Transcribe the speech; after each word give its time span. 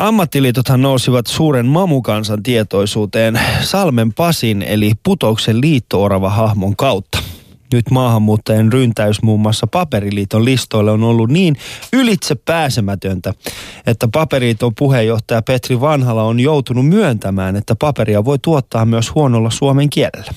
Ammattiliitothan 0.00 0.82
nousivat 0.82 1.26
suuren 1.26 1.66
mamukansan 1.66 2.42
tietoisuuteen 2.42 3.40
Salmen 3.60 4.12
Pasin 4.12 4.62
eli 4.62 4.92
Putouksen 5.02 5.60
liittoorava 5.60 6.30
hahmon 6.30 6.76
kautta. 6.76 7.18
Nyt 7.72 7.90
maahanmuuttajien 7.90 8.72
ryntäys 8.72 9.22
muun 9.22 9.40
muassa 9.40 9.66
Paperiliiton 9.66 10.44
listoille 10.44 10.90
on 10.90 11.04
ollut 11.04 11.30
niin 11.30 11.56
ylitse 11.92 12.34
pääsemätöntä, 12.34 13.34
että 13.86 14.08
Paperiliiton 14.08 14.74
puheenjohtaja 14.78 15.42
Petri 15.42 15.80
Vanhala 15.80 16.22
on 16.22 16.40
joutunut 16.40 16.88
myöntämään, 16.88 17.56
että 17.56 17.76
paperia 17.76 18.24
voi 18.24 18.38
tuottaa 18.38 18.84
myös 18.84 19.14
huonolla 19.14 19.50
suomen 19.50 19.90
kielellä. 19.90 20.32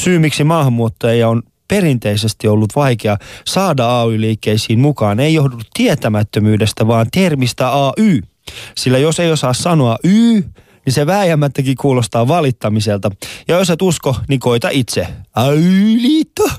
Syy 0.00 0.18
miksi 0.18 0.44
maahanmuuttajia 0.44 1.28
on 1.28 1.42
perinteisesti 1.68 2.48
ollut 2.48 2.76
vaikea 2.76 3.16
saada 3.44 4.00
AY-liikkeisiin 4.00 4.80
mukaan 4.80 5.20
ei 5.20 5.34
johdu 5.34 5.56
tietämättömyydestä, 5.74 6.86
vaan 6.86 7.06
termistä 7.12 7.70
AY. 7.72 8.22
Sillä 8.76 8.98
jos 8.98 9.20
ei 9.20 9.32
osaa 9.32 9.52
sanoa 9.52 9.98
Y, 10.04 10.42
niin 10.86 10.94
se 10.94 11.06
vääjäämättäkin 11.06 11.76
kuulostaa 11.76 12.28
valittamiselta. 12.28 13.10
Ja 13.48 13.58
jos 13.58 13.70
et 13.70 13.82
usko, 13.82 14.16
niin 14.28 14.40
koita 14.40 14.68
itse. 14.72 15.06
AY-liitto. 15.34 16.50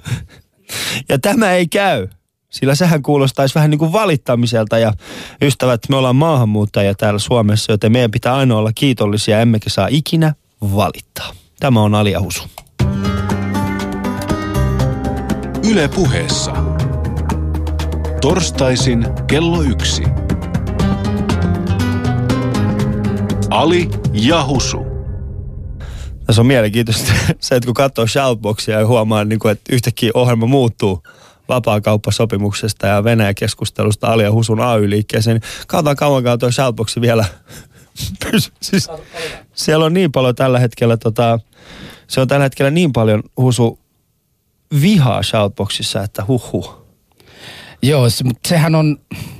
Ja 1.10 1.20
tämä 1.20 1.52
ei 1.52 1.68
käy. 1.68 2.08
Sillä 2.50 2.76
sehän 2.76 3.04
kuulostaisi 3.04 3.56
vähän 3.56 3.70
niin 3.70 3.80
kuin 3.80 3.92
valittamiselta 3.92 4.80
ja 4.80 4.94
ystävät, 5.42 5.82
me 5.90 5.96
ollaan 5.96 6.16
maahanmuuttajia 6.16 6.96
täällä 6.96 7.20
Suomessa, 7.20 7.72
joten 7.72 7.92
meidän 7.92 8.12
pitää 8.12 8.36
aina 8.36 8.58
olla 8.58 8.72
kiitollisia, 8.76 9.42
emmekä 9.42 9.70
saa 9.70 9.88
ikinä 9.92 10.34
valittaa. 10.62 11.32
Tämä 11.60 11.82
on 11.82 11.96
Alia 11.96 12.22
Husu. 12.22 12.44
Yle 15.70 15.88
puheessa. 15.88 16.54
Torstaisin 18.22 19.06
kello 19.28 19.62
yksi. 19.62 20.04
Ali 23.50 23.90
ja 24.14 24.46
Husu. 24.46 24.86
Tässä 26.26 26.42
on 26.42 26.46
mielenkiintoista 26.46 27.14
se, 27.40 27.56
että 27.56 27.66
kun 27.66 27.74
katsoo 27.74 28.08
Shoutboxia 28.08 28.80
ja 28.80 28.88
huomaa, 28.88 29.26
niin 29.26 29.40
kuin, 29.40 29.52
että 29.52 29.74
yhtäkkiä 29.76 30.12
ohjelma 30.14 30.46
muuttuu 30.46 31.04
vapaakauppasopimuksesta 31.50 32.88
ja 32.88 33.04
Venäjä-keskustelusta 33.04 34.08
Alia 34.08 34.32
Husun 34.32 34.60
AY-liikkeeseen, 34.60 35.36
niin 35.36 35.52
katsotaan 35.68 35.96
kauan 35.96 36.40
tuo 36.40 36.52
Shoutboxi 36.52 37.02
vielä 37.02 37.26
siis, 38.62 38.90
siellä 39.54 39.86
on 39.86 39.94
niin 39.94 40.12
paljon 40.12 40.36
tällä 40.36 40.60
hetkellä, 40.60 40.98
tota, 40.98 41.40
se 42.08 42.22
on 42.22 42.28
tällä 42.28 42.44
hetkellä 42.44 42.72
niin 42.72 42.94
paljon 42.94 43.24
Husu 43.38 43.80
vihaa 44.82 45.24
Shoutboxissa, 45.24 46.04
että 46.04 46.26
huhu. 46.28 46.80
Joo, 47.82 48.10
se, 48.10 48.24
mutta 48.24 48.50
sehän 48.50 48.76
on 48.76 48.98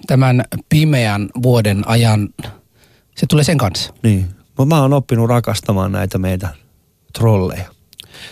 tämän 0.08 0.44
pimeän 0.70 1.30
vuoden 1.44 1.84
ajan, 1.88 2.30
se 3.20 3.26
tulee 3.26 3.44
sen 3.44 3.58
kanssa. 3.58 3.94
Niin, 4.04 4.30
mä 4.66 4.82
oon 4.82 4.94
oppinut 4.94 5.30
rakastamaan 5.30 5.92
näitä 5.92 6.18
meitä 6.18 6.50
trolleja. 7.14 7.66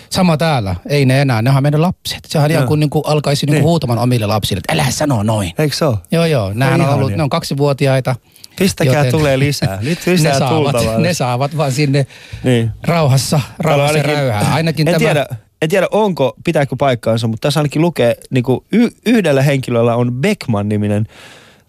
Sama 0.10 0.38
täällä, 0.38 0.76
ei 0.90 1.06
ne 1.06 1.22
enää, 1.22 1.42
ne 1.42 1.50
on 1.50 1.64
meidän 1.64 1.82
lapset. 1.82 2.20
Sehän 2.28 2.52
ihan 2.52 2.68
kuin, 2.68 2.80
niin 2.80 2.90
kuin 2.90 3.04
alkaisi 3.08 3.46
niin. 3.46 3.54
Niin 3.54 3.64
huutamaan 3.64 4.00
omille 4.00 4.26
lapsille, 4.26 4.60
että 4.60 4.74
älä 4.74 4.92
sano 4.92 5.24
noin. 5.24 5.52
Eikö 5.58 5.76
se 5.76 5.86
ole? 5.86 5.98
Joo, 6.12 6.26
joo, 6.26 6.54
nämähän 6.54 6.82
on 6.82 6.90
ollut, 6.90 7.12
ne 7.12 7.24
on 7.24 7.30
kaksivuotiaita. 7.30 8.16
Pistäkää 8.60 8.94
joten 8.94 9.12
tulee 9.12 9.40
lisää. 9.40 9.80
Nyt 9.82 10.00
lisää 10.06 10.34
ne 10.34 10.40
saavat, 10.40 10.76
ne 10.98 11.14
saavat 11.14 11.58
vaan 11.58 11.72
sinne 11.72 12.08
niin. 12.44 12.72
rauhassa, 12.84 13.40
rauhassa 13.60 13.98
ainakin, 13.98 14.18
räyhää. 14.18 14.54
Ainakin 14.54 14.88
en 14.88 14.94
tämä... 14.94 15.00
Tiedä, 15.00 15.26
en 15.62 15.70
tiedä 15.70 15.88
onko, 15.92 16.34
pitääkö 16.44 16.76
paikkaansa, 16.80 17.28
mutta 17.28 17.48
tässä 17.48 17.60
ainakin 17.60 17.82
lukee, 17.82 18.16
niin 18.30 18.44
kuin 18.44 18.60
y- 18.72 18.92
yhdellä 19.06 19.42
henkilöllä 19.42 19.96
on 19.96 20.14
Beckman-niminen 20.14 21.08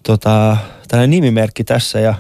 tota, 0.03 0.57
tällainen 0.89 1.11
nimimerkki 1.11 1.65
tässä 1.65 2.01
ja 2.01 2.15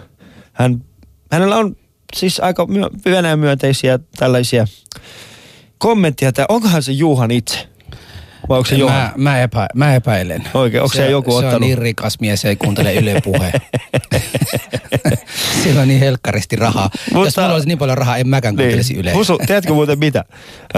hän, 0.52 0.84
hänellä 1.32 1.56
on 1.56 1.76
siis 2.16 2.40
aika 2.40 2.66
myö, 2.66 2.88
Venäjän 3.04 3.38
myönteisiä 3.38 3.98
tällaisia 4.16 4.66
kommentteja, 5.78 6.28
että 6.28 6.46
onkohan 6.48 6.82
se 6.82 6.92
Juhan 6.92 7.30
itse? 7.30 7.68
Vai 8.48 8.58
onko 8.58 8.68
se 8.68 8.74
Johan? 8.74 8.96
Mä, 8.96 9.12
mä, 9.16 9.42
epä, 9.42 9.66
mä 9.74 9.94
epäilen. 9.94 10.44
Oikein, 10.54 10.82
onko 10.82 10.94
se, 10.94 10.96
se 10.96 11.10
joku 11.10 11.30
se 11.30 11.36
ottanut? 11.36 11.54
on 11.54 11.60
niin 11.60 11.78
rikas 11.78 12.20
mies, 12.20 12.44
ei 12.44 12.56
kuuntele 12.56 12.94
Yle 12.94 13.20
puhe. 13.24 13.52
Sillä 15.62 15.80
on 15.80 15.88
niin 15.88 16.00
helkkaristi 16.00 16.56
rahaa. 16.56 16.90
Mutta, 17.12 17.26
Jos 17.26 17.36
mulla 17.36 17.52
olisi 17.52 17.68
niin 17.68 17.78
paljon 17.78 17.98
rahaa, 17.98 18.16
en 18.16 18.28
mäkään 18.28 18.56
kuuntelisi 18.56 18.92
niin. 18.92 19.00
Yle. 19.00 19.12
Husu, 19.12 19.38
tiedätkö 19.46 19.72
muuten 19.72 19.98
mitä? 19.98 20.24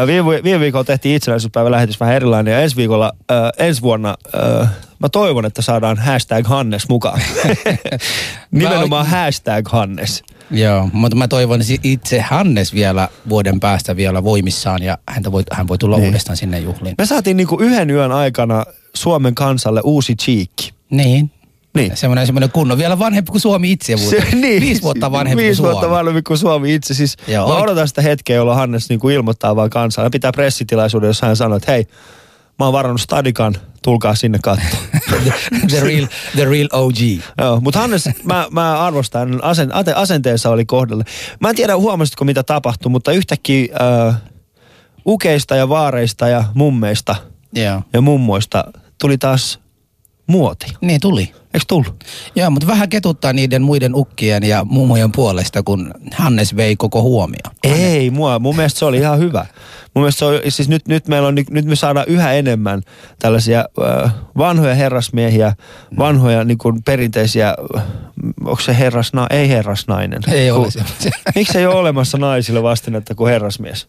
Viime, 0.06 0.42
viime 0.42 0.60
viikolla 0.60 0.84
tehtiin 0.84 1.16
itsenäisyyspäivän 1.16 1.72
lähetys 1.72 2.00
vähän 2.00 2.14
erilainen 2.14 2.52
ja 2.52 2.60
ensi 2.60 2.76
viikolla, 2.76 3.12
äh, 3.30 3.66
ensi 3.66 3.82
vuonna 3.82 4.16
äh, 4.60 4.70
mä 5.00 5.08
toivon, 5.08 5.44
että 5.44 5.62
saadaan 5.62 5.98
hashtag 5.98 6.46
Hannes 6.46 6.88
mukaan. 6.88 7.20
Nimenomaan 8.50 9.06
hashtag 9.06 9.68
Hannes. 9.68 10.22
Joo, 10.50 10.88
mutta 10.92 11.16
mä 11.16 11.28
toivon 11.28 11.60
itse 11.82 12.20
Hannes 12.20 12.74
vielä 12.74 13.08
vuoden 13.28 13.60
päästä 13.60 13.96
vielä 13.96 14.24
voimissaan 14.24 14.82
ja 14.82 14.98
häntä 15.08 15.32
voi, 15.32 15.42
hän 15.52 15.68
voi 15.68 15.78
tulla 15.78 15.96
niin. 15.96 16.06
uudestaan 16.06 16.36
sinne 16.36 16.58
juhliin. 16.58 16.94
Me 16.98 17.06
saatiin 17.06 17.36
niinku 17.36 17.56
yhden 17.60 17.90
yön 17.90 18.12
aikana 18.12 18.64
Suomen 18.94 19.34
kansalle 19.34 19.80
uusi 19.84 20.16
chiikki. 20.16 20.72
Niin. 20.90 21.30
Niin. 21.74 21.96
Semmoinen, 21.96 22.26
semmoinen 22.26 22.50
kunnon, 22.50 22.78
vielä 22.78 22.98
vanhempi 22.98 23.30
kuin 23.30 23.40
Suomi 23.40 23.72
itse. 23.72 23.96
Se, 23.96 24.24
niin. 24.32 24.62
Viisi 24.62 24.82
vuotta 24.82 25.12
vanhempi 25.12 25.42
Viisi 25.42 25.62
kuin 25.62 25.70
vuotta 25.70 25.86
Suomi. 25.86 25.96
vanhempi 25.96 26.22
kuin 26.22 26.38
Suomi 26.38 26.74
itse. 26.74 26.94
Siis 26.94 27.16
Joo, 27.28 27.48
mä 27.48 27.54
odotan 27.54 27.88
sitä 27.88 28.02
hetkeä, 28.02 28.36
jolloin 28.36 28.58
Hannes 28.58 28.88
niin 28.88 29.00
kuin 29.00 29.14
ilmoittaa 29.14 29.56
vaan 29.56 29.70
kansaa. 29.70 30.10
Pitää 30.10 30.32
pressitilaisuuden, 30.32 31.08
jossa 31.08 31.26
hän 31.26 31.36
sanoo, 31.36 31.56
että 31.56 31.72
hei, 31.72 31.86
mä 32.60 32.64
oon 32.64 32.72
varannut 32.72 33.00
stadikan, 33.00 33.56
tulkaa 33.82 34.14
sinne 34.14 34.38
katsomaan. 34.42 34.76
the, 35.70 35.80
real, 35.80 36.06
the 36.34 36.44
real 36.44 36.68
OG. 36.72 36.96
Joo, 37.38 37.60
mutta 37.60 37.80
Hannes, 37.80 38.08
mä, 38.24 38.46
mä 38.50 38.80
arvostan, 38.80 39.44
asen, 39.44 39.70
asenteensa 39.94 40.50
oli 40.50 40.64
kohdalle. 40.64 41.04
Mä 41.40 41.50
en 41.50 41.56
tiedä 41.56 41.76
huomasitko 41.76 42.24
mitä 42.24 42.42
tapahtui, 42.42 42.90
mutta 42.90 43.12
yhtäkkiä 43.12 43.68
äh, 44.08 44.16
ukeista 45.06 45.56
ja 45.56 45.68
vaareista 45.68 46.28
ja 46.28 46.44
mummeista 46.54 47.16
yeah. 47.56 47.82
ja 47.92 48.00
mummoista 48.00 48.64
tuli 49.00 49.18
taas 49.18 49.59
muoti. 50.30 50.66
Niin 50.80 51.00
tuli. 51.00 51.32
Eikö 51.54 51.64
tullut? 51.68 52.04
Joo, 52.34 52.50
mutta 52.50 52.66
vähän 52.66 52.88
ketuttaa 52.88 53.32
niiden 53.32 53.62
muiden 53.62 53.94
ukkien 53.94 54.42
ja 54.42 54.64
mummojen 54.64 55.12
puolesta, 55.12 55.62
kun 55.62 55.94
Hannes 56.14 56.56
vei 56.56 56.76
koko 56.76 57.02
huomioon. 57.02 57.54
Ei, 57.64 58.10
mua, 58.10 58.38
mun 58.38 58.56
mielestä 58.56 58.78
se 58.78 58.84
oli 58.84 58.98
ihan 58.98 59.18
hyvä. 59.18 59.46
Mun 59.94 60.02
mielestä 60.02 60.18
se 60.18 60.24
on, 60.24 60.40
siis 60.48 60.68
nyt, 60.68 60.88
nyt, 60.88 61.08
meillä 61.08 61.28
on, 61.28 61.34
nyt 61.50 61.64
me 61.64 61.76
saadaan 61.76 62.06
yhä 62.08 62.32
enemmän 62.32 62.82
tällaisia 63.18 63.64
äh, 64.04 64.14
vanhoja 64.38 64.74
herrasmiehiä, 64.74 65.54
vanhoja 65.98 66.44
niin 66.44 66.58
kuin 66.58 66.82
perinteisiä, 66.82 67.54
onko 68.44 68.60
se 68.60 68.78
herrasna, 68.78 69.26
ei 69.30 69.48
herrasnainen. 69.48 70.20
Ei 70.28 70.50
ole 70.50 70.68
Miksi 71.34 71.58
ei 71.58 71.66
ole 71.66 71.74
olemassa 71.74 72.18
naisille 72.18 72.62
vastinetta 72.62 73.14
kuin 73.14 73.32
herrasmies? 73.32 73.88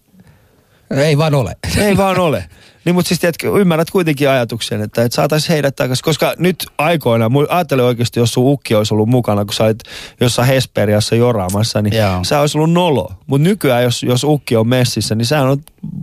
Ei 0.97 1.17
vaan 1.17 1.35
ole. 1.35 1.55
Ei 1.77 1.97
vaan 1.97 2.19
ole. 2.19 2.45
Niin, 2.85 2.95
mutta 2.95 3.07
siis 3.07 3.19
tiedätkö, 3.19 3.51
ymmärrät 3.59 3.91
kuitenkin 3.91 4.29
ajatuksen, 4.29 4.81
että, 4.81 5.03
että 5.03 5.15
saataisiin 5.15 5.53
heidät 5.53 5.75
takaisin. 5.75 6.03
Koska 6.03 6.33
nyt 6.37 6.65
aikoina, 6.77 7.31
ajattele 7.49 7.83
oikeasti, 7.83 8.19
jos 8.19 8.33
sun 8.33 8.47
ukki 8.47 8.75
olisi 8.75 8.93
ollut 8.93 9.09
mukana, 9.09 9.45
kun 9.45 9.53
sä 9.53 9.63
olit 9.63 9.79
jossain 10.19 10.47
Hesperiassa 10.47 11.15
joraamassa, 11.15 11.81
niin 11.81 11.95
Joo. 11.95 12.23
sä 12.23 12.39
olisi 12.39 12.57
ollut 12.57 12.71
nolo. 12.71 13.11
Mutta 13.27 13.43
nykyään, 13.47 13.83
jos, 13.83 14.03
jos 14.03 14.23
ukki 14.23 14.55
on 14.55 14.67
messissä, 14.67 15.15
niin 15.15 15.25
sehän 15.25 15.47
on 15.47 15.57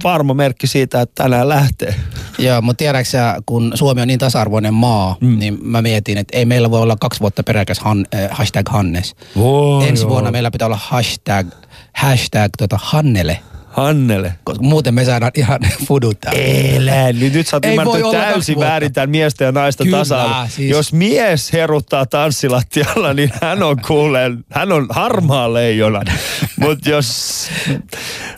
varma 0.04 0.34
merkki 0.34 0.66
siitä, 0.66 1.00
että 1.00 1.22
tänään 1.22 1.48
lähtee. 1.48 1.94
Joo, 2.38 2.60
mutta 2.62 2.78
tiedätkö 2.78 3.10
sä, 3.10 3.36
kun 3.46 3.72
Suomi 3.74 4.00
on 4.00 4.08
niin 4.08 4.18
tasa-arvoinen 4.18 4.74
maa, 4.74 5.16
mm. 5.20 5.38
niin 5.38 5.58
mä 5.62 5.82
mietin, 5.82 6.18
että 6.18 6.38
ei 6.38 6.44
meillä 6.44 6.70
voi 6.70 6.82
olla 6.82 6.96
kaksi 7.00 7.20
vuotta 7.20 7.42
peräkäs 7.42 7.78
han, 7.78 8.06
äh, 8.14 8.28
hashtag 8.30 8.68
Hannes. 8.68 9.14
Oh, 9.36 9.86
Ensi 9.86 10.02
joo. 10.02 10.10
vuonna 10.10 10.30
meillä 10.30 10.50
pitää 10.50 10.66
olla 10.66 10.78
hashtag, 10.82 11.46
hashtag 11.92 12.50
tota 12.58 12.78
Hannele. 12.82 13.38
Hannele. 13.78 14.34
Koska 14.44 14.62
muuten 14.62 14.94
me 14.94 15.04
saadaan 15.04 15.32
ihan 15.34 15.60
fuduttaa. 15.88 16.32
Elä, 16.32 17.12
nyt, 17.12 17.32
nyt 17.32 17.46
sä 17.46 17.56
oot 17.56 17.64
ymmärtänyt 17.64 18.10
täysin 18.10 18.58
väärin 18.58 18.92
tämän 18.92 19.10
miestä 19.10 19.44
ja 19.44 19.52
naista 19.52 19.84
tasa 19.90 20.46
siis. 20.48 20.70
Jos 20.70 20.92
mies 20.92 21.52
heruttaa 21.52 22.06
tanssilattialla, 22.06 23.14
niin 23.14 23.30
hän 23.42 23.62
on 23.62 23.76
kuuleen, 23.86 24.44
hän 24.50 24.72
on 24.72 24.86
harmaa 24.90 25.52
leijona. 25.52 26.02
Mutta 26.60 26.90
jos, 26.90 27.48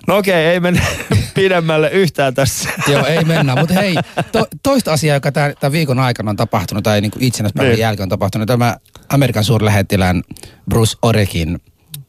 no 0.06 0.16
okei, 0.16 0.34
okay, 0.34 0.52
ei 0.52 0.60
mennä 0.60 0.82
pidemmälle 1.34 1.90
yhtään 1.90 2.34
tässä. 2.34 2.68
Joo, 2.88 3.06
ei 3.06 3.24
mennä. 3.24 3.56
Mutta 3.56 3.74
hei, 3.74 3.94
to, 4.32 4.46
toista 4.62 4.92
asiaa, 4.92 5.16
joka 5.16 5.32
tämän 5.32 5.72
viikon 5.72 5.98
aikana 5.98 6.30
on 6.30 6.36
tapahtunut, 6.36 6.84
tai 6.84 7.00
niin 7.00 7.12
itsenäispäivän 7.18 7.72
niin. 7.72 7.80
jälkeen 7.80 8.04
on 8.04 8.08
tapahtunut, 8.08 8.46
tämä 8.46 8.76
Amerikan 9.08 9.44
suurlähettilään 9.44 10.22
Bruce 10.70 10.96
Orekin 11.02 11.60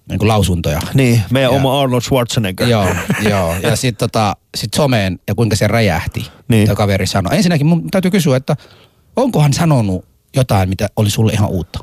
niin 0.09 0.19
kuin 0.19 0.27
lausuntoja. 0.27 0.79
Niin, 0.93 1.21
meidän 1.31 1.51
ja, 1.51 1.57
oma 1.57 1.81
Arnold 1.81 2.01
Schwarzenegger. 2.01 2.67
Joo, 2.67 2.87
joo. 3.29 3.55
Ja 3.63 3.75
sitten 3.75 4.09
tota, 4.09 4.35
sit 4.57 4.73
someen 4.73 5.19
ja 5.27 5.35
kuinka 5.35 5.55
se 5.55 5.67
räjähti, 5.67 6.27
niin. 6.47 6.65
tämä 6.65 6.75
kaveri 6.75 7.07
sanoi. 7.07 7.35
Ensinnäkin 7.35 7.67
mun 7.67 7.91
täytyy 7.91 8.11
kysyä, 8.11 8.37
että 8.37 8.55
onko 9.15 9.41
hän 9.41 9.53
sanonut 9.53 10.05
jotain, 10.35 10.69
mitä 10.69 10.87
oli 10.95 11.09
sulle 11.09 11.33
ihan 11.33 11.49
uutta? 11.49 11.79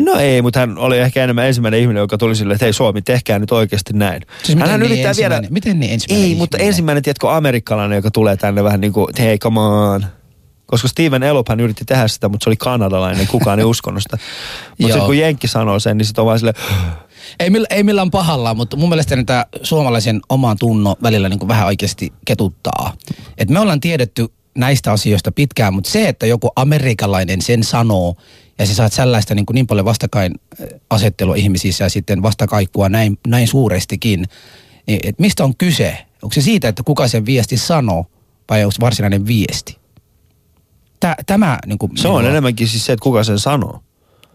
No 0.00 0.14
ei, 0.14 0.42
mutta 0.42 0.60
hän 0.60 0.78
oli 0.78 0.98
ehkä 0.98 1.24
enemmän 1.24 1.46
ensimmäinen 1.46 1.80
ihminen, 1.80 2.00
joka 2.00 2.18
tuli 2.18 2.36
silleen, 2.36 2.54
että 2.54 2.64
hei 2.64 2.72
Suomi, 2.72 3.02
tehkää 3.02 3.38
nyt 3.38 3.52
oikeasti 3.52 3.92
näin. 3.92 4.22
Siis 4.42 4.58
hän 4.58 4.80
niin 4.80 4.92
yrittää 4.92 5.12
viedä... 5.16 5.42
Miten 5.50 5.80
niin 5.80 5.92
ensimmäinen 5.92 6.30
Ei, 6.30 6.34
mutta 6.34 6.58
ensimmäinen, 6.58 7.02
tiedätkö, 7.02 7.36
amerikkalainen, 7.36 7.96
joka 7.96 8.10
tulee 8.10 8.36
tänne 8.36 8.64
vähän 8.64 8.80
niin 8.80 8.92
kuin, 8.92 9.06
hei, 9.18 9.38
come 9.38 9.60
on. 9.60 10.06
Koska 10.70 10.88
Steven 10.88 11.22
Elophan 11.22 11.60
yritti 11.60 11.84
tehdä 11.84 12.08
sitä, 12.08 12.28
mutta 12.28 12.44
se 12.44 12.50
oli 12.50 12.56
kanadalainen, 12.56 13.26
kukaan 13.26 13.58
ei 13.58 13.64
uskonut 13.64 14.02
sitä. 14.02 14.18
Mutta 14.78 14.96
Joo. 14.96 15.06
kun 15.06 15.18
Jenkki 15.18 15.48
sanoo 15.48 15.78
sen, 15.78 15.96
niin 15.96 16.06
sitten 16.06 16.22
on 16.22 16.26
vaan 16.26 16.38
silleen, 16.38 16.56
Ei, 17.40 17.50
mill, 17.50 17.64
ei 17.70 17.82
millään 17.82 18.10
pahalla, 18.10 18.54
mutta 18.54 18.76
mun 18.76 18.88
mielestä 18.88 19.24
tämä 19.26 19.46
suomalaisen 19.62 20.20
oman 20.28 20.56
tunno 20.58 20.96
välillä 21.02 21.28
niin 21.28 21.38
kuin 21.38 21.48
vähän 21.48 21.66
oikeasti 21.66 22.12
ketuttaa. 22.24 22.92
Et 23.38 23.50
me 23.50 23.60
ollaan 23.60 23.80
tiedetty 23.80 24.26
näistä 24.58 24.92
asioista 24.92 25.32
pitkään, 25.32 25.74
mutta 25.74 25.90
se, 25.90 26.08
että 26.08 26.26
joku 26.26 26.50
amerikkalainen 26.56 27.42
sen 27.42 27.64
sanoo 27.64 28.16
ja 28.58 28.66
sä 28.66 28.74
saat 28.74 28.92
sellaista 28.92 29.34
niin, 29.34 29.46
kuin 29.46 29.54
niin 29.54 29.66
paljon 29.66 29.84
vastakkain 29.84 30.34
äh, 30.92 31.36
ihmisissä 31.36 31.84
ja 31.84 31.88
sitten 31.88 32.22
vastakaikkua 32.22 32.88
näin, 32.88 33.18
näin 33.26 33.48
suurestikin, 33.48 34.24
niin 34.86 35.00
et 35.02 35.18
mistä 35.18 35.44
on 35.44 35.56
kyse? 35.56 36.06
Onko 36.22 36.34
se 36.34 36.40
siitä, 36.40 36.68
että 36.68 36.82
kuka 36.82 37.08
sen 37.08 37.26
viesti 37.26 37.56
sanoo 37.56 38.06
vai 38.50 38.64
onko 38.64 38.72
se 38.72 38.80
varsinainen 38.80 39.26
viesti? 39.26 39.79
Tä, 41.00 41.16
tämä 41.26 41.58
niin 41.66 41.78
kuin 41.78 41.96
se 41.96 42.08
on 42.08 42.26
enemmänkin 42.26 42.68
siis 42.68 42.86
se, 42.86 42.92
että 42.92 43.02
kuka 43.02 43.24
sen 43.24 43.38
sanoo. 43.38 43.80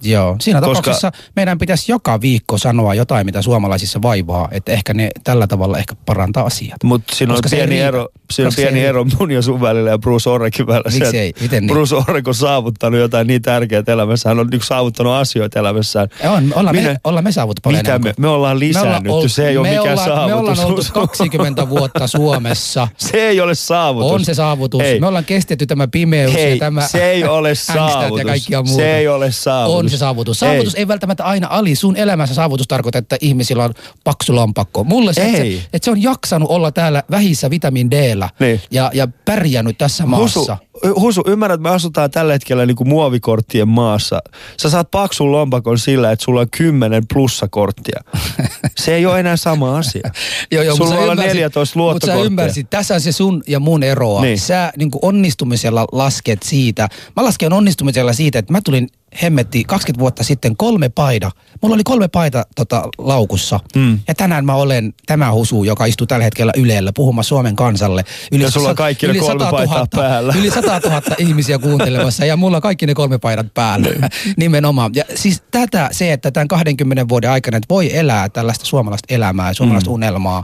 Joo, 0.02 0.36
siinä 0.40 0.62
Koska- 0.62 0.74
tapauksessa 0.76 1.12
meidän 1.36 1.58
pitäisi 1.58 1.92
joka 1.92 2.22
viikko 2.22 2.58
sanoa 2.58 2.94
jotain, 2.94 3.26
mitä 3.26 3.42
suomalaisissa 3.42 4.02
vaivaa, 4.02 4.48
että 4.52 4.72
ehkä 4.72 4.94
ne 4.94 5.10
tällä 5.24 5.48
tavalla 5.48 5.78
ehkä 5.78 5.96
parantaa 6.06 6.46
asiat. 6.46 6.84
Mutta 6.84 7.16
siinä 7.16 7.34
on 7.34 7.42
Koska 7.42 7.56
pieni, 7.56 7.80
ero, 7.80 8.08
siinä 8.32 8.48
on 8.48 8.54
pieni 8.56 8.80
ei 8.80 8.86
ero 8.86 9.06
mun 9.20 9.32
ja 9.32 9.42
sun 9.42 9.62
välillä 9.62 9.90
ja 9.90 9.98
Bruce 9.98 10.30
Orrekin 10.30 10.68
välillä. 10.68 10.92
Miksi 10.92 11.12
Se, 11.12 11.20
ei? 11.22 11.34
Miten 11.42 11.64
niin? 11.64 11.74
Bruce 11.74 11.96
Orrek 11.96 12.28
on 12.28 12.36
saavuttanut 12.36 13.00
jotain 13.00 13.28
niin 13.28 13.42
tärkeää 13.42 13.84
elämässä. 13.88 14.30
Hän 14.30 14.40
on 14.40 14.48
niin 14.48 14.62
saavuttanut 14.64 15.14
asioita 15.14 15.60
elämässään. 15.60 16.08
On, 16.30 16.54
ollaan, 16.56 16.76
Minä- 16.76 16.90
me, 16.90 16.98
ollaan 17.04 17.24
me 17.24 17.32
saavutettu 17.32 17.70
paljon 17.70 17.80
Mitä 17.84 18.00
me, 18.00 18.14
me 18.18 18.28
ollaan 18.28 18.60
lisäännytty, 18.60 19.10
oltu- 19.10 19.30
se 19.30 19.48
ei 19.48 19.58
ole 19.58 19.68
me 19.70 19.78
mikään 19.78 19.92
ollaan, 20.00 20.08
saavutus. 20.10 20.58
Me 20.58 20.64
ollaan 20.66 20.80
oltu 20.80 20.84
20 21.18 21.70
vuotta 21.70 22.08
Suomessa. 22.08 22.88
Se 22.98 23.18
ei 23.28 23.42
ole 23.42 23.56
saavutus. 23.56 24.12
On 24.12 24.26
se 24.26 24.34
saavutus. 24.34 24.82
Ei. 24.82 25.00
Me 25.00 25.08
ollaan 25.08 25.26
kestetty 25.26 25.66
tämä 25.66 25.88
pimeys 25.88 26.34
Hei, 26.34 26.52
ja 26.52 26.60
tämä 26.60 26.88
se 26.88 27.12
ei 27.12 27.24
ole 27.24 27.56
saavutus. 27.74 28.20
ja 28.20 28.26
kaikkia 28.26 28.62
muuta. 28.64 28.76
Se 28.84 28.98
ei 28.98 29.08
ole 29.08 29.32
saavutus. 29.32 29.80
On 29.80 29.85
se 29.90 29.98
saavutus. 29.98 30.40
Saavutus 30.40 30.76
ei, 30.76 30.80
ei 30.82 30.88
välttämättä 30.88 31.24
aina 31.26 31.48
Ali. 31.52 31.76
Sun 31.76 31.96
elämässä 31.98 32.36
saavutus 32.36 32.68
tarkoittaa, 32.68 33.00
että 33.00 33.18
ihmisillä 33.22 33.64
on 33.64 33.74
paksu 34.04 34.36
lompakko. 34.36 34.84
Mulle 34.84 35.14
se, 35.14 35.26
että 35.26 35.38
se, 35.38 35.62
että 35.74 35.86
se 35.86 35.92
on 35.92 36.02
jaksanut 36.02 36.50
olla 36.50 36.72
täällä 36.72 37.04
vähissä 37.12 37.50
vitamin 37.50 37.92
d 37.92 37.94
Niin. 38.40 38.62
ja, 38.72 38.92
ja 38.94 39.08
pärjännyt 39.26 39.78
tässä 39.78 40.06
maassa. 40.06 40.40
Husu, 40.40 40.54
Husu, 41.00 41.24
ymmärrät, 41.28 41.56
että 41.56 41.70
me 41.70 41.76
asutaan 41.76 42.12
tällä 42.12 42.34
hetkellä 42.34 42.66
niin 42.66 42.76
kuin 42.76 42.88
muovikorttien 42.88 43.68
maassa. 43.68 44.20
Sä 44.62 44.70
saat 44.70 44.92
paksun 44.92 45.32
lompakon 45.32 45.80
sillä, 45.80 46.12
että 46.12 46.26
sulla 46.26 46.40
on 46.42 46.48
kymmenen 46.58 47.04
plussakorttia. 47.14 48.00
Se 48.84 48.96
ei 48.96 49.06
ole 49.06 49.20
enää 49.20 49.38
sama 49.38 49.78
asia. 49.78 50.10
Joo, 50.52 50.64
joo, 50.64 50.76
Sulla 50.76 50.96
ymmärsit- 50.96 51.34
14 51.34 51.60
Mutta 51.60 51.74
sä 51.74 51.80
luottokorttia. 51.80 52.26
ymmärsit, 52.26 52.70
tässä 52.70 52.94
on 52.96 53.02
se 53.02 53.12
sun 53.12 53.44
ja 53.48 53.60
mun 53.60 53.84
eroa. 53.84 54.22
Niin. 54.22 54.40
Sä 54.40 54.74
niin 54.78 54.92
onnistumisella 55.02 55.86
lasket 55.92 56.44
siitä. 56.44 56.88
Mä 57.16 57.24
lasken 57.24 57.54
onnistumisella 57.54 58.14
siitä, 58.14 58.40
että 58.40 58.54
mä 58.54 58.62
tulin 58.66 58.88
hemmetti 59.22 59.64
20 59.64 60.00
vuotta 60.00 60.24
sitten 60.24 60.58
kolme 60.58 60.90
paida. 60.90 61.32
Mulla 61.62 61.76
oli 61.76 61.84
kolme 61.84 62.08
paita 62.08 62.44
tota, 62.56 62.84
laukussa. 62.98 63.60
Mm. 63.76 64.00
Ja 64.08 64.16
tänään 64.16 64.46
mä 64.46 64.56
olen 64.56 64.94
tämä 65.06 65.32
husu, 65.32 65.64
joka 65.64 65.86
istuu 65.86 66.08
tällä 66.08 66.24
hetkellä 66.24 66.52
Ylellä 66.58 66.92
puhumassa 66.96 67.30
Suomen 67.30 67.56
kansalle. 67.56 68.04
Yli 68.32 68.44
Ja 68.44 68.52
sulla 68.52 68.70
on 68.70 68.76
kaikki 68.76 69.06
yli 69.06 69.20
kolme 69.20 69.44
100 69.44 69.52
paitaa 69.52 69.76
000 69.76 69.88
päällä. 69.96 70.34
Yli 70.38 70.52
100 70.52 70.80
000 70.80 71.02
ihmisiä 71.18 71.60
kuuntelemassa 71.60 72.26
ja 72.26 72.38
mulla 72.38 72.58
on 72.58 72.62
kaikki 72.62 72.86
ne 72.86 72.94
kolme 72.94 73.18
paidat 73.18 73.54
päällä. 73.54 73.88
Niin. 73.90 74.10
Nimenomaan. 74.38 74.92
Ja 74.96 75.04
siis 75.16 75.44
tätä, 75.52 75.90
se, 75.92 76.14
että 76.14 76.32
tämän 76.32 76.48
20 76.48 77.10
vuoden 77.10 77.30
aikana, 77.32 77.58
että 77.58 77.70
voi 77.70 77.98
elää 77.98 78.30
tällaista 78.30 78.66
suomalaista 78.66 79.14
elämää, 79.14 79.54
suomalaista 79.54 79.90
Mm. 79.90 79.94
unelmaa, 79.94 80.44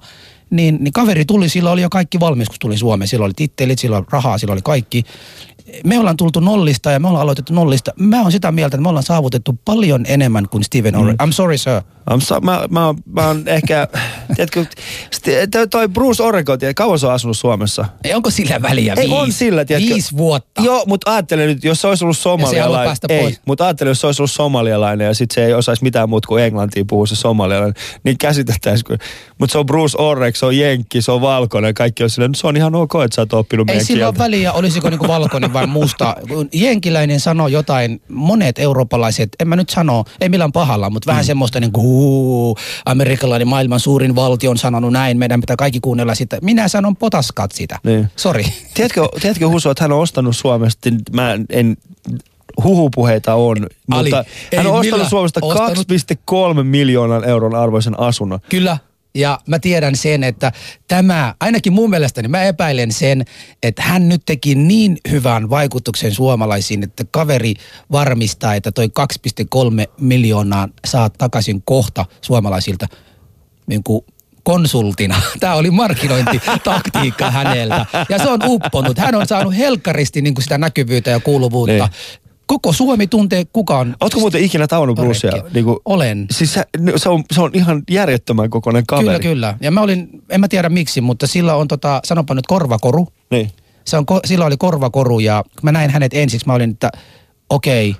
niin, 0.52 0.78
niin 0.82 0.94
kaveri 0.94 1.26
tuli, 1.26 1.50
sillä 1.50 1.72
oli 1.72 1.82
jo 1.82 1.90
kaikki 1.90 2.20
valmis, 2.20 2.50
kun 2.50 2.58
tuli 2.60 2.78
Suomeen. 2.78 3.08
Sillä 3.08 3.26
oli 3.26 3.34
tittelit, 3.36 3.80
sillä 3.80 3.98
oli 3.98 4.06
rahaa, 4.12 4.38
sillä 4.38 4.54
oli 4.54 4.62
kaikki. 4.64 5.04
Me 5.86 6.00
ollaan 6.00 6.18
tultu 6.18 6.40
nollista 6.40 6.92
ja 6.92 7.00
me 7.00 7.08
ollaan 7.08 7.22
aloitettu 7.24 7.54
nollista. 7.54 7.92
Mä 8.00 8.22
oon 8.22 8.32
sitä 8.32 8.52
mieltä, 8.52 8.76
että 8.76 8.82
me 8.82 8.90
ollaan 8.90 9.04
saavutettu 9.04 9.60
paljon 9.66 10.06
enemmän 10.08 10.50
kuin 10.50 10.64
Steven 10.64 10.96
Orr. 10.96 11.14
I'm 11.14 11.32
sorry, 11.32 11.58
sir. 11.58 11.82
I'm 12.12 12.20
so, 12.22 12.40
mä, 12.40 12.62
mä, 12.70 12.94
mä 13.14 13.28
oon 13.28 13.44
ehkä, 13.46 13.88
tiedätkö, 14.36 14.66
toi- 15.70 15.88
Bruce 15.88 16.24
Orrego, 16.24 16.58
tiedät, 16.58 16.76
kauan 16.76 17.00
se 17.00 17.08
on 17.08 17.14
asunut 17.14 17.38
Suomessa? 17.38 17.86
Ei, 18.04 18.14
onko 18.14 18.30
sillä 18.30 18.62
väliä? 18.62 18.94
Ei, 18.98 19.04
viisi, 19.04 19.16
on 19.16 19.32
sillä, 19.32 19.66
tiedätkö? 19.66 19.94
Viisi 19.94 20.18
vuotta. 20.18 20.62
Joo, 20.62 20.84
mutta 20.88 21.12
ajattele 21.14 21.46
nyt, 21.46 21.64
jos 21.64 21.82
se 21.82 21.88
olisi 21.88 22.06
ollut 22.06 22.18
somalialainen. 22.18 22.88
päästä 22.88 23.08
Ei, 23.10 23.38
mutta 23.46 23.66
ajattele, 23.66 23.90
jos 23.90 24.02
se 24.02 24.08
olisi 24.08 24.22
ollut 24.22 24.32
somalialainen 24.32 25.08
ja 25.08 25.14
sitten 25.14 25.36
se 25.36 25.46
ei 25.46 25.54
osaisi 25.54 25.84
mitään 25.84 26.10
muuta 26.10 26.28
kuin 26.28 26.44
englantia 26.44 26.86
puhua 26.90 27.08
se 27.08 27.16
somalialainen, 27.16 27.76
niin 28.04 28.18
käsitettäisikö. 28.18 28.98
Mutta 29.38 29.52
se 29.52 29.58
on 29.58 29.66
Bruce 29.66 29.98
Orrek, 29.98 30.36
se 30.36 30.46
on 30.46 30.58
jenkki, 30.58 31.02
se 31.02 31.12
on 31.12 31.22
valkoinen, 31.22 31.74
kaikki 31.74 32.04
on 32.04 32.10
silleen, 32.10 32.36
se 32.36 32.48
on 32.48 32.58
ihan 32.58 32.76
ok, 32.76 32.92
että 33.06 33.16
sä 33.16 33.22
oot 33.22 33.34
oppinut 33.34 33.70
Ei 33.70 33.74
meidän 33.74 33.86
sillä 33.86 34.08
ole 34.08 34.18
väliä, 34.18 34.52
olisiko 34.52 34.90
niinku 34.90 35.08
valkoinen 35.08 35.54
vai 35.54 35.61
musta. 35.70 36.16
Kun 36.28 36.50
jenkiläinen 36.54 37.20
sanoo 37.20 37.48
jotain, 37.48 38.02
monet 38.10 38.60
eurooppalaiset, 38.60 39.30
en 39.40 39.48
mä 39.48 39.56
nyt 39.56 39.70
sano, 39.70 40.04
ei 40.22 40.30
millään 40.30 40.52
pahalla, 40.52 40.90
mutta 40.90 41.08
vähän 41.08 41.24
mm. 41.24 41.28
semmoista 41.28 41.60
niin 41.60 41.72
kuin, 41.72 42.56
amerikkalainen 42.86 43.48
maailman 43.48 43.80
suurin 43.80 44.16
valtio 44.16 44.52
on 44.52 44.58
sanonut 44.58 44.94
näin, 44.94 45.18
meidän 45.18 45.42
pitää 45.42 45.56
kaikki 45.56 45.80
kuunnella 45.80 46.16
sitä. 46.16 46.38
Minä 46.42 46.68
sanon 46.68 46.96
potaskat 46.96 47.52
sitä. 47.52 47.80
Niin. 47.84 48.10
Sori. 48.16 48.46
Tiedätkö, 48.74 49.08
tiedätkö 49.22 49.48
Husu, 49.48 49.70
että 49.70 49.84
hän 49.84 49.92
on 49.92 50.00
ostanut 50.00 50.38
Suomesta, 50.38 50.90
mä 51.14 51.38
en, 51.50 51.78
huhupuheita 52.64 53.36
on, 53.36 53.58
Ali, 53.92 54.10
mutta 54.10 54.26
hän 54.58 54.68
on 54.68 54.74
ostanut 54.74 54.82
millään 54.82 55.10
Suomesta 55.10 55.40
ostanut. 55.44 55.88
2,3 56.58 56.64
miljoonan 56.64 57.24
euron 57.24 57.56
arvoisen 57.56 58.00
asunnon. 58.00 58.40
Kyllä. 58.50 58.78
Ja 59.16 59.40
mä 59.48 59.60
tiedän 59.60 59.96
sen, 59.96 60.24
että 60.24 60.52
tämä, 60.88 61.36
ainakin 61.40 61.74
mun 61.74 61.90
mielestäni, 61.90 62.28
mä 62.28 62.44
epäilen 62.44 62.92
sen, 62.92 63.26
että 63.64 63.82
hän 63.82 64.10
nyt 64.10 64.22
teki 64.26 64.56
niin 64.56 64.98
hyvän 65.12 65.50
vaikutuksen 65.50 66.14
suomalaisiin, 66.14 66.84
että 66.84 67.06
kaveri 67.12 67.54
varmistaa, 67.92 68.56
että 68.56 68.72
toi 68.72 68.90
2,3 69.00 69.92
miljoonaa 70.00 70.70
saa 70.86 71.10
takaisin 71.10 71.62
kohta 71.66 72.06
suomalaisilta 72.22 72.88
niin 73.68 73.84
kuin 73.84 74.06
konsultina. 74.44 75.22
Tämä 75.40 75.56
oli 75.56 75.72
markkinointitaktiikka 75.72 77.32
häneltä. 77.38 77.86
Ja 78.10 78.18
se 78.18 78.30
on 78.30 78.40
upponut. 78.46 78.98
Hän 78.98 79.16
on 79.16 79.28
saanut 79.28 79.58
helkkaristi 79.58 80.22
niin 80.22 80.34
kuin 80.34 80.44
sitä 80.44 80.58
näkyvyyttä 80.58 81.10
ja 81.10 81.20
kuuluvuutta. 81.20 81.74
Niin. 81.74 82.31
Koko 82.52 82.74
Suomi 82.74 83.08
tuntee 83.08 83.46
kukaan. 83.54 83.96
Ootko 84.02 84.20
muuten 84.20 84.44
ikinä 84.44 84.68
tavannut 84.68 84.96
Brucea? 84.98 85.32
Niin 85.54 85.66
kuin, 85.66 85.78
Olen. 85.86 86.26
Siis 86.32 86.54
se, 86.54 86.64
se, 86.96 87.10
on, 87.10 87.24
se 87.34 87.42
on 87.42 87.52
ihan 87.54 87.84
järjettömän 87.90 88.50
kokoinen 88.50 88.84
kaveri. 88.88 89.08
Kyllä, 89.08 89.20
kyllä. 89.20 89.58
Ja 89.62 89.72
mä 89.72 89.82
olin, 89.82 90.10
en 90.30 90.40
mä 90.40 90.48
tiedä 90.48 90.70
miksi, 90.70 91.02
mutta 91.02 91.28
sillä 91.28 91.56
on 91.56 91.68
tota, 91.68 92.00
sanopa 92.04 92.34
nyt 92.34 92.48
korvakoru. 92.48 93.08
Niin. 93.32 93.52
Se 93.86 93.98
on, 93.98 94.06
sillä 94.26 94.46
oli 94.46 94.58
korvakoru 94.58 95.20
ja 95.20 95.44
mä 95.62 95.72
näin 95.72 95.90
hänet 95.90 96.14
ensiksi, 96.14 96.48
mä 96.48 96.54
olin, 96.54 96.72
että 96.72 96.92
okei. 97.50 97.96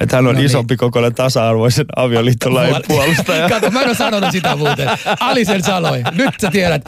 Että 0.00 0.16
hän 0.16 0.26
on 0.26 0.34
No 0.34 0.38
niin. 0.40 0.46
isompi 0.46 0.76
kokoinen 0.76 1.14
tasa-arvoisen 1.14 1.86
avioliittolain 1.96 2.74
Puol- 2.74 2.82
puolustaja. 2.88 3.48
Kato, 3.54 3.70
mä 3.70 3.80
en 3.80 3.88
ole 3.88 3.94
sanonut 3.96 4.30
sitä 4.32 4.56
muuten. 4.56 4.88
Ali 5.20 5.44
sen 5.44 5.62
sanoi. 5.62 6.02
Nyt 6.12 6.34
sä 6.40 6.50
tiedät, 6.50 6.82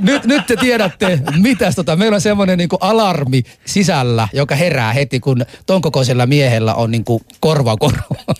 nyt, 0.00 0.24
nyt 0.24 0.46
te 0.46 0.56
tiedätte, 0.56 1.20
mitäs 1.36 1.74
tota, 1.74 1.96
meillä 1.96 2.14
on 2.14 2.20
semmoinen 2.20 2.58
niinku 2.58 2.76
alarmi 2.80 3.42
sisällä, 3.64 4.28
joka 4.32 4.54
herää 4.54 4.92
heti, 4.92 5.20
kun 5.20 5.44
ton 5.66 5.80
kokoisella 5.82 6.26
miehellä 6.26 6.74
on 6.74 6.90
niinku 6.90 7.22
korvakoru. 7.40 7.96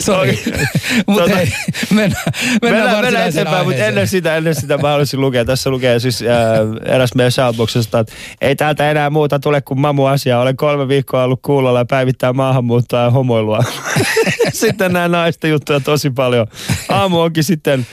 Sori. 0.00 0.38
Mutta 1.06 1.24
Tota- 1.24 1.34
hei, 1.34 1.52
mennään, 1.90 2.22
mennään, 2.62 2.84
Mennään, 2.84 3.04
mennään 3.04 3.28
eteenpäin, 3.28 3.66
mutta 3.66 3.84
ennen 3.84 4.08
sitä, 4.08 4.36
ennen 4.36 4.54
sitä 4.54 4.78
mä 4.78 4.88
haluaisin 4.88 5.20
lukea. 5.20 5.44
Tässä 5.44 5.70
lukee 5.70 6.00
siis 6.00 6.22
äh, 6.22 6.94
eräs 6.94 7.14
meidän 7.14 7.32
shoutboxista, 7.32 7.98
että 7.98 8.12
ei 8.40 8.56
täältä 8.56 8.90
enää 8.90 9.10
muuta 9.10 9.38
tule 9.38 9.60
kuin 9.60 9.80
mamu 9.80 10.06
asia. 10.06 10.40
Olen 10.40 10.56
kolme 10.56 10.88
viikkoa 10.88 11.24
ollut 11.24 11.40
kuulolla 11.42 11.78
ja 11.78 11.84
päivittää 11.84 12.32
maahanmuuttoa 12.32 13.00
ja 13.00 13.10
homoilua. 13.10 13.64
sitten 14.52 14.92
nämä 14.92 15.08
naisten 15.08 15.50
juttuja 15.50 15.80
tosi 15.80 16.10
paljon. 16.10 16.46
Aamu 16.88 17.20
onkin 17.20 17.44
sitten 17.44 17.86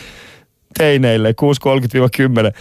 teineille 0.78 1.32
6.30-10. 2.52 2.58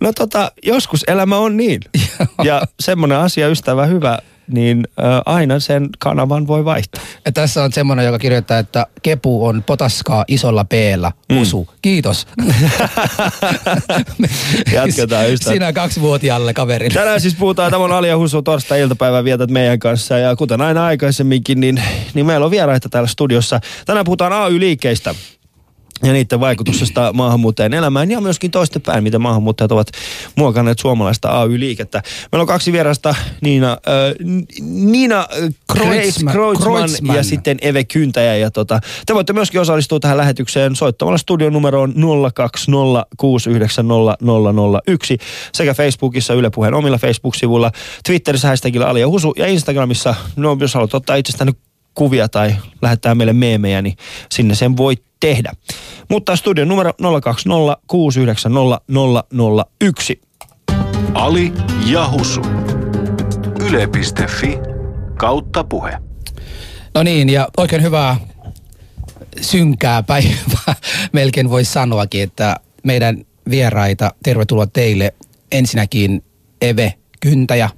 No 0.00 0.12
tota, 0.12 0.52
joskus 0.62 1.04
elämä 1.08 1.38
on 1.38 1.56
niin. 1.56 1.80
Ja 2.44 2.62
semmoinen 2.80 3.18
asia, 3.18 3.48
ystävä 3.48 3.86
hyvä, 3.86 4.18
niin 4.48 4.88
äh, 4.98 5.04
aina 5.26 5.60
sen 5.60 5.88
kanavan 5.98 6.46
voi 6.46 6.64
vaihtaa. 6.64 7.02
Ja 7.24 7.32
tässä 7.32 7.62
on 7.64 7.72
semmoinen, 7.72 8.06
joka 8.06 8.18
kirjoittaa, 8.18 8.58
että 8.58 8.86
kepu 9.02 9.46
on 9.46 9.62
potaskaa 9.62 10.24
isolla 10.28 10.64
p 10.64 10.72
Mm. 11.32 11.40
Usu. 11.40 11.68
Kiitos. 11.82 12.26
Jatketaan 14.72 15.30
ystävät. 15.30 15.54
Sinä 15.54 15.72
kaksivuotiaalle 15.72 16.54
kaverille. 16.54 16.94
Tänään 16.94 17.20
siis 17.20 17.34
puhutaan, 17.34 17.70
tämä 17.70 17.84
on 17.84 17.92
Alia 17.92 18.16
Husu, 18.16 18.42
torstai-iltapäivää 18.42 19.24
vietät 19.24 19.50
meidän 19.50 19.78
kanssa 19.78 20.18
ja 20.18 20.36
kuten 20.36 20.60
aina 20.60 20.86
aikaisemminkin, 20.86 21.60
niin, 21.60 21.82
niin 22.14 22.26
meillä 22.26 22.44
on 22.44 22.50
vieraita 22.50 22.88
täällä 22.88 23.06
studiossa. 23.06 23.60
Tänään 23.86 24.04
puhutaan 24.04 24.32
AY-liikkeistä. 24.32 25.14
Ja 26.02 26.12
niiden 26.12 26.40
vaikutuksesta 26.40 27.12
maahanmuuttajien 27.12 27.74
elämään 27.74 28.10
ja 28.10 28.20
myöskin 28.20 28.50
toistepäin, 28.50 29.02
miten 29.02 29.20
maahanmuuttajat 29.20 29.72
ovat 29.72 29.88
muokanneet 30.36 30.78
suomalaista 30.78 31.40
AY-liikettä. 31.40 32.02
Meillä 32.32 32.42
on 32.42 32.46
kaksi 32.46 32.72
vierasta, 32.72 33.14
Niina, 33.40 33.70
äh, 33.72 33.78
Niina 34.60 35.26
Kreutzmann, 35.72 36.36
Kreutzmann 36.62 37.16
ja 37.16 37.22
sitten 37.22 37.58
Eve 37.62 37.84
Kyntäjä. 37.84 38.36
Ja 38.36 38.50
tota, 38.50 38.80
te 39.06 39.14
voitte 39.14 39.32
myöskin 39.32 39.60
osallistua 39.60 40.00
tähän 40.00 40.16
lähetykseen 40.16 40.76
soittamalla 40.76 41.18
studion 41.18 41.52
numeroon 41.52 41.94
020690001 41.96 41.96
sekä 45.52 45.74
Facebookissa 45.74 46.34
Yle 46.34 46.50
Puheen 46.50 46.74
omilla 46.74 46.98
Facebook-sivuilla, 46.98 47.72
Twitterissä 48.06 48.48
hashtagilla 48.48 48.86
Ali 48.86 49.00
ja 49.00 49.08
Husu 49.08 49.34
ja 49.36 49.46
Instagramissa, 49.46 50.14
no 50.36 50.56
jos 50.60 50.74
haluat 50.74 50.94
ottaa 50.94 51.16
itsestäni 51.16 51.52
kuvia 51.94 52.28
tai 52.28 52.56
lähettää 52.82 53.14
meille 53.14 53.32
meemejä, 53.32 53.82
niin 53.82 53.96
sinne 54.30 54.54
sen 54.54 54.76
voi 54.76 54.96
tehdä. 55.20 55.52
Mutta 56.10 56.36
studion 56.36 56.68
numero 56.68 56.90
020690001. 56.90 56.94
Ali 61.14 61.52
ja 61.86 62.10
Husu. 62.10 62.40
Yle.fi 63.60 64.58
kautta 65.16 65.64
puhe. 65.64 65.98
No 66.94 67.02
niin, 67.02 67.28
ja 67.28 67.48
oikein 67.56 67.82
hyvää 67.82 68.16
synkää 69.40 70.02
päivää. 70.02 70.74
Melkein 71.12 71.50
voisi 71.50 71.72
sanoakin, 71.72 72.22
että 72.22 72.56
meidän 72.82 73.24
vieraita, 73.50 74.14
tervetuloa 74.22 74.66
teille. 74.66 75.14
Ensinnäkin 75.52 76.24
Eve 76.60 76.94
Kyntäjä. 77.20 77.70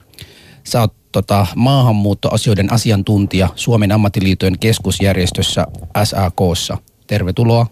Sä 0.64 0.80
oot 0.80 0.95
tota, 1.12 1.47
maahanmuuttoasioiden 1.57 2.73
asiantuntija 2.73 3.49
Suomen 3.54 3.92
ammattiliitojen 3.92 4.59
keskusjärjestössä 4.59 5.66
SAKssa. 6.04 6.78
Tervetuloa. 7.08 7.66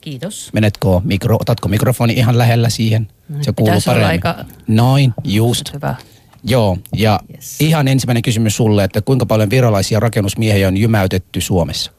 Kiitos. 0.00 0.50
Menetkö 0.52 0.88
mikro, 1.04 1.36
otatko 1.40 1.68
mikrofoni 1.68 2.12
ihan 2.12 2.38
lähellä 2.38 2.68
siihen? 2.68 3.08
No, 3.28 3.36
Se 3.42 3.52
kuuluu 3.52 3.80
paremmin. 3.86 4.10
aika- 4.10 4.44
Noin, 4.68 5.14
just. 5.24 5.72
Hyvä. 5.74 5.94
Joo, 6.44 6.78
ja. 6.96 7.20
Yes. 7.34 7.60
ihan 7.60 7.88
ensimmäinen 7.88 8.22
kysymys 8.22 8.56
sulle, 8.56 8.84
että 8.84 9.00
kuinka 9.02 9.26
paljon 9.26 9.50
virolaisia 9.50 10.00
rakennusmiehiä 10.00 10.68
on 10.68 10.76
jymäytetty 10.76 11.40
Suomessa? 11.40 11.92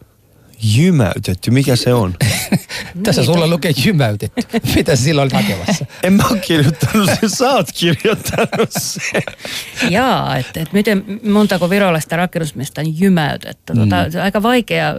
Jymäytetty, 0.63 1.51
mikä 1.51 1.75
se 1.75 1.93
on? 1.93 2.13
Tässä 3.03 3.23
sulla 3.25 3.47
lukee 3.47 3.71
jymäytetty. 3.85 4.41
Mitä 4.75 4.95
sä 4.95 5.03
silloin 5.03 5.23
olit 5.23 5.33
hakemassa? 5.47 5.85
En 6.03 6.13
mä 6.13 6.23
ole 6.31 6.39
kirjoittanut 6.39 7.09
sen, 7.19 7.29
sä 7.29 7.49
oot 7.49 7.67
kirjoittanut 7.79 8.69
sen. 8.77 9.21
Jaa, 9.89 10.37
että 10.37 10.59
et 10.61 10.73
miten 10.73 11.03
montako 11.31 11.69
virolaista 11.69 12.15
rakennusmiestä 12.15 12.81
on 12.81 12.99
jymäytetty. 12.99 13.73
Tota, 13.73 14.03
Mm. 14.05 14.11
se 14.11 14.17
on 14.17 14.23
aika 14.23 14.43
vaikea, 14.43 14.93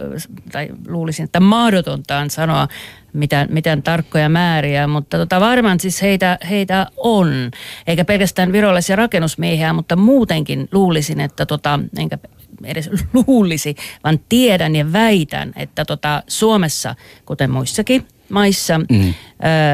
tai 0.51 0.69
luulisin, 0.87 1.23
että 1.23 1.39
mahdotonta 1.39 2.17
on 2.17 2.29
sanoa 2.29 2.67
mitään, 3.13 3.47
mitään 3.51 3.83
tarkkoja 3.83 4.29
määriä, 4.29 4.87
mutta 4.87 5.17
tota, 5.17 5.39
varmaan 5.39 5.79
siis 5.79 6.01
heitä, 6.01 6.37
heitä 6.49 6.87
on. 6.97 7.51
Eikä 7.87 8.05
pelkästään 8.05 8.51
virolaisia 8.51 8.95
rakennusmiehiä, 8.95 9.73
mutta 9.73 9.95
muutenkin 9.95 10.69
luulisin, 10.71 11.19
että 11.19 11.45
tota, 11.45 11.79
enkä 11.97 12.17
edes 12.65 12.89
luulisi, 13.13 13.75
vaan 14.03 14.19
tiedän 14.29 14.75
ja 14.75 14.93
väitän, 14.93 15.53
että 15.55 15.85
tota, 15.85 16.23
Suomessa, 16.27 16.95
kuten 17.25 17.51
muissakin 17.51 18.07
maissa, 18.31 18.77
mm. 18.77 19.13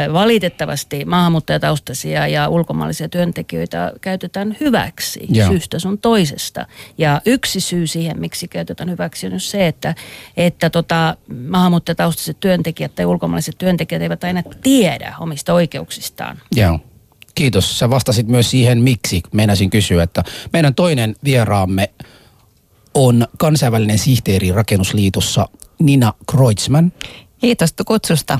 ö, 0.09 0.13
valitettavasti 0.13 1.05
maahanmuuttajataustaisia 1.05 2.27
ja 2.27 2.49
ulkomaalaisia 2.49 3.09
työntekijöitä 3.09 3.93
käytetään 4.01 4.57
hyväksi 4.59 5.27
Joo. 5.29 5.47
syystä 5.47 5.79
sun 5.79 5.97
toisesta. 5.97 6.65
Ja 6.97 7.21
yksi 7.25 7.59
syy 7.59 7.87
siihen, 7.87 8.19
miksi 8.19 8.47
käytetään 8.47 8.89
hyväksi, 8.89 9.27
on 9.27 9.33
just 9.33 9.45
se, 9.45 9.67
että, 9.67 9.95
että 10.37 10.69
tota, 10.69 11.17
maahanmuuttajataustaiset 11.47 12.39
työntekijät 12.39 12.95
tai 12.95 13.05
ulkomaalaiset 13.05 13.57
työntekijät 13.57 14.01
eivät 14.01 14.23
aina 14.23 14.43
tiedä 14.63 15.15
omista 15.19 15.53
oikeuksistaan. 15.53 16.37
Joo. 16.55 16.79
Kiitos. 17.35 17.79
Sä 17.79 17.89
vastasit 17.89 18.27
myös 18.27 18.51
siihen, 18.51 18.81
miksi 18.81 19.21
meinasin 19.33 19.69
kysyä, 19.69 20.03
että 20.03 20.23
meidän 20.53 20.75
toinen 20.75 21.15
vieraamme 21.23 21.89
on 22.97 23.27
kansainvälinen 23.37 23.97
sihteeri 23.97 24.51
rakennusliitossa 24.51 25.49
Nina 25.79 26.13
Kreutzmann. 26.31 26.91
Kiitos 27.37 27.73
kutsusta. 27.85 28.39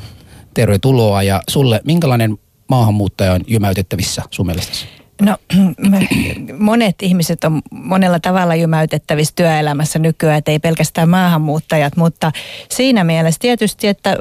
Tervetuloa 0.53 1.23
ja 1.23 1.41
sulle, 1.49 1.81
minkälainen 1.85 2.37
maahanmuuttaja 2.69 3.33
on 3.33 3.41
jymäytettävissä 3.47 4.21
sun 4.31 4.45
mielestäsi? 4.45 4.85
No, 5.21 5.37
me- 5.89 6.07
monet 6.59 6.95
ihmiset 7.01 7.43
on 7.43 7.61
monella 7.71 8.19
tavalla 8.19 8.55
jymäytettävissä 8.55 9.33
työelämässä 9.35 9.99
nykyään, 9.99 10.37
että 10.37 10.51
ei 10.51 10.59
pelkästään 10.59 11.09
maahanmuuttajat, 11.09 11.97
mutta 11.97 12.31
siinä 12.69 13.03
mielessä 13.03 13.39
tietysti, 13.39 13.87
että 13.87 14.17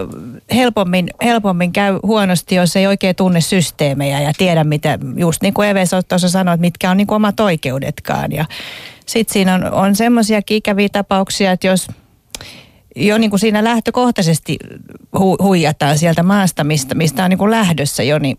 helpommin, 0.54 1.10
helpommin 1.24 1.72
käy 1.72 1.98
huonosti, 2.02 2.54
jos 2.54 2.76
ei 2.76 2.86
oikein 2.86 3.16
tunne 3.16 3.40
systeemejä 3.40 4.20
ja 4.20 4.32
tiedä, 4.38 4.64
mitä, 4.64 4.98
just 5.16 5.42
niin 5.42 5.54
kuin 5.54 5.68
Eves 5.68 5.90
tuossa 6.08 6.28
sanoi, 6.28 6.54
että 6.54 6.60
mitkä 6.60 6.90
on 6.90 6.96
niin 6.96 7.06
kuin 7.06 7.16
omat 7.16 7.40
oikeudetkaan. 7.40 8.32
Ja 8.32 8.44
sitten 9.08 9.32
siinä 9.32 9.54
on, 9.54 9.72
on 9.72 9.96
semmoisia 9.96 10.40
ikäviä 10.50 10.88
tapauksia, 10.92 11.52
että 11.52 11.66
jos 11.66 11.88
jo 12.96 13.18
niin 13.18 13.30
kuin 13.30 13.40
siinä 13.40 13.64
lähtökohtaisesti 13.64 14.56
hu, 15.18 15.36
huijataan 15.42 15.98
sieltä 15.98 16.22
maasta, 16.22 16.64
mistä, 16.64 16.94
mistä 16.94 17.24
on 17.24 17.30
niin 17.30 17.38
kuin 17.38 17.50
lähdössä 17.50 18.02
jo, 18.02 18.18
niin 18.18 18.38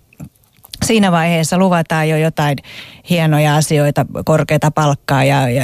siinä 0.86 1.12
vaiheessa 1.12 1.57
luvataan 1.57 2.09
jo 2.09 2.17
jotain 2.17 2.57
hienoja 3.09 3.55
asioita, 3.55 4.05
korkeata 4.25 4.71
palkkaa 4.71 5.24
ja, 5.24 5.50
ja 5.50 5.63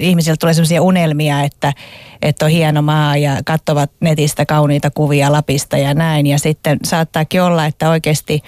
ihmisiltä 0.00 0.36
tulee 0.40 0.54
sellaisia 0.54 0.82
unelmia, 0.82 1.42
että, 1.42 1.72
että 2.22 2.44
on 2.44 2.50
hieno 2.50 2.82
maa 2.82 3.16
ja 3.16 3.36
katsovat 3.44 3.90
netistä 4.00 4.46
kauniita 4.46 4.90
kuvia 4.90 5.32
Lapista 5.32 5.78
ja 5.78 5.94
näin. 5.94 6.26
Ja 6.26 6.38
sitten 6.38 6.78
saattaakin 6.84 7.42
olla, 7.42 7.66
että 7.66 7.90
oikeasti 7.90 8.42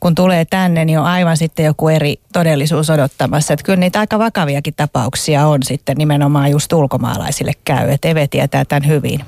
kun 0.00 0.14
tulee 0.14 0.44
tänne, 0.44 0.84
niin 0.84 0.98
on 0.98 1.06
aivan 1.06 1.36
sitten 1.36 1.64
joku 1.64 1.88
eri 1.88 2.20
todellisuus 2.32 2.90
odottamassa. 2.90 3.52
Että 3.52 3.64
kyllä 3.64 3.80
niitä 3.80 4.00
aika 4.00 4.18
vakaviakin 4.18 4.74
tapauksia 4.74 5.46
on 5.46 5.62
sitten 5.62 5.96
nimenomaan 5.96 6.50
just 6.50 6.72
ulkomaalaisille 6.72 7.52
käy. 7.64 7.90
Että 7.90 8.08
Eve 8.08 8.26
tietää 8.26 8.64
tämän 8.64 8.86
hyvin. 8.86 9.20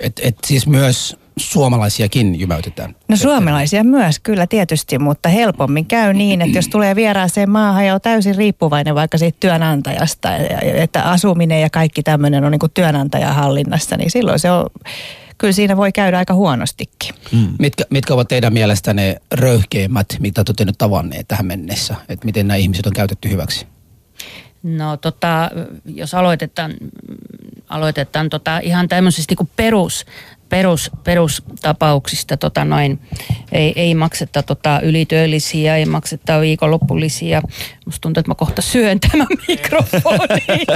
Et, 0.00 0.20
et 0.24 0.36
siis 0.46 0.66
myös 0.66 1.16
suomalaisiakin 1.36 2.40
jymäytetään. 2.40 2.94
No 3.08 3.16
suomalaisia 3.16 3.84
myös, 3.84 4.20
kyllä 4.20 4.46
tietysti, 4.46 4.98
mutta 4.98 5.28
helpommin 5.28 5.86
käy 5.86 6.12
niin, 6.12 6.42
että 6.42 6.58
jos 6.58 6.68
tulee 6.68 6.96
vieraaseen 6.96 7.50
maahan 7.50 7.86
ja 7.86 7.94
on 7.94 8.00
täysin 8.00 8.34
riippuvainen 8.34 8.94
vaikka 8.94 9.18
siitä 9.18 9.36
työnantajasta, 9.40 10.28
ja- 10.28 10.68
ja- 10.68 10.82
että 10.82 11.02
asuminen 11.02 11.60
ja 11.60 11.70
kaikki 11.70 12.02
tämmöinen 12.02 12.44
on 12.44 12.50
niin 12.50 12.58
kuin 12.58 12.72
työnantajan 12.74 13.34
hallinnassa, 13.34 13.96
niin 13.96 14.10
silloin 14.10 14.38
se 14.38 14.50
on, 14.50 14.66
kyllä 15.42 15.52
siinä 15.52 15.76
voi 15.76 15.92
käydä 15.92 16.18
aika 16.18 16.34
huonostikin. 16.34 17.14
Mitkä, 17.58 17.84
mitkä 17.90 18.14
ovat 18.14 18.28
teidän 18.28 18.52
mielestä 18.52 18.94
ne 18.94 19.16
röyhkeimmät, 19.32 20.06
mitä 20.18 20.44
te 20.44 20.50
olette 20.50 20.64
nyt 20.64 20.78
tavanneet 20.78 21.28
tähän 21.28 21.46
mennessä? 21.46 21.94
Että 22.08 22.24
miten 22.26 22.48
nämä 22.48 22.56
ihmiset 22.56 22.86
on 22.86 22.92
käytetty 22.92 23.30
hyväksi? 23.30 23.66
No 24.62 24.96
tota, 24.96 25.50
jos 25.84 26.14
aloitetaan, 26.14 26.74
aloitetaan 27.68 28.28
tota, 28.28 28.58
ihan 28.58 28.88
tämmöisistä 28.88 29.34
niin 29.38 29.50
perus, 29.56 30.06
perus, 30.52 30.90
perustapauksista, 31.04 32.36
tota 32.36 32.64
noin, 32.64 33.00
ei, 33.52 33.72
ei 33.76 33.94
makseta 33.94 34.42
tota 34.42 34.80
ylityöllisiä, 34.80 35.76
ei 35.76 35.86
makseta 35.86 36.40
viikonloppulisia. 36.40 37.42
Musta 37.86 38.00
tuntuu, 38.00 38.20
että 38.20 38.30
mä 38.30 38.34
kohta 38.34 38.62
syön 38.62 39.00
tämän 39.00 39.26
mikrofonin. 39.48 40.66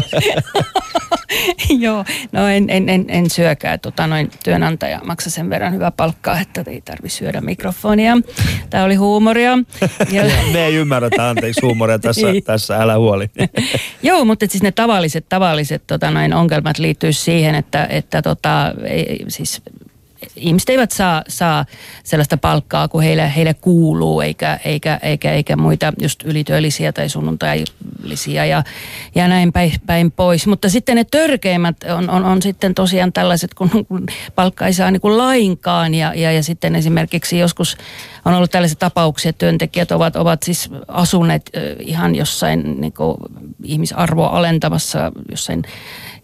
Joo, 1.85 2.04
no 2.33 2.49
en, 2.49 2.71
en, 2.71 2.88
en, 2.88 3.04
en 3.09 3.30
syökään. 3.30 3.80
Tota 3.80 4.06
noin, 4.06 4.30
työnantaja 4.45 5.00
maksaa 5.04 5.30
sen 5.30 5.50
verran 5.50 5.75
hyvää 5.75 5.90
palkkaa, 5.90 6.40
että 6.40 6.64
ei 6.66 6.80
tarvi 6.80 7.09
syödä 7.09 7.40
mikrofonia. 7.40 8.16
Tämä 8.71 8.85
oli 8.85 8.95
huumoria. 8.95 9.59
Ja, 10.12 10.23
Me 10.52 10.64
ei 10.66 10.75
ymmärretä, 10.75 11.28
anteeksi 11.28 11.61
huumoria 11.62 11.99
tässä, 11.99 12.33
Niin. 12.33 12.45
tässä 12.45 12.76
älä 12.76 12.99
huoli. 12.99 13.30
Joo, 14.02 14.25
mutta 14.25 14.47
siis 14.49 14.62
ne 14.62 14.73
tavalliset, 14.73 15.28
tavalliset 15.28 15.83
tota, 15.87 16.11
noin 16.11 16.35
ongelmat 16.35 16.78
liittyy 16.78 17.12
siihen, 17.12 17.54
että, 17.54 17.87
että 17.90 18.23
tota, 18.23 18.73
ei, 18.88 19.25
siis 19.28 19.62
ihmiset 20.37 20.68
eivät 20.68 20.90
saa, 20.90 21.23
saa 21.28 21.64
sellaista 22.04 22.37
palkkaa 22.37 22.88
kuin 22.88 23.04
heille, 23.04 23.33
heille 23.37 23.54
kuuluu, 23.54 24.21
eikä, 24.21 24.59
eikä, 24.64 24.99
eikä, 25.02 25.33
eikä 25.33 25.56
muita 25.56 25.92
just 26.02 26.23
ylityöllisiä 26.25 26.92
tai 26.92 27.09
sunnuntailisia 27.09 28.47
ja, 28.47 28.62
ja 29.14 29.28
näin 29.28 29.52
päin, 29.52 29.73
päin 29.87 30.11
pois. 30.11 30.47
Mutta 30.47 30.68
sitten 30.68 30.97
ne 30.97 31.04
törkeimmät 31.04 31.76
on, 31.97 32.11
on, 32.11 32.25
on 32.25 32.42
sitten 32.42 32.75
tosiaan 32.75 33.12
tällaiset, 33.12 33.54
kun 33.54 33.71
kun 33.88 34.06
palkka 34.35 34.66
ei 34.66 34.73
saa 34.73 34.90
niin 34.90 35.00
kuin 35.00 35.18
lainkaan 35.18 35.95
ja, 35.95 36.12
ja, 36.14 36.33
ja 36.33 36.42
sitten 36.42 36.76
esimerkiksi 36.76 37.38
joskus 37.38 37.76
on 38.25 38.35
ollut 38.35 38.50
tällaisia 38.50 38.76
tapauksia, 38.78 39.30
että 39.30 39.38
työntekijät 39.38 39.92
ovat, 39.92 40.16
ovat 40.16 40.42
siis 40.42 40.71
asuneet 40.88 41.50
ihan 41.78 42.14
jossain 42.14 42.80
niin 42.80 42.92
kuin 42.92 43.16
ihmisarvoa 43.64 44.28
alentavassa, 44.28 45.12
jossain, 45.30 45.62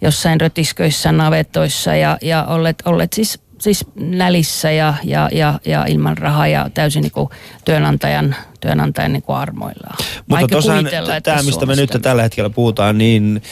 jossain 0.00 0.40
rötisköissä, 0.40 1.12
navetoissa 1.12 1.96
ja, 1.96 2.18
ja 2.22 2.44
olleet, 2.44 2.82
olleet 2.84 3.12
siis 3.12 3.40
siis 3.62 3.84
nälissä 3.94 4.70
ja, 4.70 4.94
ja, 5.04 5.28
ja, 5.32 5.60
ja 5.66 5.86
ilman 5.86 6.18
rahaa 6.18 6.46
ja 6.46 6.70
täysin 6.74 7.02
niin 7.02 7.12
kuin 7.12 7.28
työnantajan, 7.64 8.36
työnantajan 8.60 9.12
niin 9.12 9.22
kuin 9.22 9.36
armoillaan. 9.36 9.96
Mutta 10.26 10.46
tosiaan 10.48 10.84
tämä, 11.22 11.42
mistä 11.42 11.66
me 11.66 11.76
nyt 11.76 11.90
tällä 12.02 12.22
hetkellä 12.22 12.50
puhutaan, 12.50 12.98
niin 12.98 13.42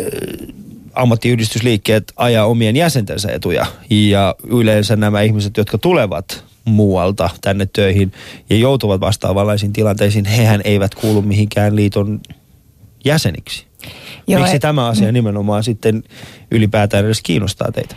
äh, 0.00 0.06
ammattiyhdistysliikkeet 0.94 2.12
ajaa 2.16 2.46
omien 2.46 2.76
jäsentensä 2.76 3.32
etuja. 3.32 3.66
Ja 3.90 4.34
yleensä 4.46 4.96
nämä 4.96 5.20
ihmiset, 5.20 5.56
jotka 5.56 5.78
tulevat 5.78 6.44
muualta 6.64 7.30
tänne 7.40 7.66
töihin 7.72 8.12
ja 8.50 8.56
joutuvat 8.56 9.00
vastaavanlaisiin 9.00 9.72
tilanteisiin, 9.72 10.24
hehän 10.24 10.60
eivät 10.64 10.94
kuulu 10.94 11.22
mihinkään 11.22 11.76
liiton 11.76 12.20
jäseniksi. 13.04 13.66
Joo, 14.26 14.40
Miksi 14.40 14.56
et, 14.56 14.62
tämä 14.62 14.86
asia 14.86 15.12
nimenomaan 15.12 15.64
sitten 15.64 16.02
ylipäätään 16.50 17.04
edes 17.04 17.22
kiinnostaa 17.22 17.72
teitä? 17.72 17.96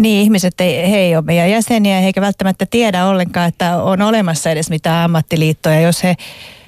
Niin, 0.00 0.22
ihmiset 0.22 0.60
ei, 0.60 0.90
he 0.90 0.98
ei 0.98 1.16
ole 1.16 1.24
meidän 1.24 1.50
jäseniä 1.50 2.00
eikä 2.00 2.20
välttämättä 2.20 2.66
tiedä 2.66 3.06
ollenkaan, 3.06 3.48
että 3.48 3.82
on 3.82 4.02
olemassa 4.02 4.50
edes 4.50 4.70
mitään 4.70 5.04
ammattiliittoja. 5.04 5.80
Jos 5.80 6.02
he 6.02 6.16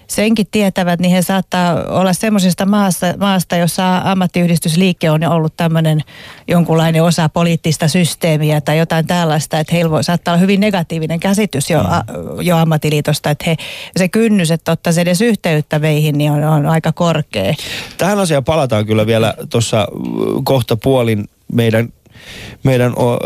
senkin 0.07 0.47
tietävät, 0.51 1.01
niin 1.01 1.13
he 1.13 1.23
saattaa 1.23 1.85
olla 1.89 2.13
semmoisesta 2.13 2.67
maasta, 2.67 3.07
maasta, 3.19 3.57
jossa 3.57 3.99
ammattiyhdistysliike 4.05 5.11
on 5.11 5.25
ollut 5.25 5.57
tämmöinen 5.57 6.01
jonkunlainen 6.49 7.03
osa 7.03 7.29
poliittista 7.29 7.89
systeemiä 7.89 8.61
tai 8.61 8.79
jotain 8.79 9.07
tällaista, 9.07 9.59
että 9.59 9.75
heillä 9.75 9.91
voi 9.91 10.05
saattaa 10.05 10.35
olla 10.35 10.41
hyvin 10.41 10.61
negatiivinen 10.61 11.21
käsitys 11.21 11.71
jo, 11.71 11.83
mm. 11.83 11.87
a, 11.91 12.05
jo 12.43 12.57
ammattiliitosta, 12.57 13.31
että 13.31 13.45
he, 13.47 13.57
se 13.97 14.09
kynnys, 14.09 14.51
että 14.51 14.73
ottaisi 14.73 15.01
edes 15.01 15.21
yhteyttä 15.21 15.79
meihin, 15.79 16.19
niin 16.19 16.33
on, 16.33 16.45
on 16.45 16.67
aika 16.67 16.93
korkea. 16.93 17.55
Tähän 17.99 18.19
asiaan 18.19 18.45
palataan 18.45 18.87
kyllä 18.87 19.07
vielä 19.07 19.35
tuossa 19.51 19.89
kohta 20.45 20.77
puolin 20.77 21.29
meidän 21.53 21.89
meidän 22.63 22.93
o, 22.97 23.19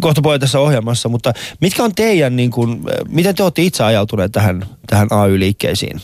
kohta 0.00 0.38
tässä 0.38 0.60
ohjelmassa, 0.60 1.08
mutta 1.08 1.32
mitkä 1.60 1.84
on 1.84 1.94
teidän, 1.94 2.36
niin 2.36 2.50
kuin, 2.50 2.82
miten 3.08 3.34
te 3.34 3.42
olette 3.42 3.62
itse 3.62 3.84
ajautuneet 3.84 4.32
tähän, 4.32 4.66
tähän 4.86 5.08
AY-liikkeisiin? 5.10 6.00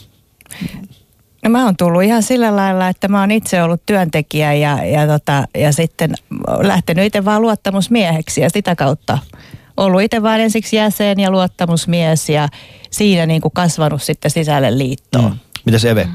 No 1.45 1.51
mä 1.51 1.65
oon 1.65 1.77
tullut 1.77 2.03
ihan 2.03 2.23
sillä 2.23 2.57
lailla, 2.57 2.89
että 2.89 3.09
mä 3.09 3.21
oon 3.21 3.31
itse 3.31 3.63
ollut 3.63 3.83
työntekijä 3.87 4.55
ja, 4.55 4.85
ja, 4.85 5.07
tota, 5.07 5.45
ja 5.55 5.73
sitten 5.73 6.15
lähtenyt 6.63 7.05
itse 7.05 7.25
vaan 7.25 7.43
luottamusmieheksi 7.43 8.41
ja 8.41 8.51
sitä 8.51 8.77
kautta 8.77 9.19
ollut 9.79 10.03
itse 10.03 10.23
vaan 10.23 10.41
ensiksi 10.41 10.77
jäsen 10.77 11.21
ja 11.21 11.31
luottamusmies 11.31 12.29
ja 12.29 12.49
siinä 12.91 13.27
niin 13.27 13.41
kuin 13.41 13.53
kasvanut 13.53 14.03
sitten 14.03 14.31
sisälle 14.31 14.79
liittoon. 14.79 15.31
Mm. 15.31 15.39
Mitä 15.69 15.79
se 15.79 15.91
Eve? 15.91 16.09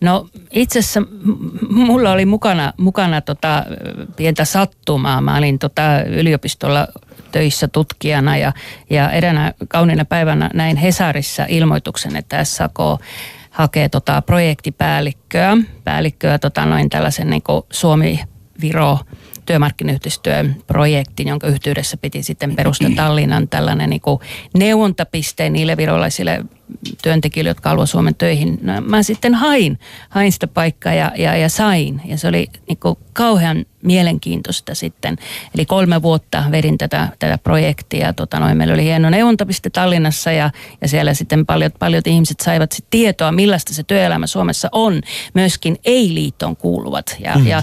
No 0.00 0.28
itse 0.50 0.78
asiassa 0.78 1.02
mulla 1.70 2.12
oli 2.12 2.26
mukana, 2.26 2.72
mukana 2.76 3.20
tota, 3.20 3.64
pientä 4.16 4.44
sattumaa. 4.44 5.20
Mä 5.20 5.36
olin 5.36 5.58
tota, 5.58 6.02
yliopistolla 6.02 6.88
töissä 7.32 7.68
tutkijana 7.68 8.36
ja, 8.36 8.52
ja 8.90 9.10
eräänä 9.10 9.54
kauniina 9.68 10.04
päivänä 10.04 10.50
näin 10.54 10.76
Hesarissa 10.76 11.46
ilmoituksen, 11.48 12.16
että 12.16 12.44
SAK 12.44 12.78
hakee 13.50 13.88
tota, 13.88 14.22
projektipäällikköä, 14.22 15.56
päällikköä 15.84 16.38
tota, 16.38 16.66
noin 16.66 16.90
tällaisen 16.90 17.30
niin 17.30 17.42
Suomi-Viro 17.70 18.98
työmarkkinayhteistyön 19.46 20.56
projektin, 20.66 21.28
jonka 21.28 21.46
yhteydessä 21.46 21.96
piti 21.96 22.22
sitten 22.22 22.56
perustaa 22.56 22.90
Tallinnan 22.96 23.48
tällainen 23.48 23.90
niin 23.90 24.00
neuvontapiste 24.54 25.50
niille 25.50 25.76
virolaisille 25.76 26.44
työntekijöille, 27.02 27.50
jotka 27.50 27.68
haluaa 27.68 27.86
Suomen 27.86 28.14
töihin. 28.14 28.58
No, 28.62 28.80
mä 28.80 29.02
sitten 29.02 29.34
hain, 29.34 29.78
hain 30.08 30.32
sitä 30.32 30.46
paikkaa 30.46 30.94
ja, 30.94 31.12
ja, 31.16 31.36
ja 31.36 31.48
sain. 31.48 32.00
Ja 32.04 32.18
se 32.18 32.28
oli 32.28 32.46
niin 32.68 32.78
kuin 32.78 32.98
kauhean 33.12 33.64
mielenkiintoista 33.82 34.74
sitten. 34.74 35.16
Eli 35.54 35.66
kolme 35.66 36.02
vuotta 36.02 36.44
vedin 36.50 36.78
tätä, 36.78 37.08
tätä 37.18 37.38
projektia. 37.38 38.12
Tota 38.12 38.40
noin, 38.40 38.56
meillä 38.56 38.74
oli 38.74 38.84
hieno 38.84 39.10
neuvontapiste 39.10 39.70
Tallinnassa 39.70 40.32
ja, 40.32 40.50
ja 40.80 40.88
siellä 40.88 41.14
sitten 41.14 41.46
paljon, 41.46 41.70
paljon 41.78 42.02
ihmiset 42.06 42.40
saivat 42.40 42.72
sit 42.72 42.84
tietoa, 42.90 43.32
millaista 43.32 43.74
se 43.74 43.82
työelämä 43.82 44.26
Suomessa 44.26 44.68
on. 44.72 45.00
Myöskin 45.34 45.76
ei-liittoon 45.84 46.56
kuuluvat. 46.56 47.16
Ja, 47.24 47.38
mm. 47.38 47.46
ja 47.46 47.62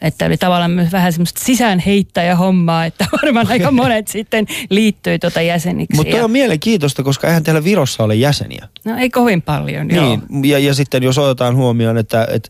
että 0.00 0.26
oli 0.26 0.36
tavallaan 0.36 0.70
myös 0.70 0.92
vähän 0.92 1.12
semmoista 1.12 1.44
sisäänheittäjä-hommaa, 1.44 2.84
että 2.84 3.06
varmaan 3.22 3.46
aika 3.46 3.70
monet 3.70 4.08
sitten 4.08 4.46
liittyi 4.70 5.18
tuota 5.18 5.42
jäseniksi. 5.42 5.96
Mutta 5.96 6.24
on 6.24 6.30
mielenkiintoista, 6.30 7.02
koska 7.02 7.26
eihän 7.26 7.42
teillä 7.42 7.64
Virossa 7.64 8.04
ole 8.04 8.14
jäseniä. 8.14 8.68
No 8.84 8.96
ei 8.96 9.10
kovin 9.10 9.42
paljon, 9.42 9.86
niin, 9.88 9.96
joo. 9.96 10.18
Ja, 10.44 10.58
ja 10.58 10.74
sitten 10.74 11.02
jos 11.02 11.18
otetaan 11.18 11.56
huomioon, 11.56 11.98
että, 11.98 12.28
että 12.30 12.48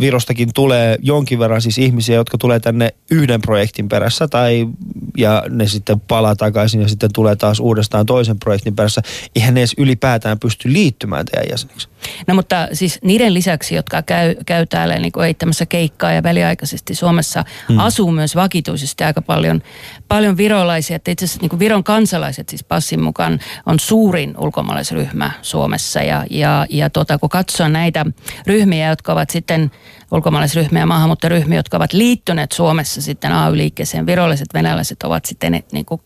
Virostakin 0.00 0.48
tulee 0.54 0.98
jonkin 1.02 1.38
verran 1.38 1.62
siis 1.62 1.78
ihmisiä, 1.78 2.14
jotka 2.14 2.38
tulee 2.38 2.60
tänne 2.60 2.94
yhden 3.10 3.40
projektin 3.42 3.88
perässä 3.88 4.28
tai 4.28 4.68
ja 5.16 5.42
ne 5.50 5.66
sitten 5.68 6.00
palaa 6.00 6.36
takaisin 6.36 6.80
ja 6.80 6.88
sitten 6.88 7.10
tulee 7.12 7.36
taas 7.36 7.60
uudestaan 7.60 8.06
toisen 8.06 8.38
projektin 8.38 8.76
perässä. 8.76 9.02
Eihän 9.36 9.54
ne 9.54 9.60
edes 9.60 9.74
ylipäätään 9.78 10.38
pysty 10.38 10.72
liittymään 10.72 11.26
teidän 11.26 11.50
jäseniksi. 11.50 11.88
No 12.26 12.34
mutta 12.34 12.68
siis 12.72 12.98
niiden 13.04 13.34
lisäksi, 13.34 13.74
jotka 13.74 14.02
käy, 14.02 14.34
käy 14.46 14.66
täällä 14.66 14.98
niin 14.98 15.22
eittämässä 15.26 15.66
keikkaa 15.66 16.12
ja 16.12 16.22
väliaikaisesti 16.22 16.75
Suomessa 16.94 17.44
hmm. 17.68 17.78
asuu 17.78 18.12
myös 18.12 18.36
vakituisesti 18.36 19.04
aika 19.04 19.22
paljon, 19.22 19.62
paljon 20.08 20.36
virolaisia. 20.36 20.96
Että 20.96 21.10
itse 21.10 21.24
asiassa 21.24 21.46
niin 21.48 21.58
Viron 21.58 21.84
kansalaiset 21.84 22.48
siis 22.48 22.64
passin 22.64 23.02
mukaan 23.02 23.40
on 23.66 23.80
suurin 23.80 24.34
ulkomaalaisryhmä 24.38 25.30
Suomessa 25.42 26.02
ja, 26.02 26.24
ja, 26.30 26.66
ja 26.70 26.90
tota, 26.90 27.18
kun 27.18 27.28
katsoo 27.28 27.68
näitä 27.68 28.06
ryhmiä, 28.46 28.90
jotka 28.90 29.12
ovat 29.12 29.30
sitten 29.30 29.70
ulkomaalaisryhmiä 30.10 30.82
ja 30.82 30.86
maahanmuuttajaryhmiä, 30.86 31.58
jotka 31.58 31.76
ovat 31.76 31.92
liittyneet 31.92 32.52
Suomessa 32.52 33.02
sitten 33.02 33.32
AY-liikkeeseen. 33.32 34.06
Virolliset 34.06 34.48
venäläiset 34.54 35.02
ovat 35.02 35.24
sitten 35.24 35.62
niin 35.72 35.84
kuin 35.84 36.00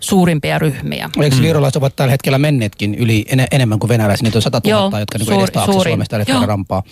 suurimpia 0.00 0.58
ryhmiä. 0.58 1.10
Eikö 1.22 1.36
mm. 1.36 1.42
virolaiset 1.42 1.76
ovat 1.76 1.96
tällä 1.96 2.10
hetkellä 2.10 2.38
menneetkin 2.38 2.94
yli 2.94 3.24
en, 3.28 3.46
enemmän 3.50 3.78
kuin 3.78 3.88
venäläiset? 3.88 4.22
Niitä 4.24 4.38
on 4.38 4.42
100 4.42 4.60
000, 4.64 4.78
Joo, 4.78 4.98
jotka 4.98 5.18
niin 5.18 5.32
edes 5.32 5.50
taakse 5.50 5.72
Suomesta 5.72 6.24
tällä 6.24 6.46
rampaa. 6.46 6.82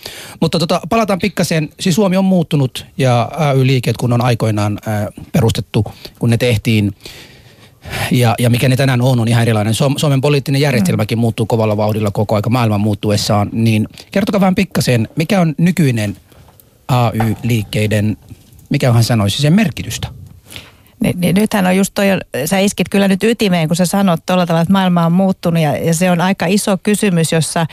Mutta 0.41 0.59
tota, 0.59 0.81
palataan 0.89 1.19
pikkasen. 1.19 1.69
Siis 1.79 1.95
Suomi 1.95 2.17
on 2.17 2.25
muuttunut 2.25 2.85
ja 2.97 3.31
AY-liikkeet, 3.37 3.97
kun 3.97 4.13
on 4.13 4.21
aikoinaan 4.21 4.79
ää, 4.85 5.07
perustettu, 5.31 5.85
kun 6.19 6.29
ne 6.29 6.37
tehtiin 6.37 6.93
ja, 8.11 8.35
ja 8.39 8.49
mikä 8.49 8.69
ne 8.69 8.75
tänään 8.75 9.01
on, 9.01 9.19
on 9.19 9.27
ihan 9.27 9.41
erilainen. 9.41 9.73
Suomen 9.73 10.21
poliittinen 10.21 10.61
järjestelmäkin 10.61 11.17
mm. 11.17 11.19
muuttuu 11.19 11.45
kovalla 11.45 11.77
vauhdilla 11.77 12.11
koko 12.11 12.35
aika 12.35 12.49
maailman 12.49 12.81
muuttuessaan. 12.81 13.49
Niin 13.51 13.87
kertokaa 14.11 14.41
vähän 14.41 14.55
pikkasen, 14.55 15.07
mikä 15.15 15.41
on 15.41 15.55
nykyinen 15.57 16.17
AY-liikkeiden, 16.87 18.17
mikä 18.69 18.93
hän 18.93 19.03
sanoisi, 19.03 19.41
sen 19.41 19.53
merkitystä? 19.53 20.18
Niin, 21.03 21.21
niin 21.21 21.35
nythän 21.35 21.65
on 21.65 21.77
just 21.77 21.93
toi, 21.93 22.05
sä 22.45 22.59
iskit 22.59 22.89
kyllä 22.89 23.07
nyt 23.07 23.23
ytimeen, 23.23 23.67
kun 23.67 23.75
sä 23.75 23.85
sanot 23.85 24.25
tuolla 24.25 24.45
tavalla, 24.45 24.61
että 24.61 24.71
maailma 24.71 25.05
on 25.05 25.11
muuttunut 25.11 25.63
ja, 25.63 25.77
ja 25.77 25.93
se 25.93 26.11
on 26.11 26.21
aika 26.21 26.45
iso 26.45 26.77
kysymys, 26.83 27.31
jossa 27.31 27.65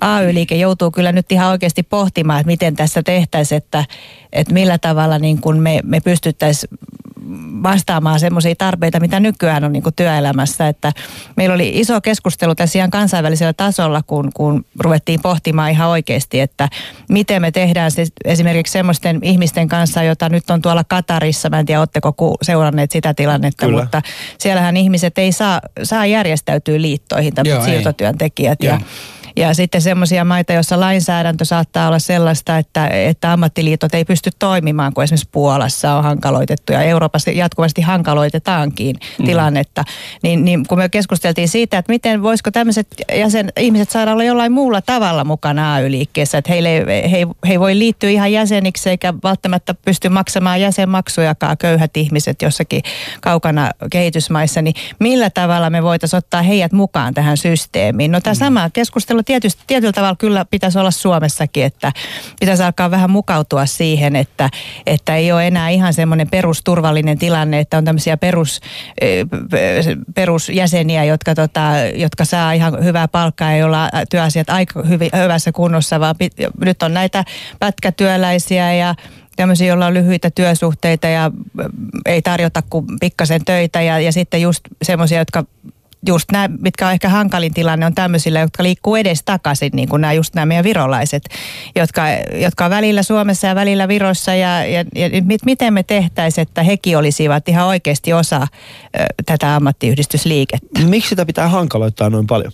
AY-liike 0.00 0.56
joutuu 0.56 0.90
kyllä 0.90 1.12
nyt 1.12 1.32
ihan 1.32 1.50
oikeasti 1.50 1.82
pohtimaan, 1.82 2.40
että 2.40 2.46
miten 2.46 2.76
tässä 2.76 3.02
tehtäisiin, 3.02 3.56
että, 3.56 3.84
että 4.32 4.54
millä 4.54 4.78
tavalla 4.78 5.18
niin 5.18 5.40
kun 5.40 5.58
me, 5.58 5.80
me 5.84 6.00
pystyttäisiin 6.00 6.78
vastaamaan 7.62 8.20
semmoisia 8.20 8.54
tarpeita, 8.58 9.00
mitä 9.00 9.20
nykyään 9.20 9.64
on 9.64 9.72
niin 9.72 9.82
kuin 9.82 9.94
työelämässä. 9.94 10.68
Että 10.68 10.92
meillä 11.36 11.54
oli 11.54 11.70
iso 11.74 12.00
keskustelu 12.00 12.54
tässä 12.54 12.78
ihan 12.78 12.90
kansainvälisellä 12.90 13.52
tasolla, 13.52 14.02
kun, 14.06 14.30
kun 14.34 14.64
ruvettiin 14.80 15.22
pohtimaan 15.22 15.70
ihan 15.70 15.88
oikeasti, 15.88 16.40
että 16.40 16.68
miten 17.08 17.42
me 17.42 17.50
tehdään 17.50 17.90
se 17.90 18.06
esimerkiksi 18.24 18.72
semmoisten 18.72 19.18
ihmisten 19.22 19.68
kanssa, 19.68 20.02
jota 20.02 20.28
nyt 20.28 20.50
on 20.50 20.62
tuolla 20.62 20.84
Katarissa. 20.84 21.50
Mä 21.50 21.58
en 21.58 21.66
tiedä, 21.66 21.80
oletteko 21.80 22.36
seuranneet 22.42 22.90
sitä 22.90 23.14
tilannetta, 23.14 23.66
Kyllä. 23.66 23.80
mutta 23.80 24.02
siellähän 24.38 24.76
ihmiset 24.76 25.18
ei 25.18 25.32
saa, 25.32 25.60
saa 25.82 26.06
järjestäytyä 26.06 26.82
liittoihin, 26.82 27.34
tämmöiset 27.34 27.64
siirtotyöntekijät. 27.64 28.62
Joo. 28.62 28.74
Ja 28.74 28.80
ja 29.38 29.54
sitten 29.54 29.82
semmoisia 29.82 30.24
maita, 30.24 30.52
joissa 30.52 30.80
lainsäädäntö 30.80 31.44
saattaa 31.44 31.86
olla 31.86 31.98
sellaista, 31.98 32.58
että, 32.58 32.86
että 32.86 33.32
ammattiliitot 33.32 33.94
ei 33.94 34.04
pysty 34.04 34.30
toimimaan, 34.38 34.94
kun 34.94 35.04
esimerkiksi 35.04 35.28
Puolassa 35.32 35.94
on 35.94 36.04
hankaloitettu 36.04 36.72
ja 36.72 36.82
Euroopassa 36.82 37.30
jatkuvasti 37.30 37.82
hankaloitetaankin 37.82 38.96
mm. 39.18 39.24
tilannetta. 39.24 39.84
Niin, 40.22 40.44
niin 40.44 40.66
kun 40.68 40.78
me 40.78 40.88
keskusteltiin 40.88 41.48
siitä, 41.48 41.78
että 41.78 41.92
miten 41.92 42.22
voisiko 42.22 42.50
tämmöiset 42.50 42.86
jäsen, 43.14 43.52
ihmiset 43.58 43.90
saada 43.90 44.12
olla 44.12 44.24
jollain 44.24 44.52
muulla 44.52 44.82
tavalla 44.82 45.24
mukana 45.24 45.74
AY-liikkeessä, 45.74 46.38
että 46.38 46.52
heille, 46.52 46.84
he, 47.10 47.26
he, 47.48 47.60
voi 47.60 47.78
liittyä 47.78 48.10
ihan 48.10 48.32
jäseniksi 48.32 48.90
eikä 48.90 49.14
välttämättä 49.24 49.74
pysty 49.84 50.08
maksamaan 50.08 50.60
jäsenmaksujakaan 50.60 51.58
köyhät 51.58 51.96
ihmiset 51.96 52.42
jossakin 52.42 52.82
kaukana 53.20 53.70
kehitysmaissa, 53.90 54.62
niin 54.62 54.74
millä 55.00 55.30
tavalla 55.30 55.70
me 55.70 55.82
voitaisiin 55.82 56.18
ottaa 56.18 56.42
heidät 56.42 56.72
mukaan 56.72 57.14
tähän 57.14 57.36
systeemiin? 57.36 58.12
No 58.12 58.20
tämä 58.20 58.34
mm. 58.34 58.38
sama 58.38 58.70
keskustelu 58.70 59.22
tietysti, 59.28 59.62
tietyllä 59.66 59.92
tavalla 59.92 60.16
kyllä 60.16 60.44
pitäisi 60.50 60.78
olla 60.78 60.90
Suomessakin, 60.90 61.64
että 61.64 61.92
pitäisi 62.40 62.62
alkaa 62.62 62.90
vähän 62.90 63.10
mukautua 63.10 63.66
siihen, 63.66 64.16
että, 64.16 64.50
että 64.86 65.16
ei 65.16 65.32
ole 65.32 65.46
enää 65.46 65.68
ihan 65.68 65.94
semmoinen 65.94 66.30
perusturvallinen 66.30 67.18
tilanne, 67.18 67.60
että 67.60 67.78
on 67.78 67.84
tämmöisiä 67.84 68.16
perus, 68.16 68.60
perusjäseniä, 70.14 71.04
jotka, 71.04 71.34
tota, 71.34 71.60
jotka 71.94 72.24
saa 72.24 72.52
ihan 72.52 72.84
hyvää 72.84 73.08
palkkaa 73.08 73.50
ja 73.50 73.56
joilla 73.56 73.90
työasiat 74.10 74.50
aika 74.50 74.82
hyvi, 74.82 75.08
hyvässä 75.22 75.52
kunnossa, 75.52 76.00
vaan 76.00 76.16
pit, 76.18 76.32
nyt 76.64 76.82
on 76.82 76.94
näitä 76.94 77.24
pätkätyöläisiä 77.58 78.74
ja 78.74 78.94
tämmöisiä, 79.36 79.66
joilla 79.66 79.86
on 79.86 79.94
lyhyitä 79.94 80.30
työsuhteita 80.30 81.06
ja 81.06 81.30
ei 82.06 82.22
tarjota 82.22 82.62
kuin 82.70 82.86
pikkasen 83.00 83.44
töitä 83.44 83.82
ja, 83.82 84.00
ja 84.00 84.12
sitten 84.12 84.42
just 84.42 84.60
semmoisia, 84.82 85.18
jotka 85.18 85.44
just 86.06 86.30
nämä, 86.32 86.48
mitkä 86.60 86.86
on 86.86 86.92
ehkä 86.92 87.08
hankalin 87.08 87.54
tilanne, 87.54 87.86
on 87.86 87.94
tämmöisillä, 87.94 88.40
jotka 88.40 88.62
liikkuu 88.62 88.96
edes 88.96 89.22
takaisin, 89.24 89.70
niin 89.74 89.88
kuin 89.88 90.00
nämä 90.00 90.12
just 90.12 90.34
nämä 90.34 90.46
meidän 90.46 90.64
virolaiset, 90.64 91.28
jotka, 91.76 92.02
jotka 92.34 92.64
on 92.64 92.70
välillä 92.70 93.02
Suomessa 93.02 93.46
ja 93.46 93.54
välillä 93.54 93.88
Virossa 93.88 94.34
ja, 94.34 94.64
ja, 94.64 94.84
ja 94.94 95.22
mit, 95.22 95.44
miten 95.44 95.74
me 95.74 95.82
tehtäisiin, 95.82 96.42
että 96.42 96.62
hekin 96.62 96.98
olisivat 96.98 97.48
ihan 97.48 97.66
oikeasti 97.66 98.12
osa 98.12 98.42
ö, 98.42 99.04
tätä 99.26 99.56
ammattiyhdistysliikettä. 99.56 100.80
Miksi 100.80 101.08
sitä 101.08 101.26
pitää 101.26 101.48
hankaloittaa 101.48 102.10
noin 102.10 102.26
paljon? 102.26 102.52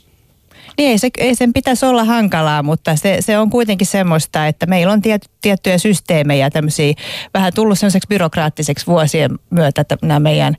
Niin 0.76 0.90
ei, 0.90 0.98
se, 0.98 1.08
ei 1.18 1.34
sen 1.34 1.52
pitäisi 1.52 1.86
olla 1.86 2.04
hankalaa, 2.04 2.62
mutta 2.62 2.96
se, 2.96 3.16
se 3.20 3.38
on 3.38 3.50
kuitenkin 3.50 3.86
semmoista, 3.86 4.46
että 4.46 4.66
meillä 4.66 4.92
on 4.92 5.02
tiet, 5.02 5.30
tiettyjä 5.40 5.78
systeemejä 5.78 6.50
tämmöisiä, 6.50 6.94
vähän 7.34 7.52
tullut 7.54 7.78
semmoiseksi 7.78 8.08
byrokraattiseksi 8.08 8.86
vuosien 8.86 9.30
myötä 9.50 9.80
että 9.80 9.96
nämä 10.02 10.20
meidän, 10.20 10.56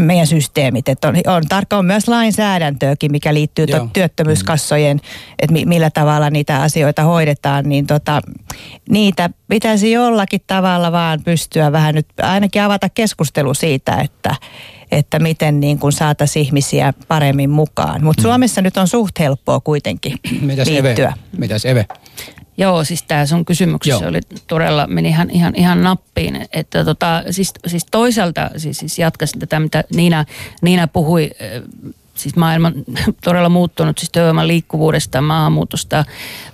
meidän 0.00 0.26
systeemit. 0.26 0.88
Että 0.88 1.08
on, 1.08 1.14
on 1.26 1.42
tarkka 1.48 1.76
on 1.76 1.86
myös 1.86 2.08
lainsäädäntöäkin, 2.08 3.12
mikä 3.12 3.34
liittyy 3.34 3.66
to, 3.66 3.88
työttömyyskassojen, 3.92 5.00
että 5.38 5.52
mi, 5.52 5.64
millä 5.64 5.90
tavalla 5.90 6.30
niitä 6.30 6.62
asioita 6.62 7.02
hoidetaan, 7.02 7.68
niin 7.68 7.86
tota, 7.86 8.20
niitä 8.88 9.30
pitäisi 9.48 9.92
jollakin 9.92 10.40
tavalla 10.46 10.92
vaan 10.92 11.22
pystyä 11.24 11.72
vähän 11.72 11.94
nyt 11.94 12.06
ainakin 12.22 12.62
avata 12.62 12.88
keskustelu 12.88 13.54
siitä, 13.54 13.96
että 13.96 14.34
että 14.92 15.18
miten 15.18 15.60
niin 15.60 15.78
kuin 15.78 15.92
saataisiin 15.92 16.46
ihmisiä 16.46 16.94
paremmin 17.08 17.50
mukaan. 17.50 18.04
Mutta 18.04 18.22
Suomessa 18.22 18.62
nyt 18.62 18.76
on 18.76 18.88
suht 18.88 19.18
helppoa 19.18 19.60
kuitenkin 19.60 20.18
Mitäs 20.40 20.68
Eve? 20.68 20.82
liittyä. 20.82 21.12
Mitäs 21.38 21.64
Eve? 21.64 21.86
Joo, 22.56 22.84
siis 22.84 23.02
tämä 23.02 23.26
sun 23.26 23.44
kysymyksessä 23.44 24.04
Joo. 24.04 24.08
oli 24.08 24.20
todella, 24.46 24.86
meni 24.86 25.08
ihan, 25.08 25.30
ihan, 25.30 25.54
ihan 25.56 25.82
nappiin. 25.82 26.46
Että 26.52 26.84
tota, 26.84 27.22
siis, 27.30 27.52
siis 27.66 27.86
toisaalta, 27.90 28.50
siis, 28.56 28.78
siis 28.78 28.98
jatkaisin 28.98 29.40
tätä, 29.40 29.60
mitä 29.60 29.84
Niina, 29.94 30.24
Niina 30.62 30.88
puhui, 30.88 31.30
siis 32.14 32.36
maailma 32.36 32.72
todella 33.24 33.48
muuttunut, 33.48 33.98
siis 33.98 34.10
työvoiman 34.10 34.48
liikkuvuudesta, 34.48 35.20
maahanmuutosta 35.20 36.04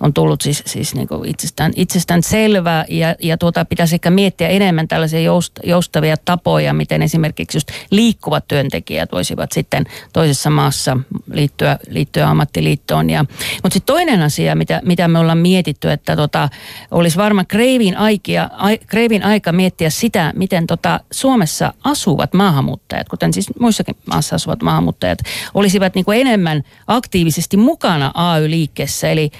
on 0.01 0.14
tullut 0.14 0.40
siis, 0.40 0.62
siis 0.66 0.94
niin 0.94 1.09
kuin 1.09 1.29
itsestään, 1.29 1.73
itsestään 1.77 2.23
selvää 2.23 2.85
ja, 2.88 3.14
ja 3.23 3.38
tuota, 3.38 3.64
pitäisi 3.64 3.94
ehkä 3.94 4.11
miettiä 4.11 4.49
enemmän 4.49 4.88
tällaisia 4.88 5.20
joust, 5.20 5.53
joustavia 5.62 6.16
tapoja, 6.25 6.73
miten 6.73 7.03
esimerkiksi 7.03 7.57
just 7.57 7.68
liikkuvat 7.90 8.49
työntekijät 8.49 9.12
voisivat 9.12 9.53
sitten 9.53 9.85
toisessa 10.12 10.51
maassa 10.51 10.96
liittyä, 11.33 11.79
liittyä 11.88 12.29
ammattiliittoon. 12.29 13.11
Ja, 13.11 13.25
mutta 13.62 13.75
sitten 13.75 13.94
toinen 13.94 14.23
asia, 14.23 14.55
mitä, 14.55 14.81
mitä 14.85 15.09
me 15.09 15.18
ollaan 15.18 15.38
mietitty, 15.38 15.90
että 15.90 16.16
tota, 16.16 16.49
olisi 16.90 17.16
varmaan 17.16 17.46
Kreivin, 17.46 17.96
aikia, 17.96 18.51
ai, 18.53 18.79
Kreivin 18.87 19.25
aika 19.25 19.53
miettiä 19.53 19.90
sitä, 19.90 20.33
miten 20.37 20.66
tota 20.66 21.01
Suomessa 21.11 21.75
asuvat 21.85 22.35
maahanmuuttajat, 22.35 23.09
kuten 23.09 23.33
siis 23.33 23.51
muissakin 23.61 23.96
maassa 24.07 24.37
asuvat 24.37 24.62
maahanmuuttajat, 24.62 25.18
olisivat 25.54 25.94
niin 25.94 26.04
kuin 26.04 26.20
enemmän 26.20 26.62
aktiivisesti 26.86 27.56
mukana 27.56 28.10
AY-liikkeessä. 28.14 29.10
Eli, 29.10 29.30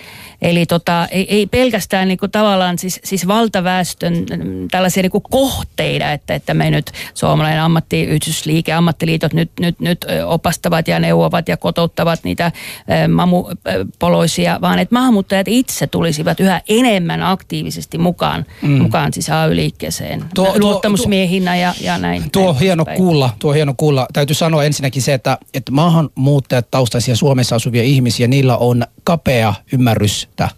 eli 0.43 0.67
tota, 0.67 1.09
ei, 1.11 1.35
ei 1.35 1.47
pelkästään 1.47 2.09
niin 2.09 2.19
kuin 2.19 2.31
tavallaan 2.31 2.79
siis, 2.79 3.01
siis 3.05 3.27
valtaväestön 3.27 4.15
mm, 4.15 4.69
tällaisia 4.71 5.03
niin 5.03 5.11
kuin 5.11 5.25
kohteita, 5.31 6.13
että, 6.13 6.35
että 6.35 6.55
me 6.55 6.71
nyt 6.71 6.93
suomalainen 7.15 7.61
ammattiyhdistysliike, 7.61 8.73
ammattiliitot 8.73 9.33
nyt, 9.33 9.51
nyt, 9.61 9.81
nyt 9.81 10.07
opastavat 10.27 10.89
ja 10.89 10.99
neuvovat 10.99 11.49
ja 11.49 11.57
kotouttavat 11.57 12.21
niitä 12.25 12.53
mamupoloisia, 13.09 14.59
vaan 14.61 14.79
että 14.79 14.95
maahanmuuttajat 14.95 15.49
itse 15.49 15.87
tulisivat 15.87 16.41
yhä 16.41 16.61
enemmän 16.69 17.23
aktiivisesti 17.23 17.99
mukaan, 17.99 18.47
mm. 18.63 18.83
mukaan 18.83 19.13
siis 19.13 19.31
AY-liikkeeseen 19.31 20.25
Tuo- 20.35 20.47
tuo- 20.47 20.59
luottamusmiehinä 20.59 21.57
ja, 21.57 21.75
ja 21.81 21.99
näin. 21.99 22.31
Tuo 22.31 22.43
näin 22.43 22.55
on 22.55 22.61
hieno 22.61 22.85
poispäin. 22.85 22.99
kuulla, 22.99 23.31
tuo 23.39 23.53
hieno 23.53 23.75
kuulla. 23.77 24.07
Täytyy 24.13 24.35
sanoa 24.35 24.65
ensinnäkin 24.65 25.03
se, 25.03 25.15
että, 25.15 25.39
että 25.55 25.73
maahanmuuttajat 26.05 26.71
taustaisia 26.71 27.17
Suomessa 27.17 27.57
asuvia 27.57 27.83
ihmisiä, 27.83 28.29
niillä 28.29 28.57
on 28.57 28.85
kapea 29.05 29.55
ymmärrystä 29.73 30.49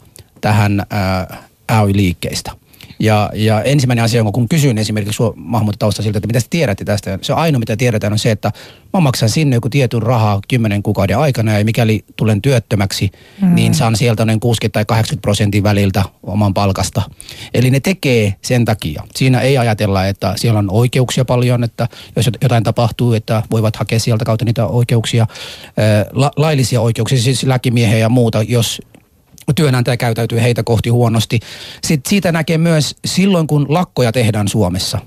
tähän 0.41 0.87
ää, 0.91 1.43
AY-liikkeistä. 1.69 2.62
Ja, 3.03 3.31
ja 3.35 3.63
ensimmäinen 3.63 4.05
asia, 4.05 4.25
kun 4.25 4.49
kysyn 4.49 4.79
esimerkiksi 4.79 5.17
suo- 5.17 5.35
maahanmuuttajataustasilta, 5.37 6.19
että 6.19 6.27
mitä 6.27 6.41
te 6.41 6.47
tiedätte 6.51 6.85
tästä, 6.85 7.19
se 7.23 7.33
ainoa 7.33 7.59
mitä 7.59 7.77
tiedetään 7.77 8.13
on 8.13 8.19
se, 8.19 8.31
että 8.31 8.53
mä 8.93 9.01
maksan 9.01 9.29
sinne 9.29 9.57
joku 9.57 9.69
tietyn 9.69 10.03
rahaa 10.03 10.41
kymmenen 10.49 10.83
kuukauden 10.83 11.19
aikana 11.19 11.59
ja 11.59 11.65
mikäli 11.65 12.05
tulen 12.17 12.43
työttömäksi, 12.43 13.11
mm. 13.41 13.55
niin 13.55 13.75
saan 13.75 13.97
sieltä 13.97 14.25
noin 14.25 14.41
60 14.41 14.73
tai 14.73 14.85
80 14.85 15.23
prosentin 15.23 15.63
väliltä 15.63 16.03
oman 16.23 16.55
palkasta. 16.55 17.03
Eli 17.55 17.71
ne 17.71 17.81
tekee 17.81 18.35
sen 18.43 18.65
takia. 18.65 19.03
Siinä 19.17 19.41
ei 19.41 19.59
ajatella, 19.59 20.07
että 20.07 20.35
siellä 20.37 20.59
on 20.59 20.71
oikeuksia 20.71 21.25
paljon, 21.25 21.65
että 21.65 21.89
jos 22.17 22.31
jotain 22.43 22.65
tapahtuu, 22.65 23.13
että 23.13 23.43
voivat 23.51 23.77
hakea 23.77 24.01
sieltä 24.01 24.25
kautta 24.25 24.45
niitä 24.45 24.67
oikeuksia, 24.67 25.27
laillisia 26.37 26.81
oikeuksia, 26.81 27.19
siis 27.19 27.43
läkimiehen 27.43 28.01
ja 28.01 28.09
muuta, 28.09 28.43
jos 28.43 28.83
työnantaja 29.55 29.97
käytäytyy 29.97 30.41
heitä 30.41 30.63
kohti 30.63 30.91
huonosti. 30.91 31.41
Sitten 31.85 32.11
siitä 32.11 32.33
näkee 32.33 32.59
myös 32.59 32.97
silloin, 33.05 33.47
kun 33.47 33.67
lakkoja 33.69 34.13
tehdään 34.13 34.49
Suomessa, 34.49 34.99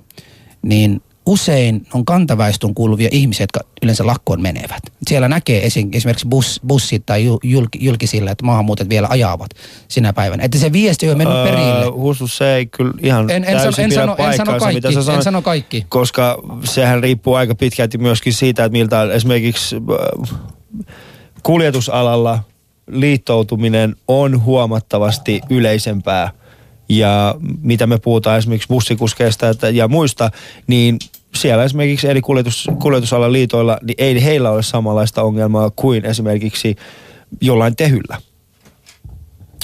niin 0.62 1.02
usein 1.26 1.88
on 1.94 2.06
kantaväestön 2.06 2.74
kuuluvia 2.74 3.10
ihmisiä, 3.12 3.44
jotka 3.44 3.60
yleensä 3.84 4.08
lakkoon 4.08 4.42
menevät. 4.42 4.82
Siellä 5.08 5.28
näkee 5.28 5.66
esim, 5.66 5.90
esimerkiksi 5.94 6.28
bus, 6.28 6.62
bussit 6.68 7.06
tai 7.06 7.26
jul- 7.26 7.40
julk- 7.44 7.80
julkisilla, 7.80 8.32
että 8.32 8.46
maahanmuutot 8.46 8.90
vielä 8.90 9.08
ajavat 9.10 9.50
sinä 9.88 10.14
päivänä. 10.14 10.44
Että 10.44 10.58
se 10.58 10.72
viesti 10.72 11.10
on 11.10 11.18
mennyt 11.18 11.44
perille. 11.44 11.86
Husu, 11.86 12.28
se 12.28 12.56
ei 12.56 12.66
kyllä 12.66 12.94
ihan 13.04 13.30
En- 13.30 13.44
en 13.44 13.58
täysin 13.58 13.92
sano- 13.92 14.16
en 14.18 14.18
sano- 14.18 14.32
en 14.32 14.38
sano 14.38 14.60
kaikki, 14.60 14.76
mitä 14.76 14.92
sä 14.92 15.00
en 15.00 15.04
sanoit, 15.04 15.24
sano 15.24 15.42
kaikki. 15.42 15.86
Koska 15.90 16.38
sehän 16.64 17.04
riippuu 17.04 17.34
aika 17.34 17.56
pitkälti 17.56 17.98
myöskin 17.98 18.34
siitä, 18.34 18.66
että 18.66 18.78
miltä 18.78 19.14
esimerkiksi 19.14 19.76
äh, 19.76 20.38
kuljetusalalla 21.44 22.40
liittoutuminen 22.88 23.96
on 24.08 24.44
huomattavasti 24.44 25.42
yleisempää. 25.50 26.32
Ja 26.90 27.36
mitä 27.62 27.88
me 27.88 27.98
puhutaan 27.98 28.38
esimerkiksi 28.38 28.68
bussikuskeista 28.68 29.46
ja 29.74 29.88
muista, 29.88 30.32
niin 30.68 30.98
siellä 31.36 31.64
esimerkiksi 31.64 32.08
eri 32.08 32.22
kuljetus, 32.22 32.68
kuljetusalan 32.82 33.34
liitoilla, 33.34 33.78
niin 33.84 33.96
ei 33.98 34.24
heillä 34.24 34.52
ole 34.52 34.64
samanlaista 34.64 35.24
ongelmaa 35.24 35.72
kuin 35.76 36.06
esimerkiksi 36.06 36.76
jollain 37.42 37.76
tehyllä. 37.76 38.18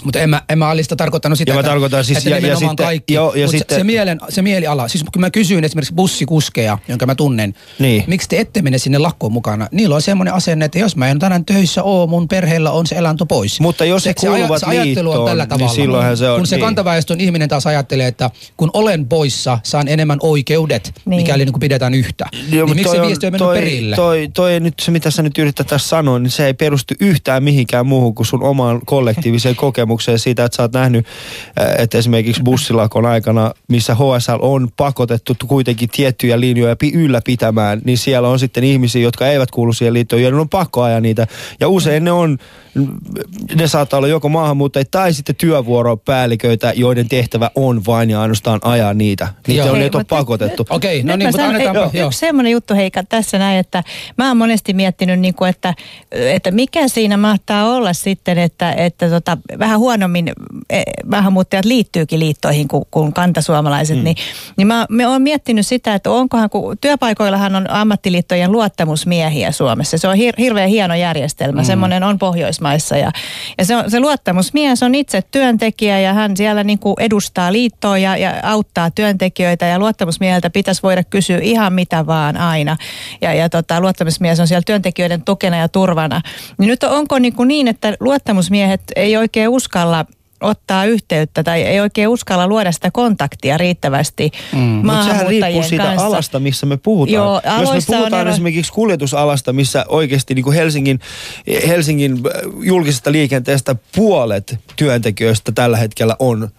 Mutta 0.04 0.20
en 0.20 0.30
mä, 0.30 0.42
en 0.50 0.60
mä 0.60 0.70
alista 0.70 0.96
tarkoittanut 0.96 1.38
sitä, 1.38 1.52
Ja 1.52 1.54
mä 1.56 1.60
että, 1.60 1.70
tarkoitan 1.70 2.06
siis- 2.06 2.18
että 2.18 2.30
ja- 2.30 2.36
ja 2.36 2.42
nimenomaan 2.42 2.70
sitten- 2.72 2.86
kaikki. 2.86 3.14
joo, 3.14 3.34
ja 3.36 3.46
Mut 3.46 3.52
sitten- 3.52 3.76
se, 3.76 3.80
se, 3.80 3.84
mielen, 3.84 4.20
se 4.30 4.42
mieliala, 4.42 4.88
siis 4.88 5.04
kun 5.14 5.22
mä 5.22 5.30
kysyin 5.30 5.64
esimerkiksi 5.64 5.94
bussikuskeja, 5.94 6.78
jonka 6.88 7.06
mä 7.06 7.16
tunnen, 7.16 7.54
Niin. 7.80 8.04
miksi 8.08 8.30
te 8.30 8.40
ette 8.40 8.62
mene 8.62 8.78
sinne 8.78 8.98
lakkoon 8.98 9.32
mukana? 9.34 9.68
Niillä 9.72 9.96
on 9.96 10.02
semmoinen 10.02 10.34
asenne, 10.34 10.66
että 10.66 10.80
jos 10.80 10.96
mä 10.96 11.08
en 11.08 11.20
tänään 11.20 11.46
töissä 11.46 11.84
oo, 11.84 12.08
mun 12.08 12.28
perheellä 12.28 12.72
on 12.72 12.88
se 12.88 12.96
elanto 12.96 13.26
pois. 13.26 13.60
Mutta 13.60 13.86
jos 13.86 14.06
he 14.06 14.14
se, 14.20 14.28
kuuluvat 14.28 14.60
se 14.60 14.66
ajattelu 14.66 15.10
on 15.10 15.16
liittoon, 15.16 15.30
tällä 15.30 15.44
niin 15.44 15.50
tavalla. 15.50 15.74
silloinhan 15.74 16.18
se 16.18 16.30
on- 16.30 16.38
Kun 16.40 16.48
se 16.48 16.56
niin. 16.56 16.66
kantaväestön 16.66 17.22
ihminen 17.22 17.50
taas 17.50 17.68
ajattelee, 17.68 18.08
että 18.08 18.30
kun 18.58 18.70
olen 18.74 19.06
poissa, 19.08 19.60
saan 19.64 19.88
enemmän 19.88 20.18
oikeudet, 20.22 20.94
Niin. 21.06 21.22
mikäli 21.22 21.46
niin 21.46 21.54
kuin 21.54 21.60
pidetään 21.60 21.94
yhtä. 21.94 22.26
Joo, 22.32 22.42
niin 22.42 22.60
mutta 22.60 22.76
miksi 22.76 22.84
toi 22.84 22.96
se 22.96 23.02
on- 23.02 23.08
viesti 23.08 23.26
on 23.26 23.32
mennyt 23.34 23.48
toi, 23.48 23.56
perille? 23.58 23.96
Toi, 23.96 24.30
toi 24.34 24.60
nyt 24.60 24.74
se, 24.82 24.92
mitä 24.92 25.12
sä 25.12 25.24
nyt 25.24 25.38
yrität 25.38 25.68
tässä 25.68 25.88
sanoa, 25.90 26.20
niin 26.20 26.32
se 26.32 26.46
ei 26.46 26.54
perustu 26.54 26.94
yhtään 27.00 27.44
mihinkään 27.44 27.86
muuhun 27.88 28.16
kuin 28.16 28.26
sun 28.28 28.44
omaan 28.44 28.82
kollektiiviseen 28.86 29.56
kokemukseen 29.56 29.91
siitä, 30.00 30.46
että 30.46 30.56
sä 30.56 30.64
oot 30.64 30.74
nähnyt, 30.74 31.06
äh, 31.62 31.84
että 31.84 31.98
esimerkiksi 31.98 32.42
bussilakon 32.44 33.06
aikana, 33.06 33.54
missä 33.68 33.96
HSL 33.96 34.38
on 34.40 34.68
pakotettu 34.78 35.36
kuitenkin 35.48 35.90
tiettyjä 35.90 36.40
linjoja 36.40 36.76
pi- 36.76 36.94
ylläpitämään, 36.94 37.82
niin 37.86 37.98
siellä 37.98 38.30
on 38.30 38.40
sitten 38.40 38.64
ihmisiä, 38.64 39.02
jotka 39.02 39.28
eivät 39.28 39.52
kuulu 39.52 39.74
siihen 39.74 39.94
liittoon, 39.94 40.22
joiden 40.22 40.40
on 40.40 40.50
pakko 40.50 40.84
ajaa 40.84 41.00
niitä. 41.00 41.28
Ja 41.60 41.68
usein 41.70 42.04
ne 42.04 42.12
on, 42.12 42.38
ne 43.56 43.68
saattaa 43.68 43.98
olla 43.98 44.08
joko 44.08 44.30
maahanmuuttajia 44.30 44.86
tai 44.92 45.14
sitten 45.14 45.36
työvuoropäälliköitä, 45.36 46.74
joiden 46.76 47.10
tehtävä 47.10 47.52
on 47.56 47.82
vain 47.86 48.10
ja 48.10 48.22
ainoastaan 48.22 48.60
ajaa 48.64 48.94
niitä. 48.94 49.28
Niitä 49.48 49.62
Joo. 49.62 49.70
on, 49.70 49.76
Hei, 49.76 49.84
niitä 49.84 49.98
on 49.98 50.06
pakotettu. 50.06 50.66
Okei, 50.70 51.04
no 51.04 51.08
Nyt 51.08 51.20
niin, 51.20 51.30
mutta 51.30 51.48
annetaanpa. 51.48 52.06
Yksi 52.06 52.20
semmoinen 52.20 52.52
juttu 52.52 52.76
Heikka 52.76 53.04
tässä 53.04 53.38
näin, 53.38 53.60
että 53.60 53.84
mä 54.18 54.28
oon 54.28 54.38
monesti 54.38 54.74
miettinyt, 54.74 55.20
niin 55.20 55.34
kuin, 55.34 55.50
että, 55.50 55.74
että 56.12 56.52
mikä 56.52 56.88
siinä 56.88 57.18
mahtaa 57.18 57.76
olla 57.76 57.94
sitten, 57.94 58.38
että, 58.38 58.74
että 58.74 59.10
tota, 59.10 59.38
vähän 59.60 59.80
huonommin 59.82 60.32
eh, 60.70 60.84
maahanmuuttajat 61.06 61.65
liittyykin 61.65 62.20
liittoihin 62.20 62.67
kuin, 62.67 62.84
kuin 62.91 63.13
kantasuomalaiset. 63.13 63.98
Mm. 63.98 64.04
Niin, 64.04 64.15
niin 64.58 64.67
mä, 64.67 64.86
mä 64.89 65.10
oon 65.10 65.22
miettinyt 65.22 65.67
sitä, 65.67 65.94
että 65.94 66.12
onkohan, 66.12 66.50
kun 66.50 66.78
työpaikoillahan 66.82 67.56
on 67.56 67.70
ammattiliittojen 67.70 68.52
luottamusmiehiä 68.52 69.52
Suomessa. 69.52 69.98
Se 69.98 70.08
on 70.08 70.15
hir, 70.15 70.34
hirveän 70.38 70.70
hieno 70.70 70.96
järjestelmä, 70.96 71.62
mm. 71.62 71.65
semmoinen 71.65 72.04
on 72.04 72.20
Pohjoismaissa. 72.20 72.98
Ja, 72.98 73.12
ja 73.58 73.65
se, 73.65 73.76
on, 73.76 73.91
se 73.91 74.00
luottamusmies 74.00 74.84
on 74.84 74.96
itse 74.96 75.22
työntekijä 75.22 76.00
ja 76.00 76.13
hän 76.13 76.38
siellä 76.38 76.63
niin 76.63 76.80
kuin 76.80 76.96
edustaa 77.00 77.52
liittoa 77.52 77.98
ja, 77.98 78.17
ja 78.17 78.34
auttaa 78.44 78.91
työntekijöitä 78.91 79.65
ja 79.65 79.80
luottamusmieheltä 79.80 80.50
pitäisi 80.50 80.84
voida 80.84 81.04
kysyä 81.04 81.39
ihan 81.41 81.74
mitä 81.74 82.06
vaan 82.06 82.38
aina. 82.38 82.78
Ja, 83.22 83.34
ja 83.34 83.50
tota, 83.50 83.82
luottamusmies 83.82 84.39
on 84.39 84.48
siellä 84.48 84.63
työntekijöiden 84.65 85.22
tukena 85.22 85.58
ja 85.58 85.70
turvana. 85.70 86.22
Niin 86.58 86.67
nyt 86.67 86.84
onko 86.84 87.20
niin, 87.20 87.36
kuin 87.36 87.48
niin 87.48 87.67
että 87.67 87.98
luottamusmiehet 88.00 88.82
ei 88.96 89.17
oikein 89.17 89.50
uskalla 89.72 90.06
ottaa 90.42 90.86
yhteyttä 90.86 91.44
tai 91.44 91.62
ei 91.62 91.80
oikein 91.80 92.08
uskalla 92.08 92.48
luoda 92.48 92.72
sitä 92.72 92.92
kontaktia 92.92 93.58
riittävästi 93.58 94.32
mm. 94.54 94.60
Mutta 94.60 94.72
riippuu 94.74 94.84
maahanmuuttajien 94.84 95.64
siitä 95.64 95.84
kanssa. 95.84 96.06
alasta, 96.06 96.40
missä 96.40 96.66
me 96.66 96.78
puhutaan. 96.78 97.14
Joo, 97.14 97.42
Jos 97.60 97.70
me 97.70 97.76
on 97.76 97.82
puhutaan 97.88 98.28
ero- 98.28 98.32
esimerkiksi 98.32 98.74
kuljetusalasta, 98.74 99.54
missä 99.54 99.86
oikeasti 99.88 100.36
niin 100.36 100.44
kuin 100.44 100.56
Helsingin, 100.56 101.00
Helsingin 101.68 102.12
äh, 102.12 102.22
julkisesta 102.64 103.12
liikenteestä 103.12 103.76
puolet 103.96 104.60
työntekijöistä 104.76 105.52
tällä 105.52 105.78
hetkellä 105.78 106.16
on 106.20 106.50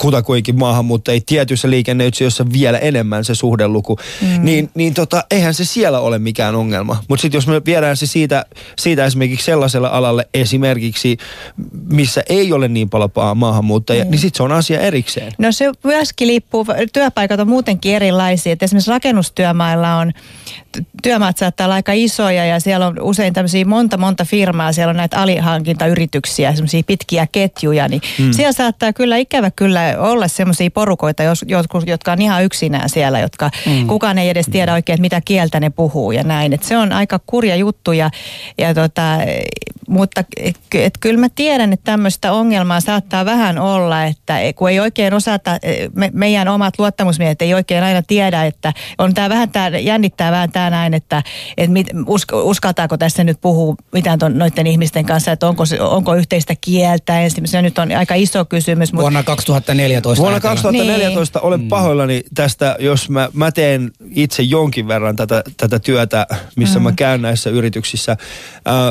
kutakuinkin 0.00 0.58
maahanmuuttajia, 0.58 1.20
tietyissä 1.26 1.70
liikenneyksiöissä 1.70 2.44
vielä 2.52 2.78
enemmän 2.78 3.24
se 3.24 3.34
suhdeluku, 3.34 3.98
mm. 4.20 4.44
niin, 4.44 4.70
niin 4.74 4.94
tota, 4.94 5.24
eihän 5.30 5.54
se 5.54 5.64
siellä 5.64 6.00
ole 6.00 6.18
mikään 6.18 6.54
ongelma. 6.54 7.04
Mutta 7.08 7.22
sitten 7.22 7.38
jos 7.38 7.46
me 7.46 7.62
viedään 7.66 7.96
se 7.96 8.06
siitä, 8.06 8.44
siitä 8.78 9.04
esimerkiksi 9.04 9.46
sellaiselle 9.46 9.88
alalle 9.88 10.28
esimerkiksi, 10.34 11.16
missä 11.90 12.22
ei 12.28 12.52
ole 12.52 12.68
niin 12.68 12.90
paljon 12.90 13.10
maahanmuuttajia, 13.34 14.04
mm. 14.04 14.10
niin 14.10 14.18
sitten 14.18 14.36
se 14.36 14.42
on 14.42 14.52
asia 14.52 14.80
erikseen. 14.80 15.32
No 15.38 15.52
se 15.52 15.72
myöskin 15.84 16.28
liippuu, 16.28 16.66
työpaikat 16.92 17.40
on 17.40 17.48
muutenkin 17.48 17.94
erilaisia. 17.94 18.52
Et 18.52 18.62
esimerkiksi 18.62 18.90
rakennustyömailla 18.90 19.96
on, 19.96 20.12
työmaat 21.02 21.36
saattaa 21.36 21.64
olla 21.64 21.74
aika 21.74 21.92
isoja 21.92 22.44
ja 22.44 22.60
siellä 22.60 22.86
on 22.86 23.00
usein 23.00 23.34
tämmöisiä 23.34 23.64
monta 23.64 23.96
monta 23.96 24.24
firmaa. 24.24 24.72
Siellä 24.72 24.90
on 24.90 24.96
näitä 24.96 25.18
alihankintayrityksiä, 25.18 26.52
semmoisia 26.52 26.82
pitkiä 26.86 27.26
ketjuja. 27.32 27.88
Niin 27.88 28.02
mm. 28.18 28.32
Siellä 28.32 28.52
saattaa 28.52 28.92
kyllä 28.92 29.16
ikävä 29.16 29.50
kyllä 29.50 29.94
olla 29.98 30.28
semmoisia 30.28 30.70
porukoita, 30.70 31.22
jos, 31.22 31.44
jotkut, 31.48 31.86
jotka 31.86 32.12
on 32.12 32.22
ihan 32.22 32.44
yksinään 32.44 32.88
siellä, 32.88 33.20
jotka 33.20 33.50
mm. 33.66 33.86
kukaan 33.86 34.18
ei 34.18 34.28
edes 34.28 34.46
tiedä 34.46 34.72
oikein, 34.72 34.94
että 34.94 35.00
mitä 35.00 35.20
kieltä 35.20 35.60
ne 35.60 35.70
puhuu 35.70 36.12
ja 36.12 36.22
näin. 36.22 36.52
Et 36.52 36.62
se 36.62 36.76
on 36.76 36.92
aika 36.92 37.20
kurja 37.26 37.56
juttu 37.56 37.92
ja, 37.92 38.10
ja 38.58 38.74
tota, 38.74 39.18
mutta 39.88 40.24
et, 40.36 40.56
et 40.74 40.94
kyllä 41.00 41.20
mä 41.20 41.28
tiedän, 41.34 41.72
että 41.72 41.84
tämmöistä 41.84 42.32
ongelmaa 42.32 42.80
saattaa 42.80 43.24
vähän 43.24 43.58
olla, 43.58 44.04
että 44.04 44.38
kun 44.56 44.70
ei 44.70 44.80
oikein 44.80 45.14
osata, 45.14 45.58
me, 45.94 46.10
meidän 46.14 46.48
omat 46.48 46.78
luottamusmiehet 46.78 47.42
ei 47.42 47.54
oikein 47.54 47.84
aina 47.84 48.02
tiedä, 48.02 48.44
että 48.44 48.72
on 48.98 49.14
tämä 49.14 49.28
vähän 49.28 49.50
tää, 49.50 49.68
jännittää 49.68 50.32
vähän 50.38 50.52
tämä 50.52 50.70
näin, 50.70 50.94
että 50.94 51.22
et 51.56 51.70
mit, 51.70 51.86
usk, 52.06 52.32
uskaltaako 52.32 52.96
tässä 52.96 53.24
nyt 53.24 53.40
puhua 53.40 53.74
mitään 53.92 54.18
ton, 54.18 54.38
noiden 54.38 54.66
ihmisten 54.66 55.06
kanssa, 55.06 55.32
että 55.32 55.48
onko, 55.48 55.64
onko 55.80 56.14
yhteistä 56.14 56.54
kieltä 56.60 57.20
ensin. 57.20 57.48
Se 57.48 57.62
nyt 57.62 57.78
on 57.78 57.92
aika 57.92 58.14
iso 58.14 58.44
kysymys, 58.44 58.92
mutta 58.92 59.02
Vuonna 59.02 59.22
2014. 59.22 60.22
Vuonna 60.22 60.34
ajatellaan. 60.34 60.56
2014 60.56 61.38
niin. 61.38 61.46
olen 61.46 61.68
pahoillani 61.68 62.22
tästä, 62.34 62.76
jos 62.78 63.10
mä, 63.10 63.28
mä 63.32 63.52
teen 63.52 63.90
itse 64.10 64.42
jonkin 64.42 64.88
verran 64.88 65.16
tätä, 65.16 65.42
tätä 65.56 65.78
työtä, 65.78 66.26
missä 66.56 66.78
mm. 66.78 66.82
mä 66.82 66.92
käyn 66.92 67.22
näissä 67.22 67.50
yrityksissä. 67.50 68.12
Äh, 68.12 68.16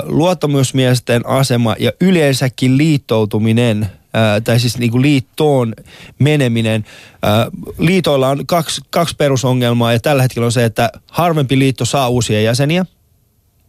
luottamusmiesten 0.03 1.27
asema 1.27 1.75
ja 1.79 1.91
yleensäkin 2.01 2.77
liittoutuminen 2.77 3.87
äh, 4.15 4.41
tai 4.43 4.59
siis 4.59 4.77
niin 4.77 4.91
kuin 4.91 5.01
liittoon 5.01 5.73
meneminen. 6.19 6.85
Äh, 7.25 7.47
liitoilla 7.77 8.29
on 8.29 8.47
kaksi, 8.47 8.81
kaksi 8.89 9.15
perusongelmaa 9.15 9.93
ja 9.93 9.99
tällä 9.99 10.21
hetkellä 10.21 10.45
on 10.45 10.51
se, 10.51 10.65
että 10.65 10.91
harvempi 11.11 11.59
liitto 11.59 11.85
saa 11.85 12.09
uusia 12.09 12.41
jäseniä 12.41 12.85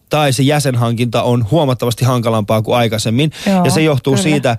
tai 0.09 0.33
se 0.33 0.43
jäsenhankinta 0.43 1.23
on 1.23 1.47
huomattavasti 1.51 2.05
hankalampaa 2.05 2.63
kuin 2.63 2.77
aikaisemmin. 2.77 3.31
Joo, 3.47 3.65
ja 3.65 3.71
se 3.71 3.83
johtuu 3.83 4.13
kyllä. 4.13 4.23
siitä, 4.23 4.57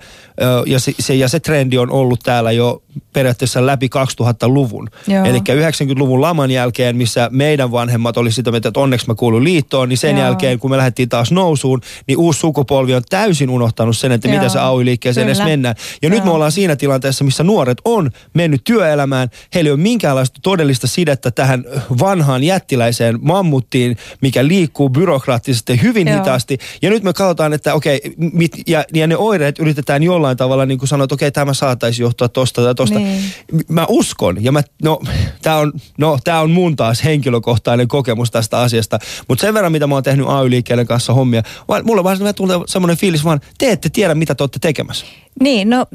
ja 0.66 0.80
se, 0.80 0.92
se, 0.98 1.14
ja 1.14 1.28
se 1.28 1.40
trendi 1.40 1.78
on 1.78 1.90
ollut 1.90 2.20
täällä 2.22 2.52
jo 2.52 2.82
periaatteessa 3.12 3.66
läpi 3.66 3.90
2000-luvun. 4.22 4.88
Joo. 5.06 5.24
Eli 5.24 5.38
90-luvun 5.38 6.20
laman 6.20 6.50
jälkeen, 6.50 6.96
missä 6.96 7.28
meidän 7.32 7.72
vanhemmat 7.72 8.16
oli 8.16 8.32
sitä 8.32 8.50
mieltä, 8.50 8.68
että 8.68 8.80
onneksi 8.80 9.06
mä 9.06 9.14
kuulun 9.14 9.44
liittoon, 9.44 9.88
niin 9.88 9.98
sen 9.98 10.16
Joo. 10.16 10.26
jälkeen, 10.26 10.58
kun 10.58 10.70
me 10.70 10.76
lähdettiin 10.76 11.08
taas 11.08 11.32
nousuun, 11.32 11.80
niin 12.06 12.18
uusi 12.18 12.40
sukupolvi 12.40 12.94
on 12.94 13.02
täysin 13.10 13.50
unohtanut 13.50 13.96
sen, 13.96 14.12
että 14.12 14.28
Joo, 14.28 14.34
miten 14.34 14.50
se 14.50 14.58
AY-liikkeeseen 14.58 15.26
edes 15.26 15.42
mennään. 15.44 15.74
Ja 16.02 16.10
nyt 16.10 16.24
me 16.24 16.28
Joo. 16.28 16.34
ollaan 16.34 16.52
siinä 16.52 16.76
tilanteessa, 16.76 17.24
missä 17.24 17.44
nuoret 17.44 17.78
on 17.84 18.10
mennyt 18.34 18.64
työelämään. 18.64 19.28
Heillä 19.54 19.68
ei 19.68 19.72
ole 19.72 19.80
minkäänlaista 19.80 20.40
todellista 20.42 20.86
sidettä 20.86 21.30
tähän 21.30 21.64
vanhaan 22.00 22.44
jättiläiseen 22.44 23.18
mammuttiin, 23.20 23.96
mikä 24.22 24.48
liikkuu 24.48 24.88
byrokraattisesti 25.40 25.82
hyvin 25.82 26.08
Joo. 26.08 26.18
hitaasti. 26.18 26.58
Ja 26.82 26.90
nyt 26.90 27.02
me 27.02 27.12
katsotaan, 27.12 27.52
että 27.52 27.74
okei, 27.74 28.00
mit, 28.16 28.52
ja, 28.66 28.84
ja 28.94 29.06
ne 29.06 29.16
oireet 29.16 29.58
yritetään 29.58 30.02
jollain 30.02 30.36
tavalla 30.36 30.66
niin 30.66 30.78
kuin 30.78 30.88
sanoa, 30.88 31.04
että 31.04 31.14
okei, 31.14 31.32
tämä 31.32 31.54
saattaisi 31.54 32.02
johtua 32.02 32.28
tosta 32.28 32.62
tai 32.62 32.74
tosta. 32.74 32.98
Niin. 32.98 33.32
Mä 33.68 33.86
uskon, 33.88 34.44
ja 34.44 34.52
mä, 34.52 34.62
no, 34.82 35.00
tämä 35.42 35.56
on, 35.56 35.72
no, 35.98 36.18
tää 36.24 36.40
on 36.40 36.50
mun 36.50 36.76
taas 36.76 37.04
henkilökohtainen 37.04 37.88
kokemus 37.88 38.30
tästä 38.30 38.60
asiasta. 38.60 38.98
Mutta 39.28 39.42
sen 39.42 39.54
verran, 39.54 39.72
mitä 39.72 39.86
mä 39.86 39.94
oon 39.94 40.02
tehnyt 40.02 40.26
AY-liikkeiden 40.28 40.86
kanssa 40.86 41.14
hommia, 41.14 41.42
mulla 41.84 42.04
vaan 42.04 42.18
tulee 42.36 42.56
semmoinen 42.66 42.96
fiilis 42.96 43.24
vaan, 43.24 43.40
te 43.58 43.72
ette 43.72 43.88
tiedä, 43.88 44.14
mitä 44.14 44.34
te 44.34 44.42
olette 44.42 44.58
tekemässä. 44.58 45.06
Niin, 45.40 45.70
no 45.70 45.86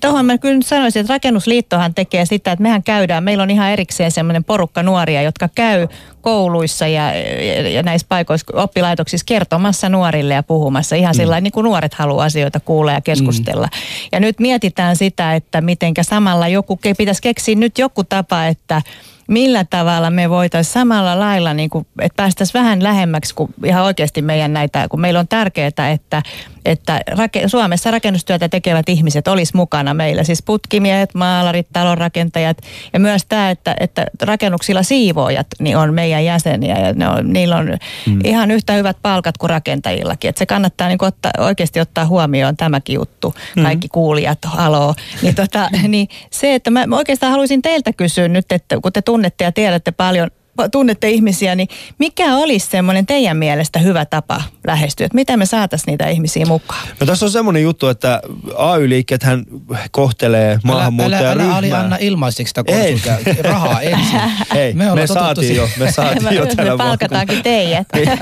tuohon 0.00 0.26
mä 0.26 0.38
kyllä 0.38 0.60
sanoisin, 0.64 1.00
että 1.00 1.12
rakennusliittohan 1.12 1.94
tekee 1.94 2.26
sitä, 2.26 2.52
että 2.52 2.62
mehän 2.62 2.82
käydään, 2.82 3.24
meillä 3.24 3.42
on 3.42 3.50
ihan 3.50 3.70
erikseen 3.70 4.10
semmoinen 4.10 4.44
porukka 4.44 4.82
nuoria, 4.82 5.22
jotka 5.22 5.48
käy 5.54 5.88
kouluissa 6.20 6.86
ja, 6.86 7.14
ja, 7.14 7.68
ja 7.68 7.82
näissä 7.82 8.06
paikoissa, 8.08 8.46
oppilaitoksissa 8.54 9.24
kertomassa 9.28 9.88
nuorille 9.88 10.34
ja 10.34 10.42
puhumassa 10.42 10.96
ihan 10.96 11.14
sillä 11.14 11.40
mm. 11.40 11.42
niin 11.42 11.52
kuin 11.52 11.64
nuoret 11.64 11.94
haluaa 11.94 12.24
asioita 12.24 12.60
kuulla 12.60 12.92
ja 12.92 13.00
keskustella. 13.00 13.66
Mm. 13.66 14.08
Ja 14.12 14.20
nyt 14.20 14.40
mietitään 14.40 14.96
sitä, 14.96 15.34
että 15.34 15.60
mitenkä 15.60 16.02
samalla 16.02 16.48
joku, 16.48 16.78
pitäisi 16.98 17.22
keksiä 17.22 17.54
nyt 17.54 17.78
joku 17.78 18.04
tapa, 18.04 18.46
että 18.46 18.82
millä 19.28 19.64
tavalla 19.64 20.10
me 20.10 20.30
voitaisiin 20.30 20.72
samalla 20.72 21.18
lailla, 21.18 21.54
niin 21.54 21.70
kuin, 21.70 21.86
että 22.00 22.16
päästäisiin 22.16 22.60
vähän 22.60 22.82
lähemmäksi 22.82 23.34
kuin 23.34 23.54
ihan 23.64 23.84
oikeasti 23.84 24.22
meidän 24.22 24.52
näitä, 24.52 24.86
kun 24.88 25.00
meillä 25.00 25.20
on 25.20 25.28
tärkeää, 25.28 25.90
että, 25.92 26.22
että 26.64 27.00
rake, 27.10 27.48
Suomessa 27.48 27.90
rakennustyötä 27.90 28.48
tekevät 28.48 28.88
ihmiset 28.88 29.28
olisi 29.28 29.56
mukana 29.56 29.94
meillä, 29.94 30.24
siis 30.24 30.42
putkimiehet, 30.42 31.14
maalarit, 31.14 31.66
talonrakentajat 31.72 32.58
ja 32.92 33.00
myös 33.00 33.22
tämä, 33.28 33.50
että, 33.50 33.74
että 33.80 34.06
rakennuksilla 34.22 34.82
siivoojat 34.82 35.46
niin 35.58 35.76
on 35.76 35.94
meidän 35.94 36.24
jäseniä 36.24 36.78
ja 36.78 36.92
ne 36.92 37.08
on, 37.08 37.32
niillä 37.32 37.56
on 37.56 37.66
mm. 38.06 38.18
ihan 38.24 38.50
yhtä 38.50 38.72
hyvät 38.72 38.96
palkat 39.02 39.38
kuin 39.38 39.50
rakentajillakin, 39.50 40.28
että 40.28 40.38
se 40.38 40.46
kannattaa 40.46 40.88
niin 40.88 41.04
ottaa, 41.04 41.32
oikeasti 41.38 41.80
ottaa 41.80 42.06
huomioon 42.06 42.56
tämäkin 42.56 42.94
juttu, 42.94 43.34
kaikki 43.62 43.88
kuulijat, 43.88 44.38
haloo. 44.44 44.94
Niin, 45.22 45.34
tota, 45.34 45.70
niin 45.88 46.08
se, 46.30 46.54
että 46.54 46.70
mä 46.70 46.86
mä 46.86 46.96
oikeastaan 46.96 47.30
haluaisin 47.30 47.62
teiltä 47.62 47.92
kysyä 47.92 48.28
nyt, 48.28 48.52
että 48.52 48.76
kun 48.82 48.92
te 48.92 49.02
tunnette 49.02 49.44
ja 49.44 49.52
tiedätte 49.52 49.92
paljon 49.92 50.30
tunnette 50.72 51.10
ihmisiä, 51.10 51.54
niin 51.54 51.68
mikä 51.98 52.36
olisi 52.36 52.66
semmoinen 52.70 53.06
teidän 53.06 53.36
mielestä 53.36 53.78
hyvä 53.78 54.04
tapa 54.04 54.42
lähestyä? 54.66 55.06
Että 55.06 55.14
miten 55.16 55.38
me 55.38 55.46
saataisiin 55.46 55.92
niitä 55.92 56.08
ihmisiä 56.08 56.46
mukaan? 56.46 56.88
No 57.00 57.06
tässä 57.06 57.26
on 57.26 57.30
semmoinen 57.30 57.62
juttu, 57.62 57.88
että 57.88 58.22
AY-liikkeet 58.56 59.22
hän 59.22 59.44
kohtelee 59.90 60.42
Älä, 60.42 60.52
älä, 60.52 60.54
älä, 60.54 60.62
maahanmuuttajaryhmää. 60.62 61.56
Ali 61.56 61.72
anna 61.72 61.96
ilmaiseksi 62.00 62.50
sitä 62.50 62.64
Ei. 62.66 63.02
Rahaa 63.42 63.80
ensin. 63.90 64.20
Ei, 64.54 64.74
me, 64.74 64.84
ollaan 64.84 64.98
me 64.98 65.06
saatiin 65.06 65.46
siihen. 65.46 65.62
jo, 65.78 65.84
me 65.84 65.92
saatiin 65.92 66.34
jo 66.36 66.44
me 66.44 66.54
tänä 66.54 66.68
vuonna. 66.68 66.84
palkataankin 66.84 67.42
teidät. 67.42 67.86
Mutta 67.96 68.18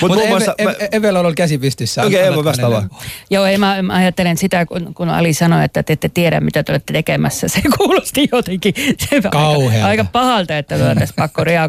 Mutta 0.00 0.16
muun 0.16 0.28
muassa... 0.28 0.54
Eve, 0.58 0.70
Eve, 0.70 0.88
Evellä 0.92 1.18
on 1.18 1.24
ollut 1.24 1.36
käsi 1.36 1.58
pystyssä. 1.58 2.02
Okei, 2.02 2.30
vastaa 2.44 2.52
hänelle? 2.70 2.74
vaan. 2.74 2.90
Joo, 3.30 3.46
ei, 3.46 3.58
mä, 3.58 3.82
mä 3.82 3.94
ajattelen 3.94 4.36
sitä, 4.36 4.66
kun, 4.66 4.94
kun 4.94 5.08
Ali 5.08 5.32
sanoi, 5.32 5.64
että 5.64 5.82
te 5.82 5.92
ette 5.92 6.08
tiedä, 6.08 6.40
mitä 6.40 6.62
te 6.62 6.72
olette 6.72 6.92
tekemässä. 6.92 7.48
Se 7.48 7.60
kuulosti 7.78 8.28
jotenkin 8.32 8.74
se 8.98 9.16
aika, 9.16 9.86
aika 9.86 10.04
pahalta, 10.04 10.58
että 10.58 10.76
me 10.76 10.88
oltaisiin 10.88 11.16
pakko 11.16 11.44
reagoida. 11.44 11.61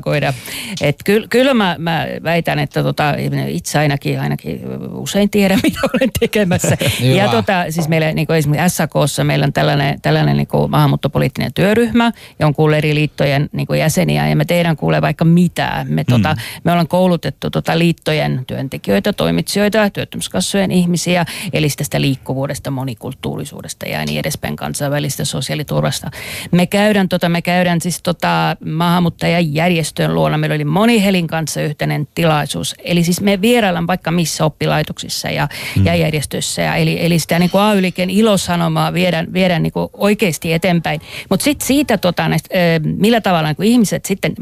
Et 0.81 0.95
kyllä, 1.05 1.27
kyllä 1.29 1.53
mä, 1.53 1.75
mä 1.79 2.07
väitän, 2.23 2.59
että 2.59 2.83
tota, 2.83 3.13
itse 3.47 3.79
ainakin, 3.79 4.19
ainakin 4.19 4.61
usein 4.91 5.29
tiedän, 5.29 5.59
mitä 5.63 5.79
olen 5.93 6.09
tekemässä. 6.19 6.77
Ja 7.03 7.27
tota, 7.27 7.65
siis 7.69 7.87
meillä 7.87 8.11
niin 8.11 8.27
kuin 8.27 8.37
esimerkiksi 8.37 8.75
SAKssa 8.75 9.23
meillä 9.23 9.45
on 9.45 9.53
tällainen, 9.53 10.01
tällainen 10.01 10.37
niin 10.37 10.47
kuin 10.47 10.71
maahanmuuttopoliittinen 10.71 11.53
työryhmä, 11.53 12.11
kuulee 12.55 12.77
eri 12.77 12.95
liittojen 12.95 13.49
niin 13.51 13.67
kuin 13.67 13.79
jäseniä 13.79 14.29
ja 14.29 14.35
me 14.35 14.45
teidän 14.45 14.77
kuulee 14.77 15.01
vaikka 15.01 15.25
mitä. 15.25 15.85
Me, 15.89 16.03
tota, 16.03 16.35
me 16.63 16.71
ollaan 16.71 16.87
koulutettu 16.87 17.49
tota, 17.49 17.79
liittojen 17.79 18.43
työntekijöitä, 18.47 19.13
toimitsijoita, 19.13 19.89
työttömyyskassojen 19.89 20.71
ihmisiä, 20.71 21.25
eli 21.53 21.67
tästä 21.77 22.01
liikkuvuudesta, 22.01 22.71
monikulttuurisuudesta 22.71 23.85
ja 23.85 24.05
niin 24.05 24.19
edespäin 24.19 24.55
kansainvälistä 24.55 25.25
sosiaaliturvasta. 25.25 26.11
Me 26.51 26.67
käydään, 26.67 27.09
tota, 27.09 27.29
me 27.29 27.41
käydään 27.41 27.81
siis 27.81 28.01
tota, 28.03 28.57
maahanmuuttajajärjestön 29.83 30.15
luona. 30.15 30.37
Meillä 30.37 30.55
oli 30.55 30.65
Monihelin 30.65 31.27
kanssa 31.27 31.61
yhteinen 31.61 32.07
tilaisuus. 32.15 32.75
Eli 32.83 33.03
siis 33.03 33.21
me 33.21 33.41
vieraillaan 33.41 33.87
vaikka 33.87 34.11
missä 34.11 34.45
oppilaitoksissa 34.45 35.29
ja, 35.29 35.47
mm. 35.77 35.85
ja 35.85 35.95
järjestöissä. 35.95 36.61
Ja 36.61 36.75
eli, 36.75 37.05
eli 37.05 37.19
sitä 37.19 37.39
niin 37.39 37.49
kuin 37.49 37.61
AY-liikkeen 37.61 38.09
ilosanomaa 38.09 38.93
viedään, 38.93 39.33
viedään 39.33 39.63
niin 39.63 39.73
kuin 39.73 39.89
oikeasti 39.93 40.53
eteenpäin. 40.53 41.01
Mutta 41.29 41.43
sitten 41.43 41.67
siitä, 41.67 41.97
tota, 41.97 42.29
näistä, 42.29 42.49
millä 42.83 43.21
tavalla 43.21 43.49
niin 43.49 43.55
kuin 43.55 43.69
ihmiset 43.69 44.05
sitten 44.05 44.33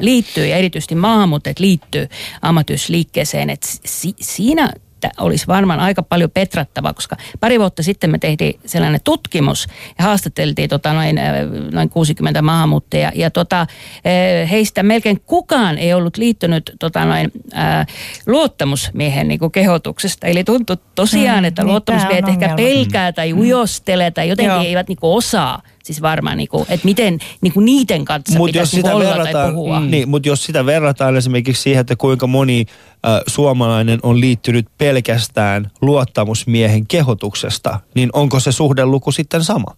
liittyy 0.00 0.46
ja 0.46 0.56
erityisesti 0.56 0.94
maahanmuuttajat 0.94 1.58
liittyy 1.58 2.08
ammatyysliikkeeseen. 2.42 3.50
Et 3.50 3.62
si, 3.84 4.14
siinä 4.20 4.72
että 5.04 5.22
olisi 5.22 5.46
varmaan 5.46 5.80
aika 5.80 6.02
paljon 6.02 6.30
petrattavaa, 6.30 6.92
koska 6.92 7.16
pari 7.40 7.58
vuotta 7.60 7.82
sitten 7.82 8.10
me 8.10 8.18
tehtiin 8.18 8.60
sellainen 8.66 9.00
tutkimus 9.04 9.66
ja 9.98 10.04
haastateltiin 10.04 10.68
tota 10.68 10.92
noin, 10.92 11.18
äh, 11.18 11.34
noin 11.72 11.88
60 11.90 12.42
maahanmuuttajaa 12.42 13.12
ja 13.14 13.30
tota, 13.30 13.60
äh, 13.60 14.50
heistä 14.50 14.82
melkein 14.82 15.20
kukaan 15.20 15.78
ei 15.78 15.94
ollut 15.94 16.16
liittynyt 16.16 16.72
tota 16.78 17.04
noin, 17.04 17.32
äh, 17.56 17.86
luottamusmiehen 18.26 19.28
niin 19.28 19.52
kehotuksesta. 19.52 20.26
Eli 20.26 20.44
tuntui 20.44 20.76
tosiaan, 20.94 21.44
Mm, 21.44 21.44
että 21.44 21.62
niin, 21.62 21.70
luottamusmiehet 21.70 22.28
ehkä 22.28 22.54
pelkää 22.56 23.12
tai 23.12 23.32
ujostelee 23.32 24.10
tai 24.10 24.28
jotenkin 24.28 24.54
Joo. 24.54 24.64
eivät 24.64 24.88
niin 24.88 24.98
osaa 25.02 25.62
siis 25.84 26.02
varmaan, 26.02 26.36
niin 26.36 26.48
kuin, 26.48 26.66
että 26.68 26.84
miten 26.84 27.18
niin 27.40 27.52
kuin 27.52 27.64
niiden 27.64 28.04
kanssa 28.04 28.38
Mut 28.38 28.46
pitäisi 28.46 28.76
niin 28.76 28.92
olla 28.92 29.26
tai 29.32 29.52
puhua. 29.52 29.80
mm. 29.80 29.90
niin, 29.90 30.08
mutta 30.08 30.28
jos 30.28 30.44
sitä 30.44 30.66
verrataan 30.66 31.16
esimerkiksi 31.16 31.62
siihen, 31.62 31.80
että 31.80 31.96
kuinka 31.96 32.26
moni 32.26 32.66
äh, 33.06 33.20
suomalainen 33.26 33.98
on 34.02 34.20
liittynyt 34.20 34.66
pelkästään 34.78 35.70
luottamusmiehen 35.80 36.86
kehotuksesta, 36.86 37.80
niin 37.94 38.10
onko 38.12 38.40
se 38.40 38.52
suhdeluku 38.52 39.12
sitten 39.12 39.44
sama? 39.44 39.76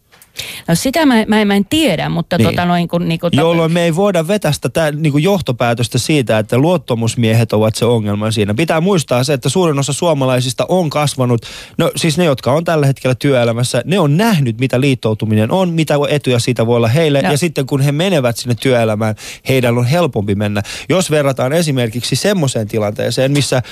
No 0.68 0.75
sitä 0.75 1.07
mä, 1.07 1.14
mä, 1.29 1.44
mä 1.44 1.55
en 1.55 1.64
tiedä, 1.64 2.09
mutta 2.09 2.38
Niin. 2.38 2.49
tota 2.49 2.64
noin 2.64 2.88
kun... 2.88 3.09
Niin 3.09 3.20
kuin, 3.20 3.31
Jolloin 3.33 3.72
me 3.72 3.83
ei 3.83 3.96
voida 3.96 4.29
vetä 4.29 4.53
sitä 4.53 4.68
tää, 4.68 4.90
niin 4.92 5.22
johtopäätöstä 5.22 5.99
siitä, 5.99 6.38
että 6.38 6.59
luottamusmiehet 6.59 7.53
ovat 7.53 7.75
se 7.75 7.85
ongelma 7.85 8.31
siinä. 8.31 8.55
Pitää 8.55 8.81
muistaa 8.81 9.25
se, 9.25 9.33
että 9.33 9.49
suurin 9.49 9.79
osa 9.79 9.92
suomalaisista 9.92 10.66
on 10.68 10.90
kasvanut, 10.90 11.46
no 11.79 11.90
siis 11.96 12.18
ne, 12.18 12.25
jotka 12.25 12.53
on 12.53 12.64
tällä 12.64 12.87
hetkellä 12.87 13.14
työelämässä, 13.14 13.83
ne 13.85 13.99
on 13.99 14.16
nähnyt, 14.16 14.61
mitä 14.61 14.81
liittoutuminen 14.81 15.51
on, 15.53 15.70
mitä 15.70 15.94
etuja 16.09 16.38
siitä 16.38 16.66
voi 16.66 16.77
olla 16.77 16.88
heille. 16.88 17.18
Ja, 17.20 17.31
Ja- 17.31 17.38
sitten 17.38 17.66
kun 17.66 17.81
he 17.81 17.92
menevät 17.92 18.37
sinne 18.37 18.55
työelämään, 18.61 19.14
heidän 19.49 19.79
on 19.79 19.85
helpompi 19.87 20.35
mennä. 20.35 20.62
Jos 20.88 21.11
verrataan 21.11 21.53
esimerkiksi 21.53 22.16
semmoiseen 22.16 22.68
tilanteeseen, 22.68 23.33
missä 23.33 23.57
äh, 23.57 23.62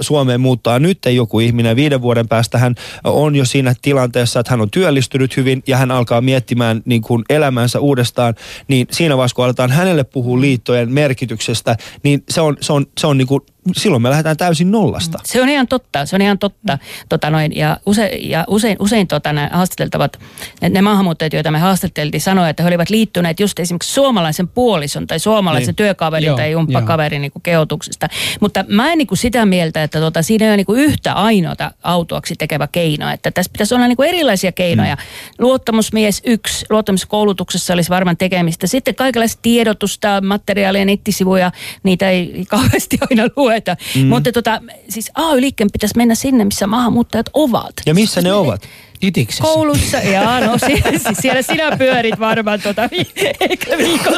Suomeen 0.00 0.40
muuttaa 0.40 0.78
nyt 0.78 0.98
joku 1.14 1.40
ihminen, 1.40 1.76
viiden 1.76 2.02
vuoden 2.02 2.28
päästä 2.28 2.58
hän 2.58 2.74
on 3.04 3.36
jo 3.36 3.44
siinä 3.44 3.74
tilanteessa, 3.82 4.40
että 4.40 4.50
hän 4.52 4.60
on 4.60 4.70
työllistynyt 4.70 5.36
hyvin 5.36 5.62
ja 5.66 5.76
hän 5.76 5.90
alkaa 6.02 6.20
miettimään 6.20 6.82
niin 6.84 7.02
kuin 7.02 7.24
elämänsä 7.30 7.80
uudestaan, 7.80 8.34
niin 8.68 8.86
siinä 8.90 9.16
vaiheessa, 9.16 9.34
kun 9.34 9.44
aletaan 9.44 9.70
hänelle 9.70 10.04
puhua 10.04 10.40
liittojen 10.40 10.92
merkityksestä, 10.92 11.76
niin 12.02 12.24
se 12.28 12.40
on, 12.40 12.56
se 12.60 12.72
on, 12.72 12.86
se 13.00 13.06
on 13.06 13.18
niin 13.18 13.28
kuin, 13.28 13.40
silloin 13.76 14.02
me 14.02 14.10
lähdetään 14.10 14.36
täysin 14.36 14.70
nollasta. 14.70 15.18
Se 15.24 15.42
on 15.42 15.48
ihan 15.48 15.68
totta, 15.68 16.06
se 16.06 16.16
on 16.16 16.22
ihan 16.22 16.38
totta. 16.38 16.78
Tota 17.08 17.30
noin, 17.30 17.56
ja 17.56 17.76
usein, 17.86 18.30
ja 18.30 18.44
usein, 18.48 18.76
usein 18.80 19.06
tota, 19.06 19.32
nämä 19.32 19.50
haastateltavat, 19.52 20.20
ne, 20.60 20.68
ne 20.68 20.82
maahanmuuttajat, 20.82 21.32
joita 21.32 21.50
me 21.50 21.58
haastateltiin, 21.58 22.20
sanoivat, 22.20 22.50
että 22.50 22.62
he 22.62 22.68
olivat 22.68 22.90
liittyneet 22.90 23.40
just 23.40 23.58
esimerkiksi 23.58 23.92
suomalaisen 23.92 24.48
puolison 24.48 25.06
tai 25.06 25.18
suomalaisen 25.18 25.66
Niin. 25.66 25.76
työkaverin 25.76 26.26
Joo, 26.26 26.36
tai 26.36 26.50
jumppakaverin 26.50 27.22
niin 27.22 27.32
kehotuksesta. 27.42 28.08
Mutta 28.40 28.64
mä 28.68 28.92
en 28.92 28.98
niin 28.98 29.06
kuin 29.06 29.18
sitä 29.18 29.46
mieltä, 29.46 29.82
että 29.82 30.00
tota, 30.00 30.22
siinä 30.22 30.44
ei 30.46 30.50
ole 30.50 30.56
niin 30.56 30.66
kuin 30.66 30.80
yhtä 30.80 31.12
ainoata 31.12 31.70
autuaksi 31.82 32.34
tekevä 32.38 32.68
keino. 32.72 33.10
Että 33.10 33.30
tässä 33.30 33.52
pitäisi 33.52 33.74
olla 33.74 33.88
niin 33.88 33.96
kuin 33.96 34.08
erilaisia 34.08 34.52
keinoja. 34.52 34.94
Mm. 34.94 35.00
Luottamusmies 35.38 36.22
yksi, 36.26 36.66
luottamuskoulutuksessa 36.70 37.74
olisi 37.74 37.90
varmaan 37.90 38.16
tekemistä. 38.16 38.66
Sitten 38.66 38.94
kaikenlaista 38.94 39.38
tiedotusta, 39.42 40.20
materiaalia, 40.20 40.84
nettisivuja, 40.84 41.52
niitä 41.82 42.10
ei 42.10 42.44
kauheasti 42.48 42.98
aina 43.10 43.28
lueta. 43.52 43.76
Mm. 43.96 44.06
Mutta 44.06 44.32
tota, 44.32 44.60
siis 44.88 45.10
AY-liikkeen 45.14 45.70
pitäisi 45.72 45.96
mennä 45.96 46.14
sinne, 46.14 46.44
missä 46.44 46.66
maahanmuuttajat 46.66 47.30
ovat. 47.34 47.72
Ja 47.86 47.94
missä 47.94 48.22
ne 48.22 48.32
ovat? 48.32 48.68
Itiksessä. 49.02 49.42
Koulussa, 49.44 49.96
ja 49.98 50.40
no 50.40 50.58
siellä, 50.66 50.98
siis 51.06 51.18
siellä 51.20 51.42
sinä 51.42 51.76
pyörit 51.76 52.20
varmaan 52.20 52.60
tota, 52.60 52.88
vi- 52.90 53.10
eikä 53.40 53.78
viikon 53.78 54.12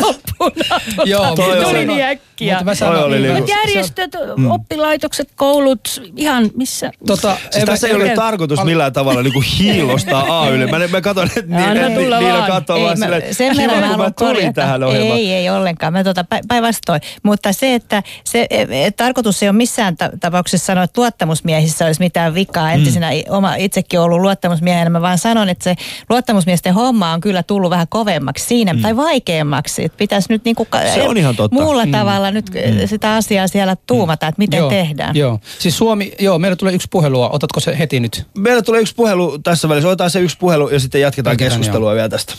loppuna. 0.00 0.80
Tota, 0.96 1.08
Joo, 1.10 1.36
Toi 1.36 1.56
tuli 1.56 1.64
oli- 1.64 1.86
niin 1.86 2.04
mä 2.44 2.74
Toi 2.74 3.02
oli 3.04 3.16
sanon, 3.16 3.22
niinku- 3.22 3.52
järjestöt, 3.52 4.10
oppilaitokset, 4.50 5.28
koulut, 5.36 6.02
ihan 6.16 6.50
missä. 6.56 6.90
Tota, 7.06 7.36
Siis 7.50 7.64
tässä 7.64 7.88
ei 7.88 7.94
ole 7.94 8.08
tarkoitus 8.14 8.64
millään 8.64 8.92
tavalla 8.92 9.22
niinku 9.22 9.42
hiilostaa 9.58 10.24
AYlle. 10.42 10.66
Mä, 10.66 10.78
mä 10.88 11.00
katson, 11.00 11.26
että 11.36 11.56
niin, 11.56 11.68
Anna 11.68 11.88
niin, 11.88 12.10
vaan. 12.10 12.44
katsoo 12.52 12.76
Ei, 12.76 12.84
vaan 12.84 12.98
mä- 12.98 13.04
silleen, 13.04 13.34
sen 13.34 13.52
kiva, 13.56 13.62
verran 13.62 13.80
mä 13.80 13.80
kun 13.80 13.90
mä 13.90 13.96
haluan 13.96 14.14
tulin 14.14 14.34
korjata. 14.34 14.52
tähän 14.60 14.82
ohjelmaan. 14.82 15.18
Ei, 15.18 15.32
ei 15.32 15.50
ollenkaan. 15.50 15.92
Mä 15.92 16.04
tota, 16.04 16.22
pä- 16.34 16.40
päinvastoin. 16.48 17.00
Mutta 17.22 17.52
se, 17.52 17.74
että 17.74 18.02
se 18.24 18.46
e, 18.50 18.66
e, 18.86 18.90
tarkoitus 18.90 19.42
ei 19.42 19.48
ole 19.48 19.56
missään 19.56 19.96
ta- 19.96 20.10
tapauksessa 20.20 20.66
sanoa, 20.66 20.84
että 20.84 21.00
luottamusmiehissä 21.00 21.86
olisi 21.86 22.00
mitään 22.00 22.34
vikaa. 22.34 22.72
Entisenä 22.72 23.10
i- 23.10 23.24
oma, 23.28 23.54
itsekin 23.54 24.00
ollut 24.00 24.20
luottamusmiehenä. 24.20 24.90
Mä 24.90 25.00
vaan 25.00 25.18
sanon, 25.18 25.48
että 25.48 25.64
se 25.64 25.74
luottamusmiesten 26.10 26.74
homma 26.74 27.12
on 27.12 27.20
kyllä 27.20 27.42
tullut 27.42 27.70
vähän 27.70 27.86
kovemmaksi 27.88 28.44
siinä, 28.46 28.74
tai 28.82 28.96
vaikeammaksi. 28.96 29.84
Että 29.84 29.98
pitäisi 29.98 30.26
nyt 30.30 30.44
niinku 30.44 30.64
ka- 30.70 30.80
Se 30.94 31.02
on 31.02 31.16
ihan 31.16 31.36
totta. 31.36 31.54
muulla 31.60 31.86
tavalla 31.92 32.27
nyt 32.30 32.50
mm. 32.50 32.86
sitä 32.88 33.14
asiaa 33.14 33.48
siellä 33.48 33.76
tuumata, 33.86 34.26
että 34.26 34.38
miten 34.38 34.58
joo, 34.58 34.70
tehdään. 34.70 35.16
Joo. 35.16 35.40
Siis 35.58 35.78
Suomi, 35.78 36.12
joo, 36.18 36.38
meillä 36.38 36.56
tulee 36.56 36.74
yksi 36.74 36.88
puhelua. 36.90 37.28
Otatko 37.28 37.60
se 37.60 37.78
heti 37.78 38.00
nyt? 38.00 38.26
Meillä 38.38 38.62
tulee 38.62 38.80
yksi 38.80 38.94
puhelu 38.94 39.38
tässä 39.38 39.68
välissä. 39.68 39.88
Otetaan 39.88 40.10
se 40.10 40.20
yksi 40.20 40.38
puhelu 40.38 40.68
ja 40.68 40.80
sitten 40.80 41.00
jatketaan 41.00 41.32
Jatketaan, 41.32 41.50
keskustelua 41.50 41.94
vielä 41.94 42.08
tästä. 42.08 42.34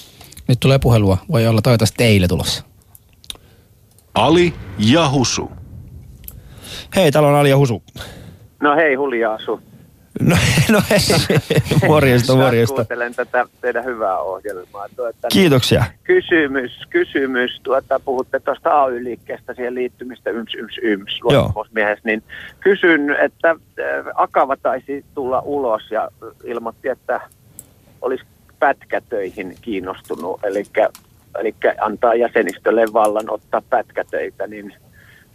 Nyt 0.47 0.59
tulee 0.59 0.79
puhelua. 0.79 1.17
Voi 1.31 1.47
olla 1.47 1.61
toivottavasti 1.61 1.97
teille 1.97 2.27
tulossa. 2.27 2.63
Ali 4.15 4.53
ja 4.77 5.09
Husu. 5.09 5.51
Hei, 6.95 7.11
täällä 7.11 7.29
on 7.29 7.35
Ali 7.35 7.49
ja 7.49 7.57
Husu. 7.57 7.83
No 8.61 8.75
hei, 8.75 8.95
Hulja 8.95 9.33
Asu. 9.33 9.61
No, 10.19 10.35
no 10.73 10.81
hei, 10.89 10.99
morjesta, 11.87 12.35
morjesta. 12.35 12.75
Kuuntelen 12.75 13.15
tätä 13.15 13.45
teidän 13.61 13.85
hyvää 13.85 14.19
ohjelmaa. 14.19 14.87
Tuota, 14.95 15.27
Kiitoksia. 15.31 15.85
Kysymys, 16.03 16.71
kysymys. 16.89 17.59
Tuota, 17.63 17.99
puhutte 17.99 18.39
tuosta 18.39 18.83
AY-liikkeestä, 18.83 19.53
siihen 19.53 19.75
liittymistä 19.75 20.29
yms, 20.29 20.55
yms, 20.55 20.77
yms, 20.81 21.19
Joo. 21.19 21.31
luottamusmiehestä, 21.31 22.09
niin 22.09 22.23
kysyn, 22.59 23.15
että 23.21 23.49
äh, 23.49 23.57
Akava 24.15 24.57
taisi 24.57 25.05
tulla 25.15 25.41
ulos 25.45 25.91
ja 25.91 26.09
ilmoitti, 26.43 26.89
että 26.89 27.21
olisi 28.01 28.23
pätkätöihin 28.59 29.55
kiinnostunut, 29.61 30.39
eli, 30.43 30.63
eli 31.39 31.55
antaa 31.81 32.15
jäsenistölle 32.15 32.85
vallan 32.93 33.29
ottaa 33.29 33.61
pätkätöitä, 33.69 34.47
niin 34.47 34.73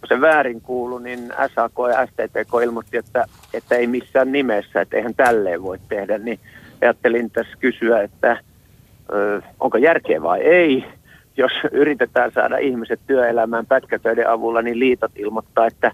kun 0.04 0.16
se 0.16 0.20
väärin 0.20 0.60
kuulu, 0.60 0.98
niin 0.98 1.32
SAK 1.54 1.72
ja 1.90 2.06
STTK 2.06 2.50
ilmoitti, 2.64 2.96
että, 2.96 3.24
että 3.54 3.74
ei 3.74 3.86
missään 3.86 4.32
nimessä, 4.32 4.80
että 4.80 4.96
eihän 4.96 5.14
tälleen 5.14 5.62
voi 5.62 5.78
tehdä, 5.88 6.18
niin 6.18 6.40
ajattelin 6.82 7.30
tässä 7.30 7.56
kysyä, 7.60 8.02
että 8.02 8.36
ö, 9.12 9.42
onko 9.60 9.78
järkeä 9.78 10.22
vai 10.22 10.40
ei. 10.40 10.84
Jos 11.36 11.52
yritetään 11.72 12.32
saada 12.32 12.58
ihmiset 12.58 13.00
työelämään 13.06 13.66
pätkätöiden 13.66 14.30
avulla, 14.30 14.62
niin 14.62 14.78
liitot 14.78 15.12
ilmoittaa, 15.16 15.66
että, 15.66 15.92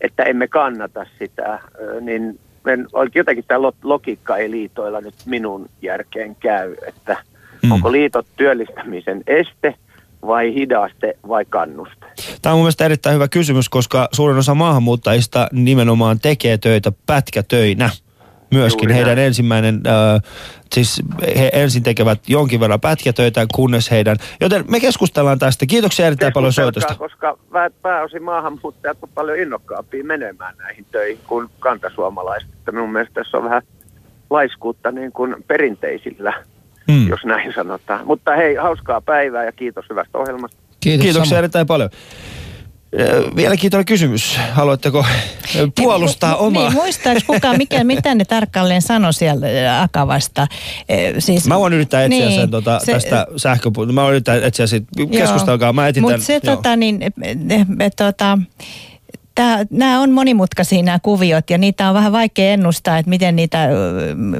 että 0.00 0.22
emme 0.22 0.48
kannata 0.48 1.06
sitä, 1.18 1.58
Ö, 1.80 2.00
niin 2.00 2.38
en, 2.66 2.86
jotenkin 3.14 3.44
tämä 3.48 3.62
lo- 3.62 3.72
logiikka 3.82 4.36
ei 4.36 4.50
liitoilla 4.50 5.00
nyt 5.00 5.14
minun 5.26 5.66
järkeen 5.82 6.36
käy, 6.40 6.74
että 6.86 7.16
Mm. 7.62 7.68
mm. 7.68 7.72
onko 7.72 7.92
liitot 7.92 8.26
työllistämisen 8.36 9.22
este 9.26 9.74
vai 10.26 10.54
hidaste 10.54 11.14
vai 11.28 11.44
kannuste. 11.44 12.06
Tämä 12.42 12.52
on 12.52 12.58
mun 12.58 12.64
mielestä 12.64 12.84
erittäin 12.84 13.14
hyvä 13.14 13.28
kysymys, 13.28 13.68
koska 13.68 14.08
suurin 14.12 14.38
osa 14.38 14.54
maahanmuuttajista 14.54 15.48
nimenomaan 15.52 16.20
tekee 16.20 16.58
töitä 16.58 16.92
pätkätöinä. 17.06 17.90
Myöskin 18.54 18.82
Juuri 18.88 18.94
heidän 18.94 19.16
näin. 19.16 19.26
ensimmäinen, 19.26 19.74
äh, 19.86 20.22
siis 20.72 21.02
he 21.38 21.50
ensin 21.52 21.82
tekevät 21.82 22.18
jonkin 22.28 22.60
verran 22.60 22.80
pätkätöitä, 22.80 23.46
kunnes 23.54 23.90
heidän, 23.90 24.16
joten 24.40 24.64
me 24.68 24.80
keskustellaan 24.80 25.38
tästä. 25.38 25.66
Kiitoksia 25.66 26.06
erittäin 26.06 26.32
paljon 26.32 26.52
soitosta. 26.52 26.94
Koska 26.94 27.38
pää- 27.52 27.70
pääosin 27.82 28.22
maahanmuuttajat 28.22 28.98
on 29.02 29.08
paljon 29.14 29.38
innokkaampia 29.38 30.04
menemään 30.04 30.54
näihin 30.58 30.86
töihin 30.92 31.18
kuin 31.26 31.48
kantasuomalaiset. 31.58 32.50
Että 32.52 32.72
minun 32.72 32.92
mielestä 32.92 33.14
tässä 33.14 33.36
on 33.36 33.44
vähän 33.44 33.62
laiskuutta 34.30 34.90
niin 34.90 35.12
kuin 35.12 35.36
perinteisillä. 35.46 36.34
Mm. 36.88 37.08
jos 37.08 37.20
näin 37.24 37.52
sanotaan. 37.54 38.06
Mutta 38.06 38.36
hei, 38.36 38.54
hauskaa 38.54 39.00
päivää 39.00 39.44
ja 39.44 39.52
kiitos 39.52 39.84
hyvästä 39.90 40.18
ohjelmasta. 40.18 40.56
Kiitos. 40.80 41.04
Kiitoksia 41.04 41.28
sama. 41.30 41.38
erittäin 41.38 41.66
paljon. 41.66 41.90
Mielenkiintoinen 43.34 43.86
kysymys. 43.86 44.36
Haluatteko 44.52 45.04
puolustaa 45.76 46.32
Niin, 46.32 46.40
omaa? 46.40 46.62
Niin, 46.62 46.72
muistaako 46.72 47.20
kukaan, 47.26 47.56
mikä, 47.58 47.84
mitä 47.84 48.14
ne 48.14 48.24
tarkalleen 48.24 48.82
sanoi 48.82 49.12
siellä 49.12 49.82
Akavasta? 49.82 50.46
Eh, 50.88 51.14
Siis, 51.18 51.46
Mä 51.46 51.58
voin 51.58 51.72
yrittää 51.72 52.04
etsiä 52.04 52.26
niin, 52.26 52.40
sen 52.40 52.50
tota, 52.50 52.78
se- 52.84 52.92
tästä 52.92 53.26
sähköpuolta. 53.36 53.92
Mä 53.92 54.02
voin 54.02 54.12
yrittää 54.12 54.36
etsiä 54.36 54.66
siitä. 54.66 54.86
Keskustelkaa, 55.10 55.72
mä 55.72 55.88
etsin 55.88 56.02
Mutta 56.02 56.12
tämän. 56.12 56.26
se 56.26 56.40
joo. 56.42 56.56
tota, 56.56 56.76
niin, 56.76 57.02
eh, 57.02 57.66
nämä 59.70 60.00
on 60.00 60.10
monimutkaisia 60.10 60.82
nämä 60.82 60.98
kuviot 60.98 61.50
ja 61.50 61.58
niitä 61.58 61.88
on 61.88 61.94
vähän 61.94 62.12
vaikea 62.12 62.52
ennustaa, 62.52 62.98
että 62.98 63.10
miten 63.10 63.36
niitä, 63.36 63.68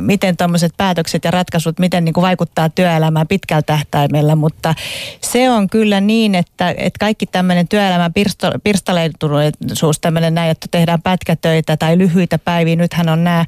miten 0.00 0.37
tuommoiset 0.37 0.72
päätökset 0.76 1.24
ja 1.24 1.30
ratkaisut, 1.30 1.78
miten 1.78 2.04
niin 2.04 2.12
kuin 2.12 2.22
vaikuttaa 2.22 2.68
työelämään 2.68 3.28
pitkällä 3.28 3.62
tähtäimellä, 3.62 4.37
mutta 4.37 4.74
se 5.20 5.50
on 5.50 5.70
kyllä 5.70 6.00
niin, 6.00 6.34
että, 6.34 6.70
että 6.70 6.98
kaikki 7.00 7.26
tämmöinen 7.26 7.68
työelämän 7.68 8.12
pirsto, 8.12 8.52
pirstaleituneisuus, 8.64 10.00
tämmöinen 10.00 10.34
näin, 10.34 10.50
että 10.50 10.66
tehdään 10.70 11.02
pätkätöitä 11.02 11.76
tai 11.76 11.98
lyhyitä 11.98 12.38
päiviä, 12.38 12.76
nythän 12.76 13.08
on 13.08 13.24
nämä 13.24 13.44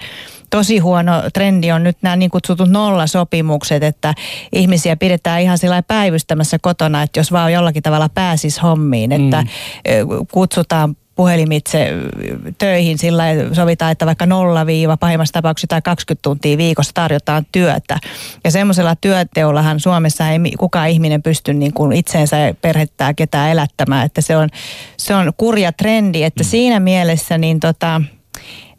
tosi 0.50 0.78
huono 0.78 1.12
trendi 1.34 1.72
on 1.72 1.84
nyt 1.84 1.96
nämä 2.02 2.16
niin 2.16 2.30
kutsutut 2.30 2.68
nollasopimukset, 2.68 3.82
että 3.82 4.14
ihmisiä 4.52 4.96
pidetään 4.96 5.40
ihan 5.40 5.58
sillä 5.58 5.82
päivystämässä 5.82 6.58
kotona, 6.62 7.02
että 7.02 7.20
jos 7.20 7.32
vaan 7.32 7.52
jollakin 7.52 7.82
tavalla 7.82 8.08
pääsis 8.08 8.62
hommiin, 8.62 9.12
että 9.12 9.44
ö, 9.88 10.06
kutsutaan 10.32 10.96
puhelimitse 11.20 11.88
töihin 12.58 12.98
sillä 12.98 13.24
sovitaan, 13.52 13.92
että 13.92 14.06
vaikka 14.06 14.26
nolla 14.26 14.66
viiva 14.66 14.96
pahimmassa 14.96 15.32
tapauksessa 15.32 15.66
tai 15.66 15.82
20 15.82 16.22
tuntia 16.22 16.58
viikossa 16.58 16.94
tarjotaan 16.94 17.46
työtä. 17.52 17.98
Ja 18.44 18.50
semmoisella 18.50 18.96
työteollahan 18.96 19.80
Suomessa 19.80 20.28
ei 20.28 20.38
kukaan 20.58 20.88
ihminen 20.88 21.22
pysty 21.22 21.54
niin 21.54 21.72
kuin 21.72 21.92
itseensä 21.92 22.36
perhettää 22.62 23.14
ketään 23.14 23.50
elättämään, 23.50 24.06
että 24.06 24.20
se 24.20 24.36
on, 24.36 24.48
se 24.96 25.14
on 25.14 25.32
kurja 25.36 25.72
trendi, 25.72 26.22
että 26.22 26.44
mm. 26.44 26.48
siinä 26.48 26.80
mielessä 26.80 27.38
niin 27.38 27.60
tota, 27.60 28.02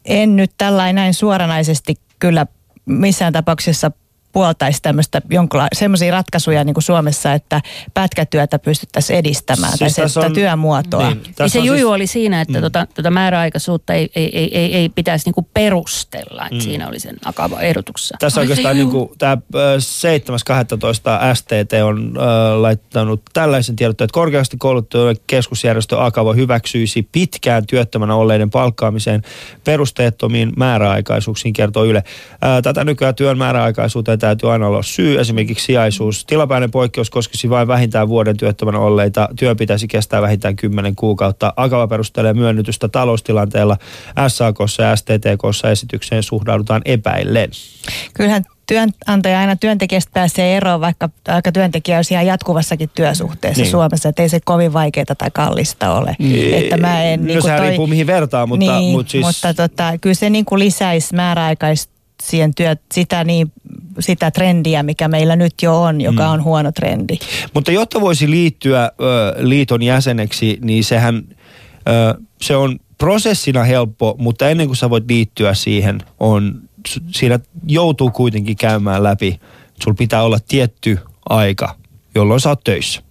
en 0.06 0.36
nyt 0.36 0.52
tällainen 0.58 0.96
näin 0.96 1.14
suoranaisesti 1.14 1.96
kyllä 2.20 2.46
missään 2.86 3.34
tapauksessa 3.34 3.92
puoltaisi 4.32 4.82
tämmöistä 4.82 5.22
semmoisia 5.74 6.12
ratkaisuja 6.12 6.64
niin 6.64 6.74
kuin 6.74 6.84
Suomessa, 6.84 7.34
että 7.34 7.62
pätkätyötä 7.94 8.60
pystyttäisiin 8.60 9.20
edistämään 9.20 9.78
siis 9.78 9.96
tai 9.96 10.10
sitä 10.10 10.26
on, 10.26 10.34
työmuotoa. 10.34 11.10
Niin, 11.10 11.24
niin 11.40 11.50
se 11.50 11.60
juju 11.60 11.74
siis, 11.74 11.86
oli 11.86 12.08
siinä, 12.08 12.42
että 12.42 12.58
mm. 12.58 12.62
tota, 12.62 12.88
tota 12.94 13.12
määräaikaisuutta 13.12 13.94
ei, 13.94 14.10
ei, 14.16 14.38
ei, 14.38 14.58
ei, 14.58 14.76
ei 14.76 14.90
pitäisi 14.90 15.26
niin 15.26 15.34
kuin 15.34 15.48
perustella, 15.54 16.44
että 16.44 16.56
mm. 16.56 16.62
siinä 16.62 16.88
oli 16.88 17.00
sen 17.00 17.16
akava 17.26 17.62
ehdotuksessa. 17.62 18.18
Tässä 18.20 18.42
oikeastaan 18.42 18.76
niin 18.76 18.90
kuin, 18.90 19.10
tämä 19.18 19.38
7.12. 19.46 21.36
STT 21.36 21.74
on 21.84 22.14
äh, 22.18 22.62
laittanut 22.62 23.22
tällaisen 23.34 23.76
tiedotteen, 23.76 24.06
että 24.06 24.14
korkeasti 24.14 24.58
koulutettu 24.60 24.98
keskusjärjestö 25.28 26.04
Akava 26.04 26.34
hyväksyisi 26.34 27.08
pitkään 27.12 27.66
työttömänä 27.66 28.16
olleiden 28.16 28.50
palkkaamiseen 28.50 29.22
perusteettomiin 29.64 30.54
määräaikaisuuksiin, 30.58 31.54
kertoo 31.54 31.86
Yle. 31.86 31.98
Äh, 31.98 32.62
tätä 32.64 32.84
nykyään 32.84 33.16
työn 33.16 33.38
määräaikaisuuteen 33.38 34.20
täytyy 34.22 34.52
aina 34.52 34.68
olla 34.68 34.84
syy, 34.84 35.20
esimerkiksi 35.20 35.66
sijaisuus. 35.66 36.26
Tilapäinen 36.26 36.72
poikkeus 36.72 37.10
koskisi 37.10 37.50
vain 37.50 37.68
vähintään 37.68 38.08
vuoden 38.08 38.38
työttömänä 38.38 38.80
olleita. 38.80 39.30
Työ 39.40 39.56
pitäisi 39.56 39.88
kestää 39.88 40.22
vähintään 40.22 40.56
10 40.56 40.96
kuukautta. 40.96 41.54
Akava 41.56 41.88
perustelee 41.88 42.34
myönnytystä 42.34 42.88
taloustilanteella. 42.88 43.78
SAKssa 44.28 44.84
ja 44.84 44.96
STTKssa 44.96 45.72
esitykseen 45.72 46.24
suhdaudutaan 46.24 46.82
epäillen. 46.86 47.50
Kyllähän 48.14 48.44
työnantaja 48.68 49.40
aina 49.40 49.56
työntekijästä 49.56 50.12
pääsee 50.14 50.58
eroon, 50.58 50.82
vaikka 50.82 51.10
aika 51.28 51.52
työntekijä 51.52 51.98
olisi 51.98 52.14
ihan 52.14 52.26
jatkuvassakin 52.26 52.90
työsuhteessa 52.96 53.62
niin. 53.62 53.72
Suomessa, 53.72 54.10
että 54.10 54.22
ei 54.22 54.30
se 54.30 54.40
kovin 54.46 54.74
vaikeaa 54.74 55.16
tai 55.18 55.32
kallista 55.34 55.94
ole. 55.94 56.16
Niin. 56.20 56.64
Että 56.64 56.78
mä 56.78 57.04
en, 57.04 57.26
niin 57.26 57.36
no 57.36 57.42
sehän 57.42 57.58
toi, 57.58 57.68
riippuu 57.68 57.88
mihin 57.88 58.08
vertaa, 58.08 58.46
mutta, 58.46 58.80
niin, 58.80 58.92
mutta, 58.92 59.12
siis... 59.12 59.26
mutta 59.26 59.54
tota, 59.54 59.94
kyllä 60.02 60.14
se 60.14 60.30
niin 60.30 60.46
kuin 60.46 60.60
lisäisi 60.60 61.16
määräaikaista 61.16 61.91
siihen 62.22 62.56
työ, 62.56 62.76
sitä, 62.94 63.24
niin, 63.24 63.52
sitä 64.00 64.32
trendiä, 64.32 64.84
mikä 64.84 65.08
meillä 65.08 65.36
nyt 65.36 65.54
jo 65.62 65.82
on, 65.82 66.02
joka 66.02 66.24
mm. 66.24 66.30
on 66.32 66.44
huono 66.44 66.72
trendi. 66.72 67.18
Mutta 67.54 67.72
jotta 67.72 68.02
voisi 68.02 68.30
liittyä 68.30 68.84
ö, 68.84 69.36
liiton 69.38 69.82
jäseneksi, 69.82 70.60
niin 70.62 70.84
sehän 70.84 71.24
ö, 71.90 72.22
se 72.42 72.56
on 72.56 72.80
prosessina 72.98 73.64
helppo, 73.64 74.16
mutta 74.20 74.50
ennen 74.50 74.68
kuin 74.68 74.78
sä 74.78 74.90
voit 74.90 75.04
liittyä 75.10 75.54
siihen, 75.54 76.00
on, 76.20 76.62
siinä 77.12 77.40
joutuu 77.68 78.12
kuitenkin 78.12 78.58
käymään 78.58 79.04
läpi. 79.04 79.40
Sulla 79.84 79.96
pitää 79.96 80.24
olla 80.24 80.40
tietty 80.48 81.00
aika, 81.30 81.76
jolloin 82.16 82.40
sä 82.40 82.50
oot 82.50 82.64
töissä. 82.64 83.02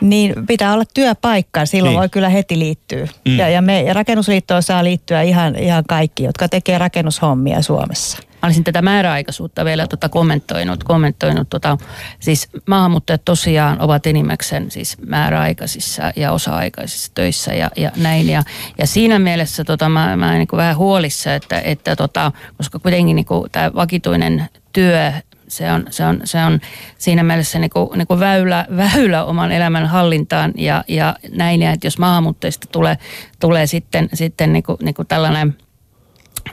Niin 0.00 0.46
pitää 0.46 0.72
olla 0.72 0.84
työpaikka, 0.94 1.66
silloin 1.66 1.92
niin. 1.92 2.00
voi 2.00 2.08
kyllä 2.08 2.28
heti 2.28 2.58
liittyä. 2.58 3.08
Mm. 3.24 3.38
Ja, 3.38 3.48
ja 3.48 3.62
me 3.62 3.82
ja 3.82 3.94
rakennusliittoon 3.94 4.62
saa 4.62 4.84
liittyä 4.84 5.22
ihan, 5.22 5.56
ihan 5.56 5.84
kaikki, 5.88 6.22
jotka 6.22 6.48
tekee 6.48 6.78
rakennushommia 6.78 7.62
Suomessa. 7.62 8.18
Mä 8.42 8.46
olisin 8.46 8.64
tätä 8.64 8.82
määräaikaisuutta 8.82 9.64
vielä 9.64 9.86
tota 9.86 10.08
kommentoinut. 10.08 10.84
kommentoinut 10.84 11.50
tota, 11.50 11.78
siis 12.20 12.48
maahanmuuttajat 12.66 13.24
tosiaan 13.24 13.80
ovat 13.80 14.06
enimmäkseen 14.06 14.70
siis 14.70 14.96
määräaikaisissa 15.06 16.12
ja 16.16 16.32
osa-aikaisissa 16.32 17.12
töissä 17.14 17.54
ja, 17.54 17.70
ja 17.76 17.90
näin. 17.96 18.28
Ja, 18.28 18.42
ja 18.78 18.86
siinä 18.86 19.18
mielessä 19.18 19.64
tota, 19.64 19.88
mä, 19.88 20.16
mä 20.16 20.34
niin 20.34 20.48
vähän 20.52 20.76
huolissa, 20.76 21.34
että, 21.34 21.60
että 21.60 21.96
tota, 21.96 22.32
koska 22.56 22.78
kuitenkin 22.78 23.16
niin 23.16 23.26
tämä 23.52 23.70
vakituinen 23.74 24.48
työ 24.72 25.12
se 25.50 25.72
on, 25.72 25.86
se 25.90 26.04
on, 26.04 26.20
se 26.24 26.38
on 26.44 26.60
siinä 26.98 27.22
mielessä 27.22 27.58
niin 27.58 27.70
kuin, 27.70 27.98
niin 27.98 28.06
kuin 28.06 28.20
väylä, 28.20 28.66
väylä 28.76 29.24
oman 29.24 29.52
elämän 29.52 29.86
hallintaan 29.86 30.52
ja, 30.56 30.84
ja 30.88 31.16
näin. 31.32 31.62
Ja 31.62 31.70
että 31.70 31.86
jos 31.86 31.98
maahanmuuttajista 31.98 32.66
tulee, 32.72 32.98
tulee 33.40 33.66
sitten, 33.66 34.08
sitten 34.14 34.52
niin 34.52 34.62
kuin, 34.62 34.78
niin 34.82 34.94
kuin 34.94 35.08
tällainen– 35.08 35.56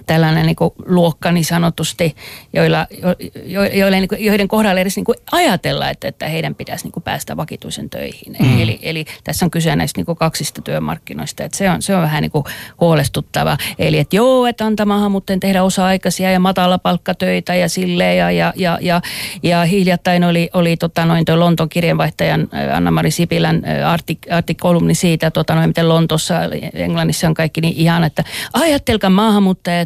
tällainen 0.06 0.46
niin 0.46 0.56
kuin 0.56 0.72
luokka 0.86 1.32
niin 1.32 1.46
sanotusti, 1.46 2.16
joilla, 2.54 2.88
jo, 3.02 3.16
jo, 3.46 3.64
joille, 3.64 4.00
niin 4.00 4.08
kuin, 4.08 4.26
joiden 4.26 4.48
kohdalla 4.48 4.82
edes 4.82 4.96
niin 4.96 5.06
kuin 5.06 5.18
ajatella, 5.32 5.90
että, 5.90 6.08
että 6.08 6.28
heidän 6.28 6.56
pitäisi 6.56 6.86
niin 6.86 6.92
kuin 6.92 7.04
päästä 7.04 7.38
vakituisen 7.38 7.90
töihin. 7.90 8.36
Mm. 8.40 8.62
Eli, 8.62 8.80
eli 8.82 9.06
tässä 9.24 9.46
on 9.46 9.52
kyse 9.52 9.76
näistä 9.76 10.00
niin 10.00 10.06
kuin 10.06 10.18
kaksista 10.18 10.62
työmarkkinoista, 10.62 11.44
että 11.44 11.58
se 11.58 11.70
on, 11.70 11.82
se 11.82 11.96
on 11.96 12.02
vähän 12.02 12.22
niin 12.22 12.32
kuin 12.32 12.44
huolestuttava. 12.80 13.58
Eli 13.80 14.00
että 14.00 14.16
joo, 14.16 14.46
että 14.48 14.66
antaa 14.66 14.86
maahanmuuttajien 14.86 15.40
tehdä 15.40 15.64
osa-aikaisia 15.64 16.32
ja 16.32 16.40
matala 16.40 16.78
palkkatöitä 16.78 17.56
ja 17.56 17.70
silleen 17.70 18.18
ja, 18.18 18.32
ja, 18.32 18.54
ja, 18.56 18.78
ja, 18.82 19.02
ja 19.44 19.66
hiljattain 19.66 20.24
oli, 20.24 20.50
oli 20.54 20.78
tota 20.78 21.06
noin 21.06 21.26
tuo 21.26 21.40
Lontoon 21.40 21.70
kirjeenvaihtajan 21.70 22.48
Anna-Mari 22.74 23.12
Sipilän 23.12 23.64
artik, 23.86 24.20
artikkolumni 24.32 24.96
siitä, 24.96 25.32
tota 25.32 25.56
noin, 25.56 25.70
miten 25.70 25.90
Lontossa, 25.90 26.36
Englannissa 26.74 27.28
on 27.28 27.34
kaikki 27.34 27.62
niin 27.62 27.74
ihan, 27.78 28.04
että 28.04 28.24
ajattelkaa 28.54 29.10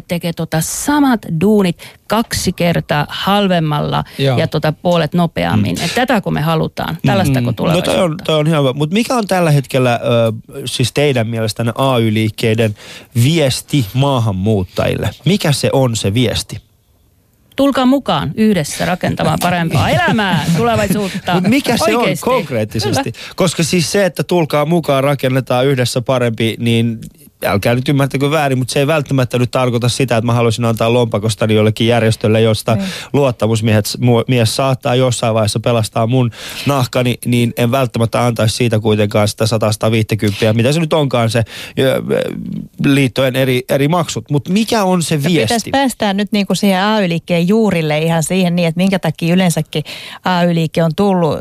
maahanmuuttajat 0.02 0.08
tekee 0.08 0.32
tota 0.32 0.60
samat 0.60 1.26
duunit 1.40 1.78
kaksi 2.08 2.52
kertaa 2.52 3.06
halvemmalla 3.08 4.04
Joo. 4.18 4.38
ja 4.38 4.46
tota 4.46 4.72
puolet 4.72 5.14
nopeammin. 5.14 5.76
Mm. 5.76 5.84
Et 5.84 5.94
tätä 5.94 6.20
kun 6.20 6.32
me 6.32 6.40
halutaan, 6.40 6.98
tällaista 7.06 7.40
mm. 7.40 7.44
kun 7.44 7.54
tulevaisuutta. 7.54 7.90
No 7.90 7.96
toi 7.96 8.04
on, 8.04 8.16
toi 8.24 8.38
on 8.38 8.48
hyvä, 8.48 8.72
mutta 8.72 8.94
mikä 8.94 9.14
on 9.14 9.26
tällä 9.26 9.50
hetkellä 9.50 10.00
ö, 10.02 10.32
siis 10.64 10.92
teidän 10.92 11.26
mielestänne 11.26 11.72
AY-liikkeiden 11.78 12.74
viesti 13.14 13.86
maahanmuuttajille? 13.94 15.10
Mikä 15.24 15.52
se 15.52 15.70
on 15.72 15.96
se 15.96 16.14
viesti? 16.14 16.60
tulkaa 17.56 17.86
mukaan 17.86 18.30
yhdessä 18.34 18.84
rakentamaan 18.84 19.38
parempaa 19.42 19.90
elämää, 19.96 20.44
tulevaisuutta. 20.56 21.34
Mut 21.34 21.48
mikä 21.48 21.76
se 21.76 21.96
Oikeesti. 21.96 22.30
on 22.30 22.34
konkreettisesti? 22.34 23.12
Kyllä. 23.12 23.34
Koska 23.36 23.62
siis 23.62 23.92
se, 23.92 24.04
että 24.04 24.22
tulkaa 24.22 24.64
mukaan 24.66 25.04
rakennetaan 25.04 25.66
yhdessä 25.66 26.00
parempi, 26.00 26.56
niin 26.58 26.98
älkää 27.44 27.74
nyt 27.74 27.88
ymmärtäkö 27.88 28.30
väärin, 28.30 28.58
mutta 28.58 28.72
se 28.72 28.78
ei 28.78 28.86
välttämättä 28.86 29.38
nyt 29.38 29.50
tarkoita 29.50 29.88
sitä, 29.88 30.16
että 30.16 30.26
mä 30.26 30.32
haluaisin 30.32 30.64
antaa 30.64 30.92
lompakostani 30.92 31.54
jollekin 31.54 31.86
järjestölle, 31.86 32.40
josta 32.40 32.74
niin. 32.74 32.88
luottamusmies 33.12 33.98
mies 34.28 34.56
saattaa 34.56 34.94
jossain 34.94 35.34
vaiheessa 35.34 35.60
pelastaa 35.60 36.06
mun 36.06 36.30
nahkani, 36.66 37.18
niin 37.24 37.52
en 37.56 37.70
välttämättä 37.70 38.26
antaisi 38.26 38.56
siitä 38.56 38.80
kuitenkaan 38.80 39.28
sitä 39.28 39.46
150, 39.46 40.52
mitä 40.52 40.72
se 40.72 40.80
nyt 40.80 40.92
onkaan 40.92 41.30
se 41.30 41.44
liittojen 42.84 43.36
eri, 43.36 43.62
eri 43.68 43.88
maksut. 43.88 44.30
Mutta 44.30 44.52
mikä 44.52 44.84
on 44.84 45.02
se 45.02 45.22
viesti? 45.22 45.40
Pitäisi 45.40 45.70
päästään 45.70 46.16
nyt 46.16 46.32
niin 46.32 46.46
kuin 46.46 46.56
siihen 46.56 46.82
AY-liikkeen 46.82 47.48
juurille 47.48 47.98
ihan 47.98 48.22
siihen 48.22 48.56
niin, 48.56 48.68
että 48.68 48.78
minkä 48.78 48.98
takia 48.98 49.34
yleensäkin 49.34 49.84
AY-liike 50.24 50.82
on 50.82 50.94
tullut, 50.96 51.38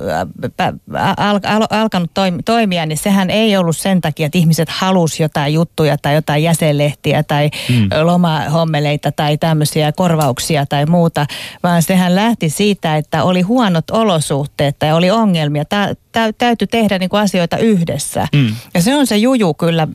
al, 1.17 1.39
al, 1.43 1.67
alkanut 1.69 2.11
toimia, 2.45 2.85
niin 2.85 2.97
sehän 2.97 3.29
ei 3.29 3.57
ollut 3.57 3.77
sen 3.77 4.01
takia, 4.01 4.25
että 4.25 4.37
ihmiset 4.37 4.69
halusi 4.69 5.23
jotain 5.23 5.53
juttuja 5.53 5.90
palveluja 5.91 5.97
tai 5.97 6.15
jotain 6.15 6.43
jäsenlehtiä 6.43 7.23
tai 7.23 7.49
mm. 7.69 7.89
lomahommeleita 8.03 9.11
tai 9.11 9.37
tämmöisiä 9.37 9.91
korvauksia 9.91 10.65
tai 10.65 10.85
muuta, 10.85 11.25
vaan 11.63 11.81
sehän 11.83 12.15
lähti 12.15 12.49
siitä, 12.49 12.97
että 12.97 13.23
oli 13.23 13.41
huonot 13.41 13.91
olosuhteet 13.91 14.79
tai 14.79 14.91
oli 14.91 15.11
ongelmia. 15.11 15.65
Tää, 15.65 15.93
tä, 16.11 16.33
täytyy 16.37 16.67
tehdä 16.67 16.99
niin 16.99 17.09
kuin 17.09 17.19
asioita 17.19 17.57
yhdessä. 17.57 18.27
Mm. 18.35 18.55
Ja 18.73 18.81
se 18.81 18.95
on 18.95 19.07
se 19.07 19.17
juju 19.17 19.53
kyllä 19.53 19.87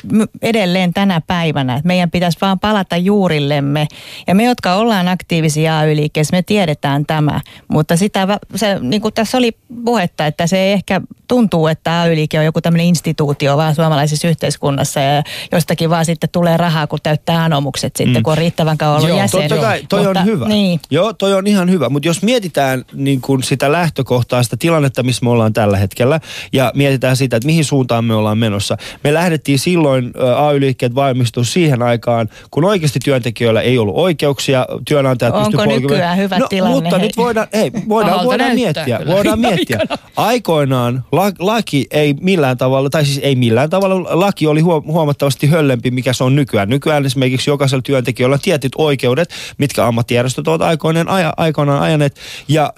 edelleen 0.43 0.95
tänä 0.95 1.21
päivänä, 1.27 1.75
että 1.75 1.87
meidän 1.87 2.11
pitäisi 2.11 2.39
vaan 2.41 2.59
palata 2.59 2.97
juurillemme. 2.97 3.87
Ja 4.27 4.35
me, 4.35 4.45
jotka 4.45 4.75
ollaan 4.75 5.09
aktiivisia 5.09 5.79
AY-liikkeessä, 5.79 6.37
me 6.37 6.43
tiedetään 6.43 7.07
tämä. 7.07 7.41
Mutta 7.69 7.97
sitä, 7.97 8.39
se, 8.55 8.79
niin 8.81 9.03
kuin 9.03 9.15
tässä 9.15 9.39
oli 9.39 9.53
puhetta, 9.85 10.27
että 10.27 10.47
se 10.47 10.59
ei 10.59 10.73
ehkä 10.73 11.01
tuntuu, 11.29 11.67
että 11.67 12.01
AY-liike 12.01 12.39
on 12.39 12.45
joku 12.45 12.61
tämmöinen 12.61 12.87
instituutio 12.87 13.57
vaan 13.57 13.75
suomalaisessa 13.75 14.29
yhteiskunnassa 14.29 15.01
ja 15.01 15.23
jostakin 15.53 15.91
vaan 15.91 16.05
sitten 16.05 16.31
tulee 16.33 16.57
rahaa, 16.57 16.87
kun 16.87 16.99
täyttää 17.03 17.45
anomukset 17.45 17.97
sitten, 17.97 18.17
mm. 18.17 18.23
kun 18.23 18.31
on 18.31 18.39
riittävän 18.39 18.79
kauan 18.79 18.97
ollut 18.97 19.09
Joo, 19.09 19.19
jäsen. 19.19 19.49
Totta 19.49 19.65
kai, 19.65 19.83
toi 19.89 20.05
Mutta, 20.05 20.21
on 20.21 20.27
hyvä. 20.27 20.49
Niin. 20.49 20.81
Joo, 20.91 21.13
toi 21.13 21.35
on 21.35 21.47
ihan 21.47 21.71
hyvä. 21.71 21.89
Mutta 21.89 22.09
jos 22.09 22.23
mietitään 22.23 22.85
niin 22.93 23.21
kuin 23.21 23.43
sitä 23.43 23.73
lähtökohtaa, 23.73 24.43
sitä 24.43 24.57
tilannetta, 24.57 25.03
missä 25.03 25.25
me 25.25 25.31
ollaan 25.31 25.53
tällä 25.53 25.77
hetkellä, 25.77 26.06
ja 26.53 26.73
mietitään 26.75 27.17
sitä, 27.17 27.37
että 27.37 27.47
mihin 27.47 27.65
suuntaan 27.65 28.05
me 28.05 28.15
ollaan 28.15 28.39
menossa. 28.39 28.77
Me 29.05 29.15
lähdettiin 29.15 29.59
silloin, 29.59 30.13
AY-liikkeet 30.37 30.95
valmistua 30.95 31.45
siihen 31.45 31.83
aikaan, 31.83 32.29
kun 32.51 32.65
oikeasti 32.65 32.99
työntekijöillä 33.05 33.61
ei 33.61 33.79
ollut 33.79 33.95
oikeuksia, 33.97 34.67
työnantajat 34.89 35.35
Onko 35.35 35.65
nykyään 35.67 36.19
hyvä 36.19 36.39
no, 36.39 36.47
tilanne? 36.49 36.75
Mutta 36.75 36.99
hei. 36.99 37.07
nyt 37.07 37.17
voidaan, 37.17 37.47
ei, 37.53 37.73
voidaan, 37.89 38.27
voidaan 38.27 38.55
miettiä. 38.55 38.99
Kyllä. 38.99 39.15
Voidaan 39.15 39.41
miettiä. 39.41 39.79
Aikoinaan 40.17 41.05
la, 41.13 41.33
laki 41.39 41.87
ei 41.91 42.15
millään 42.21 42.59
tavalla, 42.59 42.91
tai 42.91 43.05
siis 43.05 43.21
ei 43.23 43.37
millään 43.37 43.71
tavalla, 43.71 44.21
laki 44.21 44.47
oli 44.47 44.61
huomattavasti 44.61 45.47
höllempi, 45.47 45.91
mikä 45.91 46.13
se 46.13 46.25
on 46.25 46.37
nykyään. 46.37 46.69
Nykyään 46.69 47.07
esimerkiksi 47.07 47.51
jokaisella 47.51 47.83
työntekijällä 47.83 48.35
on 48.35 48.41
tietyt 48.41 48.73
oikeudet, 48.79 49.29
mitkä 49.59 49.87
ammattijärjestöt 49.87 50.49
ovat 50.49 50.63
aikoinaan, 50.63 51.09
aja, 51.09 51.33
aikoinaan 51.37 51.83
ajaneet. 51.83 52.17
Ja 52.49 52.73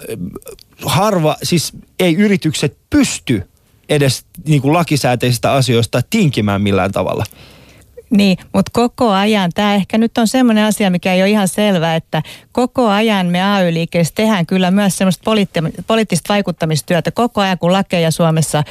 harva, 0.85 1.37
siis 1.43 1.73
ei 1.99 2.15
yritykset 2.15 2.77
pysty 2.89 3.49
edes 3.89 4.25
niin 4.47 4.61
kuin 4.61 4.73
lakisääteisistä 4.73 5.51
asioista 5.51 6.01
tinkimään 6.09 6.61
millään 6.61 6.91
tavalla. 6.91 7.23
Niin, 8.09 8.37
mutta 8.53 8.71
koko 8.73 9.11
ajan, 9.11 9.51
tämä 9.55 9.75
ehkä 9.75 9.97
nyt 9.97 10.17
on 10.17 10.27
semmoinen 10.27 10.65
asia, 10.65 10.89
mikä 10.89 11.13
ei 11.13 11.21
ole 11.21 11.29
ihan 11.29 11.47
selvä, 11.47 11.95
että 11.95 12.23
koko 12.51 12.87
ajan 12.87 13.27
me 13.27 13.43
AY-liikkeessä 13.43 14.13
tehdään 14.15 14.45
kyllä 14.45 14.71
myös 14.71 14.97
semmoista 14.97 15.23
poliitti- 15.23 15.83
poliittista 15.87 16.33
vaikuttamistyötä. 16.33 17.11
Koko 17.11 17.41
ajan, 17.41 17.57
kun 17.57 17.73
lakeja 17.73 18.11
Suomessa 18.11 18.63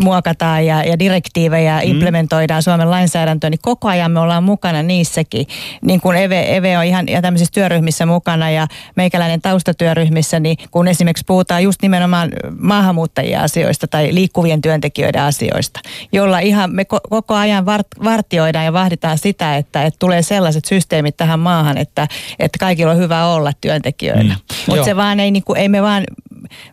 muokataan 0.00 0.66
ja, 0.66 0.84
ja 0.84 0.98
direktiivejä 0.98 1.80
mm. 1.80 1.90
implementoidaan 1.90 2.62
Suomen 2.62 2.90
lainsäädäntöön, 2.90 3.50
niin 3.50 3.58
koko 3.62 3.88
ajan 3.88 4.10
me 4.10 4.20
ollaan 4.20 4.44
mukana 4.44 4.82
niissäkin. 4.82 5.46
Niin 5.82 6.00
kuin 6.00 6.16
Eve, 6.16 6.56
Eve 6.56 6.78
on 6.78 6.84
ihan 6.84 7.08
ja 7.08 7.22
tämmöisissä 7.22 7.52
työryhmissä 7.54 8.06
mukana 8.06 8.50
ja 8.50 8.66
meikäläinen 8.96 9.42
taustatyöryhmissä, 9.42 10.40
niin 10.40 10.56
kun 10.70 10.88
esimerkiksi 10.88 11.24
puhutaan 11.26 11.62
just 11.62 11.82
nimenomaan 11.82 12.30
maahanmuuttajien 12.58 13.40
asioista 13.40 13.86
tai 13.88 14.14
liikkuvien 14.14 14.62
työntekijöiden 14.62 15.22
asioista, 15.22 15.80
jolla 16.12 16.38
ihan 16.38 16.74
me 16.74 16.82
ko- 16.82 17.08
koko 17.10 17.34
ajan 17.34 17.66
vart, 17.66 17.86
vartioidaan 18.04 18.64
ja 18.64 18.72
vahditaan 18.72 19.18
sitä, 19.18 19.56
että, 19.56 19.84
että 19.84 19.98
tulee 19.98 20.22
sellaiset 20.22 20.64
systeemit 20.64 21.16
tähän 21.16 21.40
maahan, 21.40 21.78
että, 21.78 22.08
että 22.38 22.58
kaikilla 22.58 22.92
on 22.92 22.98
hyvä 22.98 23.26
olla 23.26 23.52
työntekijöinä. 23.60 24.34
Mm. 24.34 24.56
Mutta 24.68 24.84
se 24.84 24.96
vaan 24.96 25.20
ei, 25.20 25.30
niin 25.30 25.44
kuin, 25.44 25.58
ei 25.58 25.68
me 25.68 25.82
vaan 25.82 26.04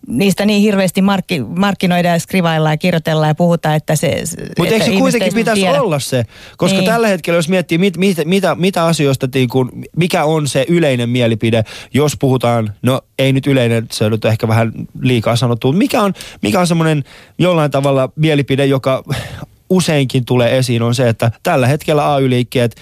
niistä 0.08 0.46
niin 0.46 0.62
hirveästi 0.62 1.02
markki, 1.02 1.44
markkinoida 1.56 2.08
ja 2.08 2.20
skrivailla 2.20 2.72
ja 2.72 2.78
kirjoitella 2.78 3.28
ja 3.28 3.36
puhuta, 3.36 3.76
että 3.76 3.96
se... 3.96 4.24
Mutta 4.58 4.74
eikö 4.74 4.86
se 4.86 4.92
kuitenkin 4.92 5.34
pitäisi 5.34 5.62
tiedä. 5.62 5.82
olla 5.82 6.00
se? 6.00 6.24
Koska 6.58 6.78
Niin. 6.78 6.86
tällä 6.86 7.08
hetkellä, 7.08 7.38
jos 7.38 7.50
miettii, 7.50 7.78
mit, 7.78 7.98
mit, 7.98 8.18
mitä, 8.26 8.56
mitä 8.56 8.86
asioista, 8.86 9.28
niin 9.34 9.50
kun, 9.50 9.72
mikä 9.98 10.24
on 10.24 10.48
se 10.48 10.66
yleinen 10.68 11.10
mielipide, 11.10 11.64
jos 11.94 12.18
puhutaan, 12.20 12.74
no 12.82 13.02
ei 13.20 13.34
nyt 13.34 13.48
yleinen, 13.48 13.88
se 13.92 14.06
on 14.06 14.12
nyt 14.12 14.26
ehkä 14.26 14.48
vähän 14.48 14.72
liikaa 15.02 15.36
sanottu, 15.36 15.68
mutta 15.68 15.78
mikä 15.78 16.02
on, 16.02 16.14
mikä 16.42 16.60
on 16.60 16.68
semmoinen 16.68 17.04
jollain 17.38 17.72
tavalla 17.72 18.10
mielipide, 18.16 18.66
joka 18.66 19.04
useinkin 19.70 20.26
tulee 20.26 20.58
esiin, 20.58 20.82
on 20.82 20.96
se, 20.96 21.10
että 21.10 21.32
tällä 21.44 21.68
hetkellä 21.68 22.14
AY-liikkeet 22.14 22.76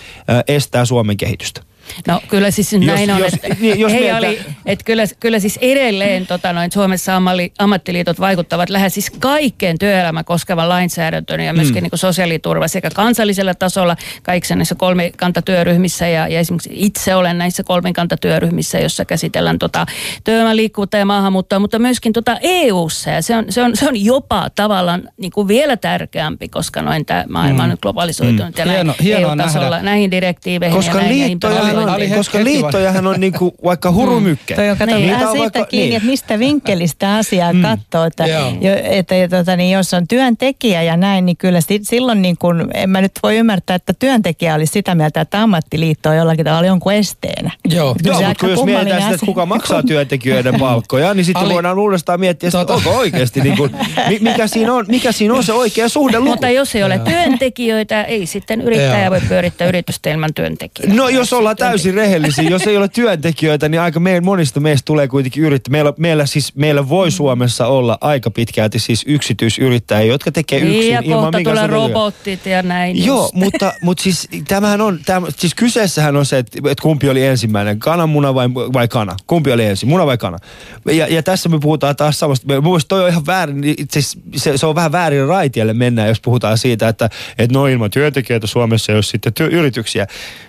estää 0.47 0.85
Suomen 0.85 1.17
kehitystä. 1.17 1.61
No 2.07 2.21
kyllä 2.27 2.51
siis 2.51 2.73
näin 2.73 3.11
on, 3.11 3.19
jos- 3.19 3.33
että 3.33 3.55
niin, 3.59 3.79
jos 3.79 3.91
oli, 4.17 4.39
että 4.65 4.85
kyllä, 4.85 5.03
kyllä 5.19 5.39
siis 5.39 5.59
edelleen 5.61 6.27
tota 6.27 6.53
noin, 6.53 6.71
Suomessa 6.71 7.15
ammali, 7.15 7.53
ammattiliitot 7.59 8.19
vaikuttavat 8.19 8.69
lähes 8.69 8.93
siis 8.93 9.09
kaikkeen 9.09 9.77
työelämä 9.79 10.23
koskevan 10.23 10.69
lainsäädäntöön 10.69 11.39
ja 11.39 11.53
myöskin 11.53 11.83
mm. 11.83 11.89
niin 11.91 11.99
sosiaaliturva 11.99 12.67
sekä 12.67 12.89
kansallisella 12.89 13.53
tasolla 13.55 13.95
kaikissa 14.23 14.55
näissä 14.55 14.75
kolmikantatyöryhmissä 14.75 16.07
ja, 16.07 16.27
ja 16.27 16.39
esimerkiksi 16.39 16.69
itse 16.73 17.15
olen 17.15 17.37
näissä 17.37 17.63
kolmikantatyöryhmissä, 17.63 18.79
jossa 18.79 19.05
käsitellään 19.05 19.59
tota 19.59 19.85
työelämän 20.23 20.55
liikkuvuutta 20.55 20.97
ja 20.97 21.05
maahanmuuttoa, 21.05 21.59
mutta 21.59 21.79
myöskin 21.79 22.13
tota 22.13 22.37
EU-ssa 22.41 23.09
ja 23.09 23.21
se 23.21 23.35
on, 23.37 23.45
se 23.49 23.61
on, 23.63 23.77
se 23.77 23.87
on 23.87 24.05
jopa 24.05 24.49
tavallaan 24.55 25.09
niin 25.17 25.31
kuin 25.31 25.47
vielä 25.47 25.77
tärkeämpi, 25.77 26.47
koska 26.47 26.81
noin 26.81 27.05
tämä 27.05 27.25
maailma 27.29 27.63
on 27.63 27.69
nyt 27.69 27.81
globalisoitunut 27.81 28.55
mm. 28.55 28.59
ja 28.59 28.65
näin 28.65 28.93
Hieno- 29.03 29.29
EU-tasolla 29.29 29.69
nähdä. 29.69 29.83
näihin 29.83 30.11
direktiiveihin 30.11 30.75
Koska 30.77 30.97
ja 30.97 31.03
näin, 31.03 31.31
ja 31.31 31.37
Ali 31.79 32.03
hetki- 32.09 32.17
koska 32.17 32.43
liittojahan 32.43 33.07
on 33.07 33.19
niinku 33.19 33.55
vaikka 33.63 33.91
hurumykke. 33.91 34.55
Toi 34.55 34.69
on 34.69 34.77
kato, 34.77 34.95
Niin. 34.95 35.13
on 35.13 35.19
siitä 35.19 35.37
vaikka- 35.39 35.65
kiinni, 35.65 35.87
niin. 35.89 35.97
että 35.97 36.09
mistä 36.09 36.39
vinkkelistä 36.39 37.15
asiaa 37.15 37.53
mm. 37.53 37.61
katsoo. 37.61 38.03
Että, 38.05 38.27
jo, 38.61 38.71
että 38.83 39.15
ja 39.15 39.27
tota, 39.29 39.55
niin 39.55 39.71
jos 39.71 39.93
on 39.93 40.07
työntekijä 40.07 40.83
ja 40.83 40.97
näin, 40.97 41.25
niin 41.25 41.37
kyllä 41.37 41.59
silloin 41.81 42.21
niin 42.21 42.37
kun, 42.37 42.69
en 42.73 42.89
mä 42.89 43.01
nyt 43.01 43.11
voi 43.23 43.37
ymmärtää, 43.37 43.75
että 43.75 43.93
työntekijä 43.99 44.55
olisi 44.55 44.73
sitä 44.73 44.95
mieltä, 44.95 45.21
että 45.21 45.41
ammattiliitto 45.41 46.09
on 46.09 46.15
jollakin 46.17 46.45
tavalla 46.45 46.67
jonkun 46.67 46.93
esteenä. 46.93 47.51
Joo. 47.69 47.95
Kyllä 48.03 48.19
Joo, 48.19 48.27
mutta 48.27 48.39
kun 48.39 48.49
jos 48.49 48.63
mietitään 48.63 49.01
sitä, 49.01 49.13
että 49.13 49.25
kuka 49.25 49.45
maksaa 49.45 49.83
työntekijöiden 49.83 50.59
palkkoja, 50.59 51.13
niin 51.13 51.25
sitten 51.25 51.43
Ali- 51.43 51.53
voidaan 51.53 51.79
uudestaan 51.79 52.19
miettiä, 52.19 52.47
että 52.47 52.63
Tota- 52.63 52.71
onko 52.75 52.89
oikeasti, 52.97 53.41
niin 53.41 53.57
kuin, 53.57 53.71
mikä, 54.19 54.47
siinä 54.47 54.73
on, 54.73 54.85
mikä 54.87 55.11
siinä 55.11 55.33
on 55.33 55.43
se 55.43 55.53
oikea 55.53 55.89
suhdeluku. 55.89 56.29
Mutta 56.31 56.49
jos 56.49 56.75
ei 56.75 56.83
ole 56.83 56.99
työntekijöitä, 56.99 58.03
ei 58.03 58.25
sitten 58.25 58.61
yrittäjä 58.61 59.11
voi 59.11 59.21
pyörittää 59.29 59.67
yritystä 59.67 60.09
ilman 60.11 60.33
työntekijöitä. 60.33 60.95
No 60.95 61.09
jos 61.09 61.33
ollaan 61.33 61.55
täysin 61.69 61.93
rehellisiä, 61.93 62.49
jos 62.49 62.67
ei 62.67 62.77
ole 62.77 62.87
työntekijöitä, 62.87 63.69
niin 63.69 63.81
aika 63.81 63.99
meidän 63.99 64.25
monista 64.25 64.59
meistä 64.59 64.85
tulee 64.85 65.07
kuitenkin 65.07 65.43
yrittää. 65.43 65.71
Meillä, 65.71 65.93
meillä, 65.97 66.25
siis, 66.25 66.55
meillä 66.55 66.89
voi 66.89 67.11
Suomessa 67.11 67.67
olla 67.67 67.97
aika 68.01 68.31
pitkälti 68.31 68.79
siis 68.79 69.03
yksityisyrittäjiä, 69.07 70.11
jotka 70.11 70.31
tekee 70.31 70.59
yksin 70.59 70.79
Niin, 70.79 70.93
ja 70.93 71.01
ilman 71.03 71.31
kohta 71.31 71.49
tulee 71.49 71.67
robotit 71.67 72.45
ja 72.45 72.61
näin. 72.61 73.05
Joo, 73.05 73.21
just. 73.21 73.33
mutta, 73.33 73.73
mutta 73.81 74.03
siis 74.03 74.29
tämähän 74.47 74.81
on, 74.81 74.99
täm, 75.05 75.25
siis 75.37 75.55
kyseessähän 75.55 76.15
on 76.15 76.25
se, 76.25 76.37
että, 76.37 76.57
että 76.71 76.81
kumpi 76.81 77.09
oli 77.09 77.25
ensimmäinen, 77.25 77.79
kananmuna 77.79 78.35
vai, 78.35 78.53
vai 78.53 78.87
kana? 78.87 79.15
Kumpi 79.27 79.51
oli 79.51 79.65
ensin, 79.65 79.89
muna 79.89 80.05
vai 80.05 80.17
kana? 80.17 80.37
Ja, 80.85 81.07
ja 81.07 81.23
tässä 81.23 81.49
me 81.49 81.59
puhutaan 81.59 81.95
taas 81.95 82.19
samasta, 82.19 82.53
mun 82.53 82.63
mielestä 82.63 82.87
toi 82.87 83.03
on 83.03 83.09
ihan 83.09 83.25
väärin, 83.25 83.63
itse 83.63 83.99
asiassa 83.99 84.19
se, 84.35 84.57
se 84.57 84.65
on 84.65 84.75
vähän 84.75 84.91
väärin 84.91 85.27
raitielle 85.27 85.73
mennään, 85.73 86.07
jos 86.07 86.21
puhutaan 86.21 86.57
siitä, 86.57 86.87
että, 86.87 87.09
että 87.37 87.57
no 87.57 87.67
ilman 87.67 87.91
työntekijöitä 87.91 88.47
Suomessa 88.47 88.91
jos 88.91 89.09
sitten 89.09 89.33
työ, 89.33 89.47
yrityksiä. 89.47 90.07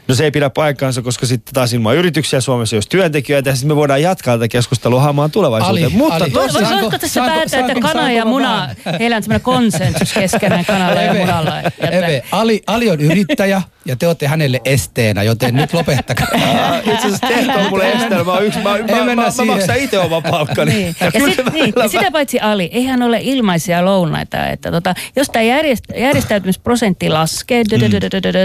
No 0.08 0.14
se 0.14 0.24
ei 0.24 0.30
pidä 0.30 0.50
paikkaansa, 0.50 1.02
koska 1.08 1.26
sitten 1.26 1.54
taas 1.54 1.72
ilman 1.72 1.96
yrityksiä 1.96 2.40
Suomessa 2.40 2.76
jos 2.76 2.86
työntekijöitä, 2.86 3.50
ja 3.50 3.56
sitten 3.56 3.68
me 3.68 3.76
voidaan 3.76 4.02
jatkaa 4.02 4.36
tätä 4.36 4.48
keskustelua 4.48 5.00
hamaan 5.00 5.30
tulevaisuuteen. 5.30 5.84
Ali, 5.86 5.94
mutta 5.94 6.14
Ali. 6.14 6.30
Saanko- 6.30 6.38
Voisiko 6.70 6.90
tässä 6.90 7.20
saanko- 7.20 7.34
päättää, 7.34 7.60
että 7.60 7.72
saanko- 7.72 7.88
kana 7.88 8.12
ja 8.12 8.22
saanko 8.22 8.38
mä 8.40 8.48
muna, 8.48 8.68
heillä 8.98 9.16
on 9.16 9.22
semmoinen 9.22 9.40
konsensus 9.44 10.12
keskenään 10.12 10.64
kanalla 10.64 11.02
ja 11.02 11.14
munalla. 11.14 11.52
Ja 11.82 11.88
Eve, 11.90 12.22
Ali, 12.32 12.62
Ali 12.66 12.90
on 12.90 13.00
yrittäjä 13.00 13.62
ja 13.84 13.96
te 13.96 14.06
olette 14.06 14.26
hänelle 14.26 14.60
esteenä, 14.64 15.22
joten 15.22 15.54
nyt 15.54 15.72
lopettakaa. 15.72 16.28
Aa, 16.58 16.78
Itse 16.78 16.92
asiassa 16.96 17.26
te 17.26 17.54
on 17.60 17.70
mulle 17.70 17.92
estellä. 17.92 18.24
Mä, 18.24 18.32
oon 18.32 18.44
yksi, 18.44 18.58
mä, 18.58 18.70
mä, 18.78 19.04
mä, 19.04 19.14
mä, 19.14 19.44
maksan 19.46 19.76
itse 19.78 19.98
oman 19.98 20.22
palkkani. 20.22 20.72
Niin. 20.72 20.96
Ja, 21.00 21.12
kyllä 21.12 21.34
sit, 21.34 21.52
niin. 21.52 21.72
ja 21.82 21.88
sitä 21.88 22.10
paitsi 22.10 22.40
Ali, 22.40 22.70
eihän 22.72 23.02
ole 23.02 23.18
ilmaisia 23.22 23.84
lounaita. 23.84 24.46
Että 24.46 24.70
tota, 24.70 24.94
jos 25.16 25.28
tämä 25.32 25.42
järjest, 25.42 25.84
järjestäytymisprosentti 25.96 27.08
laskee 27.08 27.62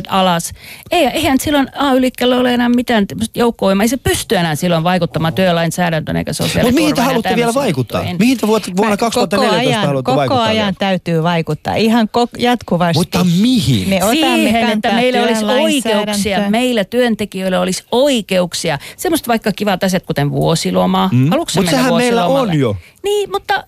alas, 0.07 0.53
ei, 0.91 1.05
eihän 1.05 1.39
silloin 1.39 1.68
AY-liikkeellä 1.76 2.38
ole 2.38 2.53
enää 2.54 2.70
mitään 2.70 3.06
joukkovoimaa. 3.36 3.84
Ei 3.84 3.88
se 3.88 3.97
pysty 3.97 4.36
enää 4.38 4.56
silloin 4.56 4.84
vaikuttamaan 4.84 5.34
työlainsäädäntöön 5.34 6.18
eikä 6.18 6.30
Mutta 6.30 6.43
sosiaaliturvaan. 6.43 6.82
mihin 6.84 6.95
te 6.95 7.01
haluatte 7.01 7.36
vielä 7.36 7.54
vaikuttaa? 7.54 8.04
Mihin 8.20 8.38
te 8.38 8.47
vuonna 8.47 8.89
Mä- 8.89 8.97
2014 8.97 9.54
koko 9.54 9.70
ajan, 9.70 9.86
haluatte 9.88 10.06
koko 10.12 10.18
vaikuttaa? 10.18 10.43
ajan 10.43 10.56
vielä? 10.56 10.74
täytyy 10.80 11.24
vaikuttaa, 11.24 11.76
ihan 11.76 12.10
ko- 12.18 12.41
jatkuvasti. 12.41 12.99
Mutta 12.99 13.24
mihin? 13.41 13.89
Me 13.89 13.95
otamme 14.04 14.16
Siihen, 14.16 14.70
että 14.70 14.93
meillä 14.93 15.24
olisi 15.24 15.45
oikeuksia, 15.45 16.49
meillä 16.49 16.84
työntekijöillä 16.84 17.60
olisi 17.60 17.84
oikeuksia. 17.91 18.80
Semmoista 18.97 19.28
vaikka 19.28 19.51
kivat 19.51 19.84
asiat, 19.84 20.04
kuten 20.06 20.32
vuosiloma. 20.32 21.10
Mm. 21.12 21.30
Haluatko 21.30 21.49
sä 21.49 21.60
Mut 21.60 21.66
mennä 21.66 21.78
sehän 21.84 21.95
meillä 21.95 22.26
on 22.26 22.60
jo. 22.60 22.76
Niin, 23.04 23.32
mutta 23.32 23.64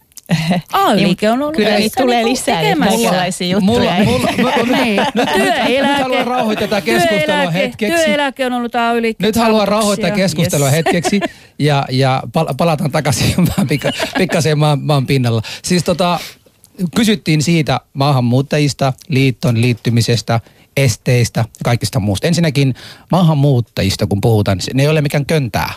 AY-liike 0.74 1.30
on 1.30 1.42
ollut 1.42 1.56
Kyllä 1.56 1.78
niitä 1.78 2.02
tulee 2.02 2.26
lisää 2.26 2.62
kaikenlaisia 2.80 3.48
juttuja. 3.48 3.94
Mulla, 4.04 4.04
mulla, 4.06 4.30
mulla, 4.38 4.78
Niin. 4.84 5.02
nyt, 5.16 5.30
Työeläke. 5.36 5.82
nyt 5.82 5.98
haluan 6.02 6.28
rauhoittaa 6.28 6.68
tätä 6.68 6.82
keskustelua 6.82 7.44
Työeläke- 7.44 7.54
hetkeksi. 7.54 8.04
Työeläke 8.06 8.46
on 8.46 8.54
ollut 8.54 8.76
AY-liikkeen 8.76 9.28
Nyt 9.28 9.36
haluan 9.36 9.68
rauhoittaa 9.68 10.12
keskustelua 10.12 10.68
Yes. 10.68 10.76
hetkeksi 10.76 11.20
ja, 11.60 11.86
ja 11.92 12.24
pal- 12.34 12.54
palataan 12.58 12.92
takaisin 12.92 13.36
pikka, 13.70 13.92
pikkasen 14.18 14.58
maan, 14.58 14.80
maan 14.82 15.06
pinnalla. 15.06 15.42
Siis 15.64 15.84
tota, 15.84 16.20
kysyttiin 16.96 17.42
siitä 17.44 17.80
maahanmuuttajista, 17.94 18.94
liitton 19.10 19.62
liittymisestä, 19.62 20.40
esteistä 20.78 21.40
ja 21.40 21.46
kaikista 21.64 22.00
muusta. 22.00 22.28
Ensinnäkin 22.28 22.76
maahanmuuttajista, 23.12 24.08
kun 24.08 24.22
puhutaan, 24.22 24.60
ne 24.74 24.84
ei 24.84 24.90
ole 24.90 25.02
mikään 25.02 25.26
köntää. 25.26 25.74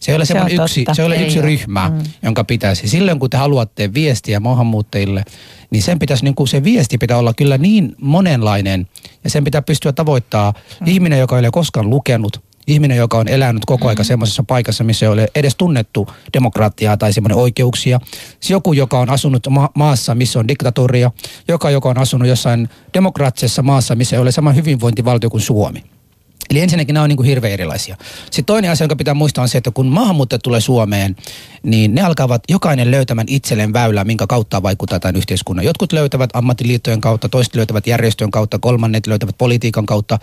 Se 0.00 0.12
ei 0.12 0.16
ole, 0.16 0.24
Se 0.24 0.40
on 0.40 0.50
yksi, 0.50 0.80
totta. 0.84 0.94
se 0.94 1.02
ei 1.02 1.06
ole 1.06 1.14
Ei 1.14 1.24
yksi 1.24 1.38
ole. 1.38 1.46
ryhmä, 1.46 1.88
mm. 1.88 1.98
jonka 2.22 2.44
pitäisi. 2.44 2.88
Silloin 2.88 3.18
kun 3.18 3.30
te 3.30 3.36
haluatte 3.36 3.94
viestiä 3.94 4.40
maahanmuuttajille, 4.40 5.24
niin 5.70 5.82
sen 5.82 5.98
pitäisi, 5.98 6.24
niin 6.24 6.34
kuin 6.34 6.48
se 6.48 6.64
viesti 6.64 6.98
pitää 6.98 7.16
olla 7.18 7.34
kyllä 7.34 7.58
niin 7.58 7.94
monenlainen 8.00 8.86
ja 9.24 9.30
sen 9.30 9.44
pitää 9.44 9.62
pystyä 9.62 9.92
tavoittaa 9.92 10.52
mm. 10.80 10.86
ihminen, 10.86 11.18
joka 11.18 11.36
ei 11.36 11.40
ole 11.40 11.50
koskaan 11.50 11.90
lukenut, 11.90 12.40
ihminen, 12.66 12.96
joka 12.96 13.18
on 13.18 13.28
elänyt 13.28 13.64
koko 13.64 13.88
aika 13.88 14.04
semmoisessa 14.04 14.42
paikassa, 14.42 14.84
missä 14.84 15.06
ei 15.06 15.12
ole 15.12 15.28
edes 15.34 15.56
tunnettu 15.56 16.08
demokratiaa 16.32 16.96
tai 16.96 17.12
semmoinen 17.12 17.38
oikeuksia. 17.38 18.00
Se 18.40 18.52
joku, 18.52 18.72
joka 18.72 18.98
on 19.00 19.10
asunut 19.10 19.46
ma- 19.50 19.70
maassa, 19.74 20.14
missä 20.14 20.38
on 20.38 20.48
diktatoria, 20.48 21.10
joka, 21.48 21.70
joka 21.70 21.88
on 21.88 21.98
asunut 21.98 22.28
jossain 22.28 22.68
demokraattisessa 22.94 23.62
maassa, 23.62 23.94
missä 23.94 24.16
ei 24.16 24.22
ole 24.22 24.32
sama 24.32 24.52
hyvinvointivaltio 24.52 25.30
kuin 25.30 25.40
Suomi. 25.40 25.84
Eli 26.50 26.60
ensinnäkin 26.60 26.94
nämä 26.94 27.04
on 27.04 27.08
niin 27.08 27.16
kuin 27.16 27.26
hirveän 27.26 27.52
erilaisia. 27.52 27.96
Sitten 28.24 28.44
toinen 28.44 28.70
asia, 28.70 28.84
jonka 28.84 28.96
pitää 28.96 29.14
muistaa 29.14 29.42
on 29.42 29.48
se, 29.48 29.58
että 29.58 29.70
kun 29.70 29.86
maahanmuuttajat 29.86 30.42
tulee 30.42 30.60
Suomeen, 30.60 31.16
niin 31.62 31.94
ne 31.94 32.02
alkavat 32.02 32.42
jokainen 32.48 32.90
löytämään 32.90 33.26
itselleen 33.30 33.72
väylää, 33.72 34.04
minkä 34.04 34.26
kautta 34.26 34.62
vaikuttaa 34.62 35.00
tämän 35.00 35.16
yhteiskunnan. 35.16 35.64
Jotkut 35.64 35.92
löytävät 35.92 36.30
ammattiliittojen 36.32 37.00
kautta, 37.00 37.28
toiset 37.28 37.54
löytävät 37.54 37.86
järjestöjen 37.86 38.30
kautta, 38.30 38.58
kolmannet 38.58 39.06
löytävät 39.06 39.38
politiikan 39.38 39.86
kautta. 39.86 40.18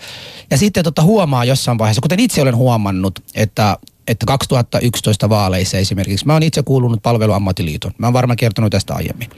Ja 0.50 0.58
sitten 0.58 0.84
tota 0.84 1.02
huomaa 1.02 1.44
jossain 1.44 1.78
vaiheessa, 1.78 2.02
kuten 2.02 2.20
itse 2.20 2.42
olen 2.42 2.56
huomannut, 2.56 3.18
että 3.34 3.78
että 4.08 4.26
2011 4.26 5.28
vaaleissa 5.28 5.78
esimerkiksi, 5.78 6.26
mä 6.26 6.32
oon 6.32 6.42
itse 6.42 6.62
kuulunut 6.62 7.02
palveluammattiliiton. 7.02 7.92
Mä 7.98 8.06
oon 8.06 8.12
varmaan 8.14 8.36
kertonut 8.36 8.70
tästä 8.70 8.94
aiemmin. 8.94 9.30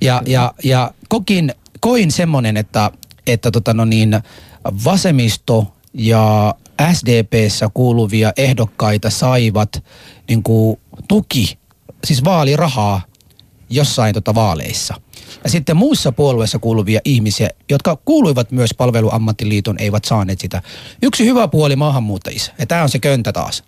Ja, 0.00 0.22
ja, 0.26 0.54
ja 0.64 0.90
kokin, 1.08 1.54
koin 1.80 2.10
semmonen, 2.10 2.56
että, 2.56 2.90
että 3.26 3.50
tota 3.50 3.74
no 3.74 3.84
niin, 3.84 4.20
vasemmisto 4.84 5.66
ja 5.98 6.54
SDPssä 6.92 7.68
kuuluvia 7.74 8.32
ehdokkaita 8.36 9.10
saivat 9.10 9.84
niin 10.28 10.42
kuin 10.42 10.80
tuki, 11.08 11.58
siis 12.04 12.24
vaalirahaa 12.24 13.00
jossain 13.70 14.14
tota 14.14 14.34
vaaleissa. 14.34 14.94
Ja 15.44 15.50
sitten 15.50 15.76
muissa 15.76 16.12
puolueissa 16.12 16.58
kuuluvia 16.58 17.00
ihmisiä, 17.04 17.48
jotka 17.70 17.98
kuuluivat 18.04 18.50
myös 18.50 18.70
palveluammattiliiton, 18.74 19.76
eivät 19.78 20.04
saaneet 20.04 20.40
sitä. 20.40 20.62
Yksi 21.02 21.24
hyvä 21.24 21.48
puoli 21.48 21.76
maahanmuuttajissa, 21.76 22.52
ja 22.58 22.66
tämä 22.66 22.82
on 22.82 22.88
se 22.88 22.98
köntä 22.98 23.32
taas. 23.32 23.64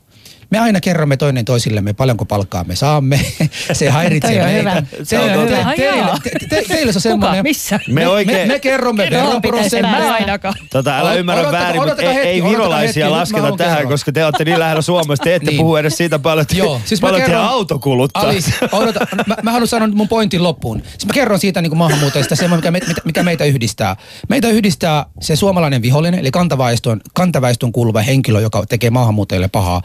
Me 0.50 0.58
aina 0.58 0.80
kerromme 0.80 1.16
toinen 1.16 1.44
toisillemme, 1.44 1.92
paljonko 1.92 2.24
palkkaa 2.24 2.64
me 2.64 2.76
saamme. 2.76 3.20
Se 3.72 3.90
häiritsee 3.90 4.44
meitä. 4.44 4.58
hyvä. 4.70 4.82
Se 5.02 5.18
on 5.18 5.24
Teille, 5.30 5.46
totta. 5.46 5.70
te, 5.70 5.76
teille, 5.76 6.12
te, 6.22 6.30
te, 6.48 6.64
teille 6.68 6.92
se 6.92 6.96
on 6.98 7.02
semmoinen... 7.02 7.42
Missä? 7.42 7.80
Me 7.88 8.08
oikein- 8.08 8.38
me, 8.48 8.54
me 8.54 8.58
kerromme 8.58 9.08
veroprosentteja. 9.10 10.38
Tota, 10.70 10.98
älä 10.98 11.14
ymmärrä 11.14 11.52
väärin, 11.52 11.82
mutta 11.86 12.02
ei, 12.02 12.16
ei 12.18 12.42
virolaisia 12.44 13.10
lasketa 13.10 13.52
tähän, 13.56 13.88
koska 13.88 14.12
te 14.12 14.24
olette 14.24 14.44
niin 14.44 14.58
lähellä 14.58 14.82
Suomesta, 14.82 15.24
te 15.24 15.34
ette 15.34 15.50
Niin. 15.50 15.58
puhu 15.60 15.76
edes 15.76 15.96
siitä 15.96 16.18
paljon, 16.18 16.46
siis 16.84 17.00
paljon 17.00 17.20
kerron- 17.20 17.30
teidän 17.30 17.44
auto 17.44 17.78
kuluttaa. 17.78 18.22
Alis, 18.22 18.50
odota, 18.72 19.06
mä, 19.26 19.36
mä 19.42 19.52
haluan 19.52 19.68
sanoa 19.68 19.88
mun 19.88 20.08
pointin 20.08 20.42
loppuun. 20.42 20.82
Siis 20.90 21.06
mä 21.06 21.12
kerron 21.12 21.38
siitä 21.38 21.62
niin 21.62 21.70
kuin 21.70 21.78
maahanmuuttajista 21.78 22.36
se, 22.36 22.48
mikä, 22.48 22.70
me, 22.70 22.80
mikä, 23.04 23.22
meitä 23.22 23.44
yhdistää. 23.44 23.96
Meitä 24.28 24.48
yhdistää 24.48 25.06
se 25.20 25.36
suomalainen 25.36 25.82
vihollinen, 25.82 26.20
eli 26.20 26.30
kantaväestön, 26.30 27.00
kantaväestön 27.14 27.72
kuuluva 27.72 28.00
henkilö, 28.00 28.40
joka 28.40 28.64
tekee 28.68 28.90
maahanmuuttajille 28.90 29.48
pahaa. 29.48 29.82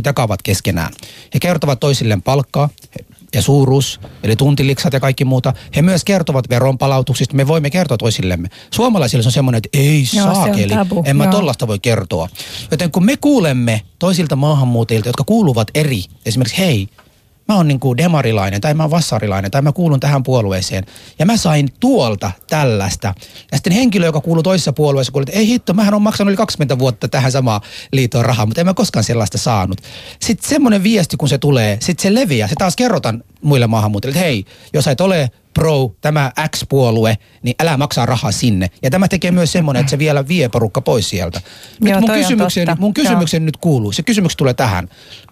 Maahanmuuttajat 0.00 0.06
jakavat 0.06 0.42
keskenään. 0.42 0.92
He 1.34 1.40
kertovat 1.40 1.80
toisilleen 1.80 2.22
palkkaa 2.22 2.68
ja 3.34 3.42
suuruus, 3.42 4.00
eli 4.22 4.36
tuntiliksat 4.36 4.92
ja 4.92 5.00
kaikki 5.00 5.24
muuta. 5.24 5.52
He 5.76 5.82
myös 5.82 6.04
kertovat 6.04 6.48
veronpalautuksista. 6.50 7.36
Me 7.36 7.46
voimme 7.46 7.70
kertoa 7.70 7.96
toisillemme. 7.98 8.48
Suomalaisille 8.70 9.22
se 9.22 9.28
on 9.28 9.32
semmoinen, 9.32 9.58
että 9.58 9.78
ei 9.78 10.04
Joo, 10.12 10.34
saakeli, 10.34 10.74
tabu, 10.74 11.02
en 11.06 11.16
mä 11.16 11.24
joo. 11.24 11.32
tollasta 11.32 11.66
voi 11.66 11.78
kertoa. 11.78 12.28
Joten 12.70 12.90
kun 12.90 13.04
me 13.04 13.16
kuulemme 13.16 13.82
toisilta 13.98 14.36
maahanmuuttajilta, 14.36 15.08
jotka 15.08 15.24
kuuluvat 15.24 15.68
eri, 15.74 16.04
esimerkiksi 16.26 16.58
hei, 16.58 16.88
mä 17.50 17.56
oon 17.56 17.68
niinku 17.68 17.96
demarilainen 17.96 18.60
tai 18.60 18.74
mä 18.74 18.82
oon 18.82 18.90
vassarilainen 18.90 19.50
tai 19.50 19.62
mä 19.62 19.72
kuulun 19.72 20.00
tähän 20.00 20.22
puolueeseen. 20.22 20.84
Ja 21.18 21.26
mä 21.26 21.36
sain 21.36 21.68
tuolta 21.80 22.32
tällaista. 22.48 23.14
Ja 23.52 23.56
sitten 23.56 23.72
henkilö, 23.72 24.06
joka 24.06 24.20
kuuluu 24.20 24.42
toisessa 24.42 24.72
puolueessa, 24.72 25.12
kuuli, 25.12 25.24
että 25.28 25.38
ei 25.38 25.46
hitto, 25.46 25.74
mähän 25.74 25.94
on 25.94 26.02
maksanut 26.02 26.30
yli 26.30 26.36
20 26.36 26.78
vuotta 26.78 27.08
tähän 27.08 27.32
samaan 27.32 27.60
liitoon 27.92 28.24
rahaa, 28.24 28.46
mutta 28.46 28.60
en 28.60 28.66
mä 28.66 28.74
koskaan 28.74 29.04
sellaista 29.04 29.38
saanut. 29.38 29.80
Sitten 30.20 30.48
semmoinen 30.48 30.82
viesti, 30.82 31.16
kun 31.16 31.28
se 31.28 31.38
tulee, 31.38 31.78
sitten 31.80 32.02
se 32.02 32.14
leviää. 32.20 32.48
Se 32.48 32.54
taas 32.58 32.76
kerrotaan 32.76 33.24
muille 33.42 33.66
maahanmuuttajille, 33.66 34.18
että 34.18 34.26
hei, 34.26 34.44
jos 34.72 34.84
sä 34.84 34.90
et 34.90 35.00
ole 35.00 35.30
pro, 35.54 35.94
tämä 36.00 36.32
X-puolue, 36.56 37.18
niin 37.42 37.54
älä 37.62 37.76
maksaa 37.76 38.06
rahaa 38.06 38.32
sinne. 38.32 38.70
Ja 38.82 38.90
tämä 38.90 39.08
tekee 39.08 39.30
myös 39.30 39.52
semmoinen, 39.52 39.80
että 39.80 39.90
se 39.90 39.98
vielä 39.98 40.28
vie 40.28 40.48
porukka 40.48 40.80
pois 40.80 41.10
sieltä. 41.10 41.40
Nyt 41.80 41.90
Joo, 41.90 42.00
mun 42.00 42.10
kysymykseni, 42.10 42.72
mun 42.78 42.94
kysymykseni 42.94 43.44
nyt 43.44 43.56
kuuluu, 43.56 43.92
se 43.92 44.02
kysymys 44.02 44.36
tulee 44.36 44.54
tähän. 44.54 44.88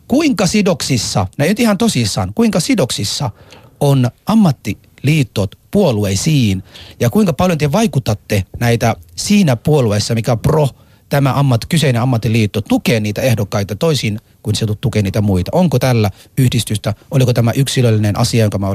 Kuinka 0.08 0.46
sidoksissa, 0.46 1.26
näin 1.38 1.48
nyt 1.48 1.60
ihan 1.60 1.78
tosissaan, 1.78 2.32
kuinka 2.34 2.60
sidoksissa 2.60 3.30
on 3.80 4.10
ammattiliitot 4.26 5.58
puolueisiin 5.70 6.62
ja 7.00 7.10
kuinka 7.10 7.32
paljon 7.32 7.58
te 7.58 7.72
vaikutatte 7.72 8.44
näitä 8.60 8.96
siinä 9.16 9.56
puolueessa, 9.56 10.14
mikä 10.14 10.36
pro 10.36 10.68
tämä 11.08 11.32
ammat, 11.34 11.66
kyseinen 11.66 12.02
ammattiliitto 12.02 12.60
tukee 12.60 13.00
niitä 13.00 13.22
ehdokkaita 13.22 13.76
toisin 13.76 14.20
kuin 14.42 14.56
se 14.56 14.66
tukee 14.80 15.02
niitä 15.02 15.20
muita. 15.20 15.50
Onko 15.54 15.78
tällä 15.78 16.10
yhdistystä, 16.38 16.94
oliko 17.10 17.32
tämä 17.32 17.52
yksilöllinen 17.52 18.18
asia, 18.18 18.44
jonka 18.44 18.58
me, 18.58 18.66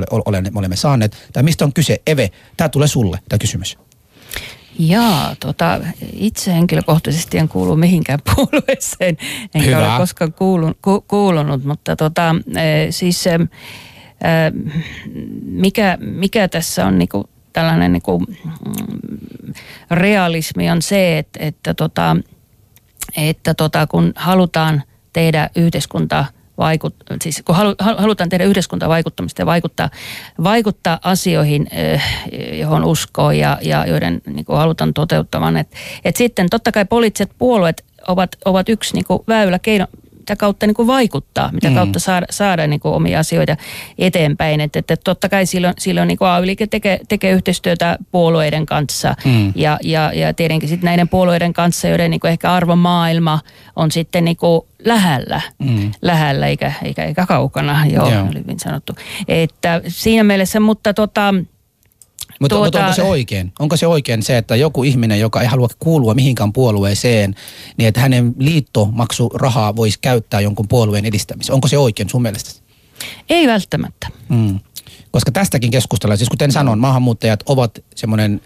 me 0.52 0.60
olemme 0.60 0.76
saaneet, 0.76 1.18
tai 1.34 1.44
mistä 1.44 1.66
on 1.66 1.74
kyse? 1.74 2.02
Eve, 2.08 2.32
tämä 2.58 2.70
tulee 2.70 2.88
sulle, 2.88 3.20
tämä 3.30 3.38
kysymys. 3.38 3.78
Jaa, 4.80 5.36
tota, 5.39 5.80
itse 6.13 6.53
henkilökohtaisesti 6.53 7.38
en 7.38 7.49
kuulu 7.49 7.76
mihinkään 7.76 8.19
puolueeseen, 8.36 9.17
enkä 9.55 9.78
Hyvä. 9.78 9.91
ole 9.91 9.99
koskaan 9.99 10.34
kuulun, 10.34 10.76
ku, 10.82 11.01
kuulunut, 11.07 11.63
mutta 11.63 11.95
tota, 11.95 12.36
e, 12.55 12.91
siis 12.91 13.28
e, 13.28 13.39
mikä, 15.45 15.97
mikä 16.01 16.47
tässä 16.47 16.86
on 16.86 16.99
niinku 16.99 17.30
tällainen 17.53 17.93
niinku, 17.93 18.19
mm, 18.19 19.53
realismi 19.91 20.71
on 20.71 20.82
se, 20.82 21.17
että, 21.17 21.39
että, 21.43 21.74
tota, 21.74 22.17
että 23.17 23.53
tota, 23.53 23.88
kun 23.88 24.13
halutaan 24.15 24.84
tehdä 25.13 25.49
yhteiskuntaa 25.55 26.26
vaikut, 26.58 26.95
siis 27.22 27.41
kun 27.45 27.56
halu, 27.56 27.76
hal- 27.80 28.01
halutaan 28.01 28.30
tehdä 28.30 28.43
yhteiskuntaa 28.43 28.89
vaikuttamista 28.89 29.41
ja 29.41 29.45
vaikuttaa, 29.45 29.89
vaikuttaa 30.43 30.99
asioihin, 31.04 31.68
eh, 31.72 32.04
johon 32.60 32.84
uskoo 32.84 33.32
ja, 33.32 33.58
ja 33.62 33.86
joiden 33.88 34.22
niin 34.26 34.45
kuin 34.45 34.58
halutaan 34.58 34.93
toteuttavan. 34.93 35.58
Et, 35.58 35.68
et 36.06 36.16
sitten 36.16 36.49
totta 36.49 36.72
kai 36.72 36.86
poliittiset 36.86 37.32
puolueet 37.38 37.86
ovat, 38.08 38.30
ovat 38.45 38.70
yksi 38.70 38.93
niin 38.93 39.06
kuin 39.06 39.20
väylä 39.28 39.60
keino, 39.60 39.88
mitä 40.24 40.36
kautta 40.36 40.67
niin 40.67 40.76
kuin 40.76 40.88
vaikuttaa, 40.88 41.49
mitä 41.51 41.69
Mm. 41.69 41.76
kautta 41.76 41.99
saada, 41.99 42.26
saada 42.30 42.67
niin 42.67 42.80
kuin 42.80 42.93
omia 42.93 43.19
asioita 43.19 43.57
eteenpäin. 43.97 44.61
Että 44.61 44.80
et, 44.80 44.91
et 44.91 45.01
totta 45.03 45.30
kai 45.30 45.45
silloin, 45.45 45.74
silloin 45.78 46.07
niin 46.07 46.17
AY-liike 46.21 46.67
tekee, 46.67 46.99
tekee 47.09 47.32
yhteistyötä 47.32 47.97
puolueiden 48.11 48.65
kanssa 48.65 49.15
Mm. 49.26 49.51
ja, 49.55 49.78
ja, 49.84 50.11
ja 50.13 50.34
tietenkin 50.34 50.69
sitten 50.69 50.86
näiden 50.86 51.09
puolueiden 51.09 51.53
kanssa, 51.53 51.88
joiden 51.88 52.11
niin 52.11 52.19
kuin 52.19 52.32
ehkä 52.32 52.53
arvomaailma 52.53 53.39
on 53.76 53.91
sitten 53.91 54.26
niin 54.26 54.38
kuin 54.38 54.61
lähellä, 54.86 55.41
Mm. 55.59 55.91
lähellä 56.01 56.47
eikä, 56.47 56.74
eikä, 56.84 57.03
eikä 57.03 57.26
kaukana, 57.26 57.86
joo, 57.86 58.09
Joo. 58.11 58.26
hyvin 58.36 58.59
sanottu. 58.59 58.93
Että 59.28 59.82
siinä 59.88 60.24
mielessä, 60.24 60.59
mutta 60.59 60.93
tota, 60.93 61.34
Mutta, 62.40 62.56
Tuota- 62.56 62.68
mutta 62.68 62.80
onko 62.80 62.96
se 62.96 63.04
oikein? 63.04 63.54
Onko 63.60 63.78
se 63.78 63.88
oikein 63.88 64.24
se, 64.24 64.38
että 64.38 64.56
joku 64.56 64.84
ihminen, 64.84 65.20
joka 65.20 65.42
ei 65.42 65.48
halua 65.48 65.68
kuulua 65.80 66.14
mihinkään 66.14 66.54
puolueeseen, 66.54 67.36
niin 67.78 67.88
että 67.88 68.00
hänen 68.00 68.36
liittomaksurahaa 68.38 69.76
voisi 69.76 70.00
käyttää 70.02 70.42
jonkun 70.42 70.68
puolueen 70.68 71.06
edistämiseen? 71.06 71.54
Onko 71.54 71.68
se 71.68 71.78
oikein 71.78 72.10
sun 72.10 72.22
mielestä? 72.22 72.64
ei 73.30 73.48
välttämättä. 73.48 74.08
Mm. 74.30 74.60
Koska 75.12 75.32
tästäkin 75.32 75.72
keskustellaan. 75.72 76.18
Siis 76.18 76.30
kuten 76.30 76.52
sanon, 76.52 76.80
maahanmuuttajat 76.80 77.44
ovat 77.46 77.80
semmoinen 77.96 78.42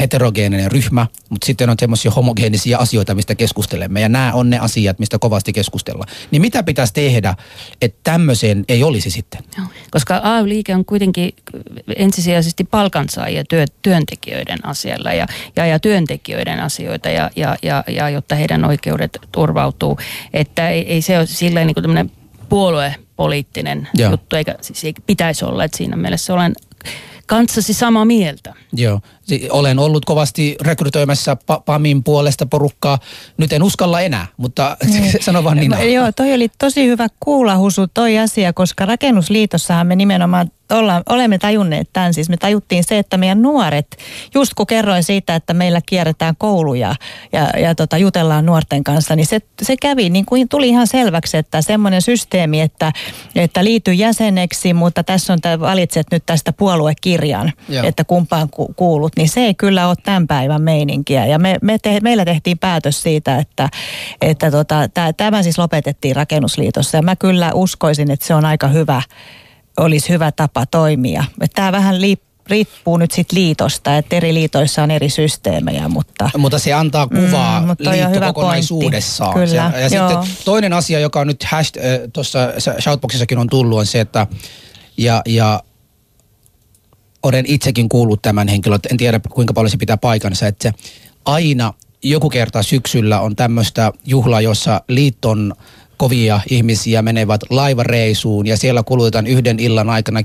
heterogeeninen 0.00 0.72
ryhmä, 0.72 1.06
mutta 1.28 1.46
sitten 1.46 1.70
on 1.70 1.76
semmoisia 1.80 2.10
homogeenisia 2.10 2.78
asioita, 2.78 3.14
mistä 3.14 3.34
keskustelemme. 3.34 4.00
Ja 4.00 4.08
nämä 4.08 4.32
on 4.32 4.50
ne 4.50 4.58
asiat, 4.58 4.98
mistä 4.98 5.18
kovasti 5.18 5.52
keskustellaan. 5.52 6.08
Niin 6.30 6.42
mitä 6.42 6.62
pitäisi 6.62 6.94
tehdä, 6.94 7.34
että 7.80 8.00
tämmöiseen 8.04 8.64
ei 8.68 8.82
olisi 8.82 9.10
sitten? 9.10 9.44
Koska 9.90 10.20
AY-liike 10.22 10.74
on 10.74 10.84
kuitenkin 10.84 11.34
ensisijaisesti 11.96 12.64
palkansaajia 12.64 13.44
työ, 13.44 13.64
työntekijöiden 13.82 14.66
asialla 14.66 15.12
ja, 15.12 15.26
ja, 15.56 15.66
ja 15.66 15.78
työntekijöiden 15.78 16.60
asioita 16.60 17.08
ja, 17.10 17.30
ja, 17.36 17.56
ja, 17.62 17.84
ja 17.88 18.08
jotta 18.08 18.34
heidän 18.34 18.64
oikeudet 18.64 19.18
turvautuu. 19.32 19.98
Että 20.32 20.68
ei, 20.68 20.92
ei 20.92 21.02
se 21.02 21.18
ole 21.18 21.26
silleen 21.26 21.66
niin 21.66 21.74
kuin 21.74 22.10
puoluepoliittinen 22.48 23.88
Joo. 23.94 24.10
juttu, 24.10 24.36
eikä 24.36 24.54
siis 24.60 24.84
ei 24.84 24.94
pitäisi 25.06 25.44
olla, 25.44 25.64
että 25.64 25.76
siinä 25.76 25.96
mielessä 25.96 26.34
olen 26.34 26.52
kanssasi 27.26 27.74
samaa 27.74 28.04
mieltä. 28.04 28.54
Joo. 28.72 29.00
Si- 29.22 29.48
Olen 29.50 29.78
ollut 29.78 30.04
kovasti 30.04 30.56
rekrytoimassa 30.60 31.36
pa- 31.52 31.62
PAMin 31.66 32.04
puolesta 32.04 32.46
porukkaa. 32.46 32.98
Nyt 33.36 33.52
en 33.52 33.62
uskalla 33.62 34.00
enää, 34.00 34.26
mutta 34.36 34.76
sano 35.20 35.44
vaan 35.44 35.56
niin. 35.56 35.70
Mä- 35.70 35.82
Joo, 35.82 36.12
toi 36.12 36.32
oli 36.34 36.48
tosi 36.58 36.86
hyvä 36.86 37.06
kuulla 37.20 37.56
Husu 37.58 37.86
toi 37.94 38.18
asia, 38.18 38.52
koska 38.52 38.86
rakennusliitossahan 38.86 39.86
me 39.86 39.96
nimenomaan 39.96 40.50
olla, 40.72 41.02
olemme 41.08 41.38
tajunneet 41.38 41.88
tämän. 41.92 42.14
Siis 42.14 42.28
me 42.28 42.36
tajuttiin 42.36 42.84
se, 42.84 42.98
että 42.98 43.16
meidän 43.16 43.42
nuoret, 43.42 43.96
just 44.34 44.54
kun 44.54 44.66
kerroin 44.66 45.02
siitä, 45.02 45.34
että 45.34 45.54
meillä 45.54 45.80
kierretään 45.86 46.34
kouluja 46.38 46.94
ja, 47.32 47.60
ja 47.60 47.74
tota, 47.74 47.98
jutellaan 47.98 48.46
nuorten 48.46 48.84
kanssa, 48.84 49.16
niin 49.16 49.26
se, 49.26 49.40
se 49.62 49.76
kävi 49.76 50.10
niin 50.10 50.26
kuin 50.26 50.48
tuli 50.48 50.68
ihan 50.68 50.86
selväksi, 50.86 51.36
että 51.36 51.62
semmoinen 51.62 52.02
systeemi, 52.02 52.60
että, 52.60 52.92
että 53.36 53.64
liity 53.64 53.92
jäseneksi, 53.92 54.74
mutta 54.74 55.04
tässä 55.04 55.32
on, 55.32 55.38
valitset 55.60 56.06
nyt 56.12 56.22
tästä 56.26 56.52
puoluekirjan, 56.52 57.52
Joo. 57.68 57.84
että 57.86 58.04
kumpaan 58.04 58.48
ku, 58.50 58.74
kuulut, 58.76 59.11
niin 59.16 59.28
se 59.28 59.40
ei 59.40 59.54
kyllä 59.54 59.88
ole 59.88 59.96
tämän 60.02 60.26
päivän 60.26 60.62
meininkiä. 60.62 61.26
Ja 61.26 61.38
me, 61.38 61.56
me 61.62 61.78
te, 61.78 61.98
meillä 62.02 62.24
tehtiin 62.24 62.58
päätös 62.58 63.02
siitä, 63.02 63.36
että, 63.36 63.68
että 64.20 64.50
tota, 64.50 64.76
tämä 65.16 65.42
siis 65.42 65.58
lopetettiin 65.58 66.16
rakennusliitossa. 66.16 66.96
Ja 66.98 67.02
mä 67.02 67.16
kyllä 67.16 67.50
uskoisin, 67.54 68.10
että 68.10 68.26
se 68.26 68.34
on 68.34 68.44
aika 68.44 68.68
hyvä, 68.68 69.02
olisi 69.76 70.08
hyvä 70.08 70.32
tapa 70.32 70.66
toimia. 70.66 71.24
Tämä 71.54 71.72
vähän 71.72 72.00
liippuu 72.00 72.32
riippuu 72.46 72.96
nyt 72.96 73.10
sit 73.10 73.32
liitosta, 73.32 73.96
että 73.96 74.16
eri 74.16 74.34
liitoissa 74.34 74.82
on 74.82 74.90
eri 74.90 75.10
systeemejä, 75.10 75.88
mutta 75.88 76.30
Mutta 76.38 76.58
se 76.58 76.72
antaa 76.72 77.06
kuvaa 77.06 77.58
Mm, 77.60 77.64
mm, 77.64 77.68
mutta 77.68 77.84
toi 77.84 77.92
on 77.92 77.98
liitto 77.98 78.14
hyvä 78.14 78.26
kokonaisuudessaan. 78.26 79.32
pointti. 79.32 79.50
Kyllä, 79.50 79.70
Se- 79.70 79.80
ja 79.80 80.00
joo. 80.00 80.10
sitten 80.10 80.44
toinen 80.44 80.72
asia, 80.72 80.98
joka 81.00 81.20
on 81.20 81.26
nyt 81.26 81.44
äh, 81.52 81.60
tuossa 82.12 82.38
shoutboxissakin 82.80 83.38
on 83.38 83.48
tullut, 83.48 83.78
on 83.78 83.86
se, 83.86 84.00
että 84.00 84.26
ja, 84.96 85.22
ja 85.26 85.60
olen 87.22 87.44
itsekin 87.48 87.88
kuullut 87.88 88.22
tämän 88.22 88.48
henkilön, 88.48 88.78
en 88.90 88.96
tiedä 88.96 89.20
kuinka 89.30 89.54
paljon 89.54 89.70
se 89.70 89.76
pitää 89.76 89.96
paikansa, 89.96 90.46
että 90.46 90.62
se 90.62 90.74
aina 91.24 91.74
joku 92.02 92.30
kerta 92.30 92.62
syksyllä 92.62 93.20
on 93.20 93.36
tämmöistä 93.36 93.92
juhlaa, 94.06 94.40
jossa 94.40 94.82
liiton 94.88 95.54
kovia 95.96 96.40
ihmisiä 96.50 97.02
menevät 97.02 97.40
laivareisuun 97.50 98.46
ja 98.46 98.56
siellä 98.56 98.82
kulutetaan 98.82 99.26
yhden 99.26 99.60
illan 99.60 99.90
aikana 99.90 100.20
10-20 100.20 100.24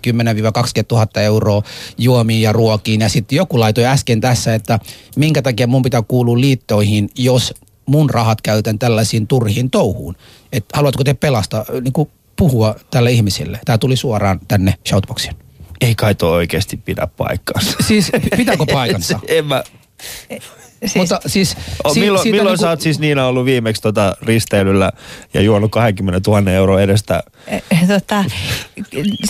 000 0.92 1.22
euroa 1.22 1.64
juomiin 1.98 2.42
ja 2.42 2.54
ruokiin. 2.54 3.02
Ja 3.02 3.10
sitten 3.10 3.36
joku 3.36 3.60
laitoi 3.60 3.86
äsken 3.86 4.22
tässä, 4.22 4.56
että 4.56 4.80
minkä 5.16 5.42
takia 5.42 5.68
mun 5.68 5.82
pitää 5.82 6.02
kuulua 6.02 6.40
liittoihin, 6.40 7.10
jos 7.16 7.54
mun 7.86 8.10
rahat 8.10 8.42
käytän 8.42 8.80
tällaisiin 8.80 9.28
turhiin 9.28 9.70
touhuun. 9.70 10.16
Et 10.52 10.66
haluatko 10.74 11.04
te 11.04 11.14
pelastaa, 11.14 11.66
niin 11.82 12.08
puhua 12.36 12.76
tälle 12.92 13.12
ihmisille? 13.12 13.60
Tämä 13.66 13.78
tuli 13.78 13.96
suoraan 13.96 14.40
tänne 14.48 14.74
shoutboxiin. 14.90 15.47
Ei 15.82 15.96
kai 15.96 16.16
toi 16.16 16.32
oikeasti 16.32 16.78
pidä 16.78 17.08
paikkaansa. 17.18 17.78
Siis 17.88 18.12
pitääkö 18.38 18.66
paikansa? 18.74 19.20
en 19.28 19.46
mä, 19.46 19.64
Siis, 20.86 20.96
Mutta 20.96 21.20
siis... 21.26 21.58
O, 21.84 21.94
si- 21.94 22.00
milloin, 22.00 22.30
milloin 22.32 22.46
niinku- 22.48 22.62
sä 22.62 22.70
oot 22.70 22.82
siis 22.82 23.00
Niina 23.00 23.28
ollut 23.28 23.46
viimeksi 23.46 23.82
tota 23.82 24.18
risteilyllä 24.22 24.92
ja 25.34 25.42
juonut 25.42 25.72
20 25.72 26.30
000 26.32 26.52
euroa 26.52 26.82
edestä? 26.82 27.24
Eh, 27.48 27.64
tota, 27.88 28.26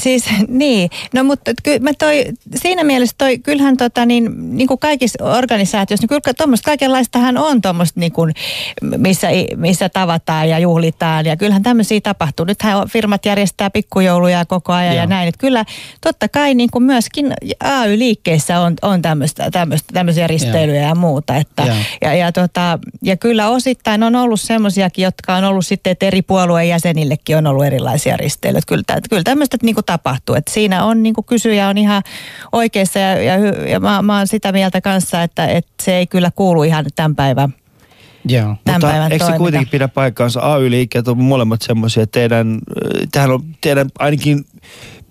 siis 0.01 0.25
niin, 0.47 0.89
no 1.13 1.23
mutta 1.23 1.51
ky, 1.63 1.79
mä 1.79 1.93
toi, 1.93 2.25
siinä 2.55 2.83
mielessä 2.83 3.15
toi, 3.17 3.37
kyllähän 3.37 3.77
tota 3.77 4.05
niin, 4.05 4.57
niin 4.57 4.67
kuin 4.67 4.79
kaikissa 4.79 5.23
organisaatioissa, 5.25 6.03
niin 6.03 6.21
kyllä 6.21 6.33
tuommoista 6.33 6.65
kaikenlaistahan 6.65 7.37
on 7.37 7.61
tuommoista 7.61 7.99
niin 7.99 8.11
kuin, 8.11 8.33
missä, 8.97 9.27
missä 9.55 9.89
tavataan 9.89 10.49
ja 10.49 10.59
juhlitaan 10.59 11.25
ja 11.25 11.37
kyllähän 11.37 11.63
tämmöisiä 11.63 12.01
tapahtuu. 12.01 12.45
Nythän 12.45 12.89
firmat 12.89 13.25
järjestää 13.25 13.69
pikkujouluja 13.69 14.45
koko 14.45 14.73
ajan 14.73 14.95
Joo. 14.95 15.01
ja 15.03 15.07
näin, 15.07 15.27
että 15.27 15.39
kyllä 15.39 15.65
totta 16.01 16.27
kai 16.27 16.53
niin 16.53 16.71
kuin 16.71 16.83
myöskin 16.83 17.33
AY-liikkeissä 17.63 18.59
on, 18.59 18.73
on 18.81 19.01
tämmöistä, 19.01 19.51
tämmöistä, 19.51 19.93
tämmöisiä 19.93 20.27
risteilyjä 20.27 20.81
ja 20.81 20.95
muuta, 20.95 21.36
että 21.38 21.63
Joo. 21.63 21.75
ja, 22.01 22.13
ja, 22.15 22.31
tota, 22.31 22.79
ja 23.03 23.17
kyllä 23.17 23.49
osittain 23.49 24.03
on 24.03 24.15
ollut 24.15 24.41
semmoisiakin, 24.41 25.03
jotka 25.03 25.35
on 25.35 25.43
ollut 25.43 25.65
sitten, 25.65 25.91
että 25.91 26.05
eri 26.05 26.21
puolueen 26.21 26.69
jäsenillekin 26.69 27.38
on 27.38 27.47
ollut 27.47 27.65
erilaisia 27.65 28.17
risteilyjä. 28.17 28.61
Kyllä, 28.67 28.83
kyllä 29.09 29.23
tämmöistä 29.23 29.57
niinku 29.63 29.83
tapahtuu. 29.83 30.35
Että 30.35 30.51
siinä 30.53 30.85
on 30.85 31.03
niinku 31.03 31.23
kysyjä 31.23 31.67
on 31.67 31.77
ihan 31.77 32.03
oikeassa 32.51 32.99
ja, 32.99 33.23
ja, 33.23 33.38
ja 33.69 33.79
mä, 33.79 34.01
mä 34.01 34.17
oon 34.17 34.27
sitä 34.27 34.51
mieltä 34.51 34.81
kanssa, 34.81 35.23
että, 35.23 35.47
että 35.47 35.71
se 35.83 35.95
ei 35.95 36.07
kyllä 36.07 36.31
kuulu 36.35 36.63
ihan 36.63 36.85
tämän 36.95 37.15
päivän, 37.15 37.53
Joo. 38.25 38.55
tämän 38.65 38.81
Mutta 38.81 39.03
eikö 39.03 39.13
se 39.13 39.19
toiminta. 39.19 39.38
kuitenkin 39.38 39.69
pidä 39.69 39.88
paikkaansa? 39.88 40.39
AY-liikkeet 40.39 41.07
on 41.07 41.17
molemmat 41.23 41.61
semmoisia, 41.61 42.03
että 42.03 42.19
teidän, 42.19 42.53
äh, 42.53 43.07
tähän 43.11 43.31
on, 43.31 43.43
teidän 43.61 43.89
ainakin 43.99 44.45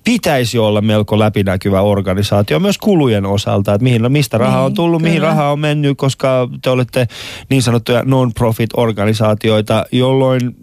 pitäisi 0.06 0.58
olla 0.58 0.80
melko 0.80 1.18
läpinäkyvä 1.18 1.80
organisaatio 1.80 2.60
myös 2.60 2.78
kulujen 2.78 3.26
osalta, 3.26 3.74
että 3.74 3.82
mihin, 3.82 4.12
mistä 4.12 4.38
raha 4.38 4.60
on 4.60 4.66
Niin, 4.70 4.74
tullut, 4.76 5.02
mihin 5.02 5.16
kyllä. 5.16 5.28
raha 5.28 5.50
on 5.52 5.58
mennyt, 5.60 5.98
koska 5.98 6.48
te 6.62 6.70
olette 6.70 7.08
niin 7.50 7.62
sanottuja 7.62 8.02
non-profit-organisaatioita, 8.04 9.84
jolloin 9.92 10.56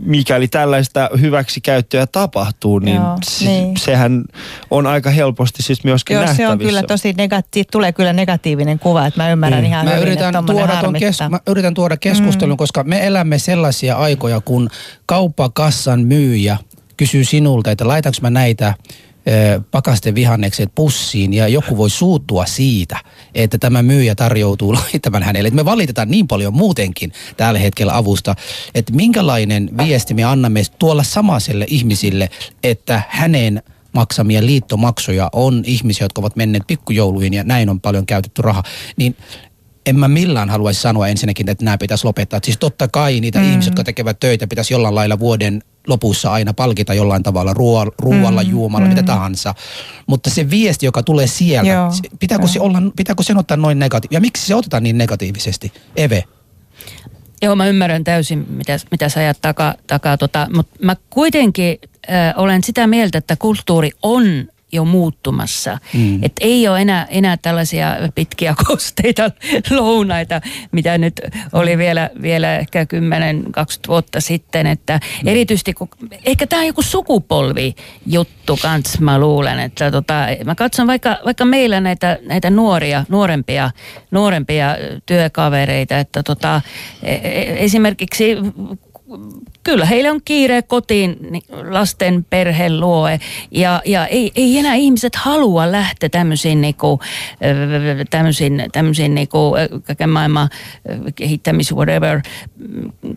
mikäli 0.00 0.48
tällaista 0.48 1.10
hyväksikäyttöä 1.20 2.06
tapahtuu, 2.06 2.78
niin, 2.78 2.96
Joo, 2.96 3.18
se, 3.24 3.44
niin. 3.44 3.76
sehän 3.76 4.24
on 4.70 4.86
aika 4.86 5.10
helposti 5.10 5.62
siis 5.62 5.84
myöskin 5.84 6.14
Joo, 6.14 6.22
se 6.22 6.26
nähtävissä. 6.26 6.52
on 6.52 6.58
kyllä 6.58 6.82
tosi 6.82 7.12
negati- 7.12 7.64
tulee 7.72 7.92
kyllä 7.92 8.12
negatiivinen 8.12 8.78
kuva, 8.78 9.06
että 9.06 9.22
mä 9.22 9.30
ymmärrän 9.30 9.60
Mm. 9.60 9.66
ihan 9.66 9.84
Mä 9.84 9.90
hyvin, 9.90 10.02
yritän, 10.08 10.34
että 10.36 10.52
tuoda 10.52 10.76
ton 10.80 10.94
kes, 10.98 11.18
mä 11.30 11.40
yritän 11.46 11.74
tuoda 11.74 11.96
keskustelun, 11.96 12.54
mm. 12.54 12.58
koska 12.58 12.84
me 12.84 13.06
elämme 13.06 13.38
sellaisia 13.38 13.96
aikoja, 13.96 14.40
kun 14.40 14.70
kauppakassan 15.06 16.00
myyjä 16.00 16.56
kysyy 16.96 17.24
sinulta, 17.24 17.70
että 17.70 17.88
laitanko 17.88 18.18
mä 18.20 18.30
näitä 18.30 18.74
pakasten 19.70 20.14
vihannekset 20.14 20.72
pussiin 20.74 21.34
ja 21.34 21.48
joku 21.48 21.76
voi 21.76 21.90
suuttua 21.90 22.46
siitä, 22.46 22.98
että 23.34 23.58
tämä 23.58 23.82
myyjä 23.82 24.14
tarjoutuu 24.14 24.74
laittamaan 24.92 25.22
hänelle. 25.22 25.48
Et 25.48 25.54
me 25.54 25.64
valitetaan 25.64 26.10
niin 26.10 26.28
paljon 26.28 26.54
muutenkin 26.54 27.12
tällä 27.36 27.58
hetkellä 27.58 27.96
avusta, 27.96 28.34
että 28.74 28.92
minkälainen 28.92 29.70
viesti 29.78 30.14
me 30.14 30.24
annamme 30.24 30.62
tuolla 30.78 31.02
samaiselle 31.02 31.66
ihmisille, 31.68 32.30
että 32.62 33.02
hänen 33.08 33.62
maksamia 33.92 34.46
liittomaksuja 34.46 35.30
on 35.32 35.62
ihmisiä, 35.66 36.04
jotka 36.04 36.20
ovat 36.20 36.36
menneet 36.36 36.66
pikkujouluihin 36.66 37.34
ja 37.34 37.44
näin 37.44 37.68
on 37.68 37.80
paljon 37.80 38.06
käytetty 38.06 38.42
raha, 38.42 38.62
niin 38.96 39.16
en 39.86 39.98
mä 39.98 40.08
millään 40.08 40.50
haluaisi 40.50 40.80
sanoa 40.80 41.08
ensinnäkin, 41.08 41.48
että 41.48 41.64
nämä 41.64 41.78
pitäisi 41.78 42.04
lopettaa. 42.04 42.36
Et 42.36 42.44
Siis 42.44 42.58
totta 42.58 42.88
kai 42.88 43.20
niitä 43.20 43.38
mm. 43.38 43.50
ihmisiä, 43.50 43.68
jotka 43.68 43.84
tekevät 43.84 44.20
töitä, 44.20 44.46
pitäisi 44.46 44.74
jollain 44.74 44.94
lailla 44.94 45.18
vuoden 45.18 45.62
lopussa 45.86 46.32
aina 46.32 46.54
palkita 46.54 46.94
jollain 46.94 47.22
tavalla 47.22 47.54
ruoa, 47.54 47.86
ruoalla, 47.98 48.42
mm. 48.42 48.50
juomalla, 48.50 48.86
mm. 48.86 48.90
mitä 48.90 49.02
tahansa. 49.02 49.54
Mutta 50.06 50.30
se 50.30 50.50
viesti, 50.50 50.86
joka 50.86 51.02
tulee 51.02 51.26
sieltä, 51.26 51.70
Joo, 51.70 51.90
se- 51.90 52.16
pitääkö, 52.18 52.46
se 52.46 52.60
olla, 52.60 52.82
pitääkö 52.96 53.22
sen 53.22 53.36
ottaa 53.36 53.56
noin 53.56 53.78
negatiivisesti? 53.78 54.14
Ja 54.14 54.20
miksi 54.20 54.46
se 54.46 54.54
otetaan 54.54 54.82
niin 54.82 54.98
negatiivisesti? 54.98 55.72
Eve? 55.96 56.24
Joo, 57.42 57.56
mä 57.56 57.66
ymmärrän 57.66 58.04
täysin, 58.04 58.46
mitä, 58.48 58.78
mitä 58.90 59.08
sä 59.08 59.20
ajat 59.20 59.38
takaa, 59.40 59.74
takaa 59.86 60.16
tota, 60.16 60.48
mutta 60.54 60.76
mä 60.82 60.96
kuitenkin 61.10 61.78
äh, 62.10 62.34
olen 62.36 62.64
sitä 62.64 62.86
mieltä, 62.86 63.18
että 63.18 63.36
kulttuuri 63.36 63.90
on 64.02 64.48
jo 64.74 64.84
muuttumassa. 64.84 65.78
Mm. 65.94 66.24
Että 66.24 66.44
ei 66.44 66.68
ole 66.68 66.80
enää, 66.80 67.06
enää 67.10 67.36
tällaisia 67.36 67.96
pitkiä 68.14 68.54
kosteita 68.66 69.30
lounaita, 69.70 70.40
mitä 70.72 70.98
nyt 70.98 71.20
oli 71.52 71.78
vielä, 71.78 72.10
vielä 72.22 72.58
ehkä 72.58 72.84
10-20 72.84 72.86
vuotta 73.88 74.20
sitten. 74.20 74.66
Että 74.66 75.00
erityisesti, 75.26 75.72
kun, 75.72 75.88
ehkä 76.24 76.46
tämä 76.46 76.60
on 76.60 76.66
joku 76.66 76.82
sukupolvi 76.82 77.74
juttu 78.06 78.58
kans, 78.62 79.00
mä 79.00 79.18
luulen. 79.18 79.60
Että 79.60 79.90
tota, 79.90 80.26
mä 80.44 80.54
katson 80.54 80.86
vaikka, 80.86 81.18
vaikka 81.24 81.44
meillä 81.44 81.80
näitä, 81.80 82.18
näitä 82.26 82.50
nuoria, 82.50 83.04
nuorempia, 83.08 83.70
nuorempia 84.10 84.76
työkavereita, 85.06 85.98
että 85.98 86.22
tota, 86.22 86.60
e- 87.02 87.14
e- 87.14 87.64
esimerkiksi 87.64 88.36
kyllä 89.64 89.84
heillä 89.84 90.10
on 90.10 90.20
kiire 90.24 90.62
kotiin 90.62 91.16
niin 91.30 91.42
lasten 91.70 92.26
perheen 92.30 92.80
luo 92.80 93.08
ja, 93.50 93.82
ja 93.84 94.06
ei, 94.06 94.32
ei 94.36 94.58
enää 94.58 94.74
ihmiset 94.74 95.16
halua 95.16 95.72
lähteä 95.72 96.08
tämmöisiin, 96.08 96.60
niinku, 96.60 97.00
tämmöisiin, 98.10 98.64
tämmöisiin 98.72 99.14
niinku, 99.14 99.54
kaiken 99.86 100.10
maailman 100.10 100.48
kehittämis 101.14 101.74
whatever 101.74 102.20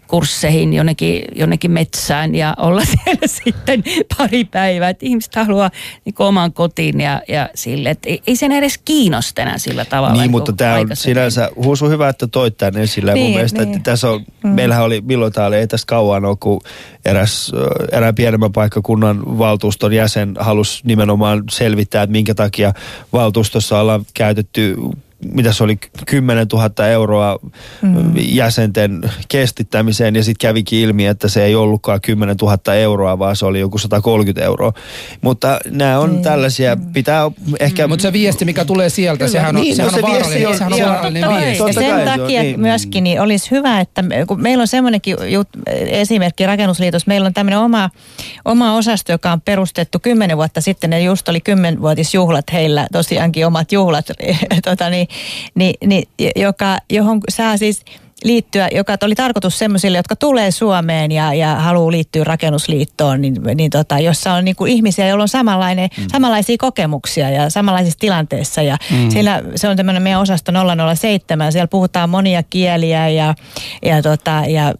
kursseihin 0.07 0.73
jonnekin, 0.73 1.23
jonnekin 1.35 1.71
metsään 1.71 2.35
ja 2.35 2.55
olla 2.57 2.81
siellä 3.03 3.27
sitten 3.27 3.83
pari 4.17 4.45
päivää. 4.45 4.89
Et 4.89 5.03
ihmiset 5.03 5.35
haluaa 5.35 5.71
niinku 6.05 6.23
oman 6.23 6.53
kotiin 6.53 7.01
ja, 7.01 7.21
ja 7.27 7.49
sille, 7.55 7.89
että 7.89 8.09
ei, 8.09 8.21
ei 8.27 8.35
sen 8.35 8.51
edes 8.51 8.77
kiinnosta 8.85 9.41
enää 9.41 9.57
sillä 9.57 9.85
tavalla. 9.85 10.21
Niin, 10.21 10.31
mutta 10.31 10.51
kuin 10.51 10.57
tämä 10.57 10.75
on 10.75 10.87
sinänsä, 10.93 11.49
Huusu, 11.55 11.89
hyvä, 11.89 12.09
että 12.09 12.27
toit 12.27 12.57
tämän 12.57 12.77
esille. 12.77 13.13
Niin, 13.13 13.25
mun 13.25 13.33
mielestä, 13.33 13.65
niin. 13.65 13.75
että 13.75 13.91
tässä 13.91 14.09
on, 14.09 14.25
mm. 14.43 14.49
meillähän 14.49 14.83
oli, 14.83 15.01
milloin 15.01 15.33
tämä 15.33 15.47
oli, 15.47 15.55
ei 15.55 15.67
tästä 15.67 15.85
kauan 15.87 16.25
ole, 16.25 16.36
kun 16.39 16.61
eräs, 17.05 17.51
erään 17.91 18.15
pienemmän 18.15 18.51
paikkakunnan 18.51 19.37
valtuuston 19.37 19.93
jäsen 19.93 20.33
halusi 20.39 20.81
nimenomaan 20.85 21.43
selvittää, 21.51 22.03
että 22.03 22.11
minkä 22.11 22.35
takia 22.35 22.73
valtuustossa 23.13 23.79
ollaan 23.79 24.05
käytetty 24.13 24.75
mitä 25.33 25.53
se 25.53 25.63
oli, 25.63 25.77
10 26.05 26.47
000 26.53 26.87
euroa 26.87 27.39
mm. 27.81 28.13
jäsenten 28.15 29.11
kestittämiseen 29.27 30.15
ja 30.15 30.23
sitten 30.23 30.47
kävikin 30.47 30.79
ilmi, 30.79 31.05
että 31.05 31.27
se 31.27 31.43
ei 31.43 31.55
ollutkaan 31.55 32.01
10 32.01 32.35
000 32.41 32.73
euroa, 32.73 33.19
vaan 33.19 33.35
se 33.35 33.45
oli 33.45 33.59
joku 33.59 33.77
130 33.77 34.45
euroa. 34.45 34.73
Mutta 35.21 35.59
nämä 35.69 35.99
on 35.99 36.21
tällaisia, 36.21 36.77
pitää 36.93 37.31
ehkä... 37.59 37.87
Mutta 37.87 38.03
se 38.03 38.13
viesti, 38.13 38.45
mikä 38.45 38.65
tulee 38.65 38.89
sieltä, 38.89 39.17
Kyllä. 39.17 39.31
sehän 39.31 39.55
on, 39.55 39.61
Niin, 39.61 39.75
sehän 39.75 39.91
no 39.91 39.97
on 39.97 40.01
se 40.01 40.07
viesti 40.07 40.21
vaarallinen, 40.23 40.47
on- 40.47 40.57
sehän 40.57 40.73
on 40.73 40.79
joo, 40.79 40.89
vaarallinen 40.89 41.23
totta 41.23 41.39
viesti. 41.45 41.57
Totta 41.57 41.81
ja 41.81 41.97
sen 41.97 42.05
kai, 42.05 42.17
takia 42.17 42.41
niin. 42.41 42.59
myöskin 42.59 43.03
niin 43.03 43.21
olisi 43.21 43.51
hyvä, 43.51 43.79
että 43.79 44.01
me- 44.01 44.25
kun 44.25 44.41
meillä 44.41 44.61
on 44.61 44.67
semmoinenkin 44.67 45.15
jut, 45.27 45.47
esimerkki 45.87 46.45
Rakennusliitossa, 46.45 47.07
meillä 47.07 47.27
on 47.27 47.33
tämmöinen 47.33 47.59
oma, 47.59 47.89
oma 48.45 48.75
osasto, 48.75 49.11
joka 49.11 49.31
on 49.31 49.41
perustettu 49.41 49.99
kymmenen 49.99 50.37
vuotta 50.37 50.61
sitten, 50.61 50.91
ja 50.91 50.99
just 50.99 51.29
oli 51.29 51.41
kymmenvuotisjuhlat 51.41 52.45
heillä, 52.53 52.87
tosiaankin 52.91 53.47
omat 53.47 53.71
juhlat, 53.71 54.05
tota, 54.65 54.89
niin, 54.89 55.06
niin, 55.55 55.75
niin, 55.85 56.03
joka, 56.35 56.77
johon 56.89 57.21
saa 57.29 57.57
siis 57.57 57.85
liittyä, 58.23 58.69
joka 58.71 58.97
oli 59.01 59.15
tarkoitus 59.15 59.59
semmoisille, 59.59 59.97
jotka 59.97 60.15
tulee 60.15 60.51
Suomeen 60.51 61.11
ja, 61.11 61.33
ja 61.33 61.55
haluaa 61.55 61.91
liittyä 61.91 62.23
rakennusliittoon, 62.23 63.21
niin, 63.21 63.35
niin 63.55 63.71
tota, 63.71 63.99
jossa 63.99 64.33
on 64.33 64.45
niin 64.45 64.55
kuin 64.55 64.71
ihmisiä, 64.71 65.07
joilla 65.07 65.21
on 65.21 65.27
samanlainen, 65.27 65.89
mm. 65.97 66.05
samanlaisia 66.11 66.55
kokemuksia 66.59 67.29
ja 67.29 67.49
samanlaisissa 67.49 67.99
tilanteissa. 67.99 68.61
Ja 68.61 68.77
mm. 68.91 69.09
siellä 69.09 69.43
se 69.55 69.69
on 69.69 69.77
tämmöinen 69.77 70.03
meidän 70.03 70.21
osasto 70.21 70.51
007, 70.95 71.51
siellä 71.51 71.67
puhutaan 71.67 72.09
monia 72.09 72.43
kieliä 72.43 73.09
ja, 73.09 73.35
ja, 73.85 74.01
tota, 74.01 74.43
ja, 74.47 74.73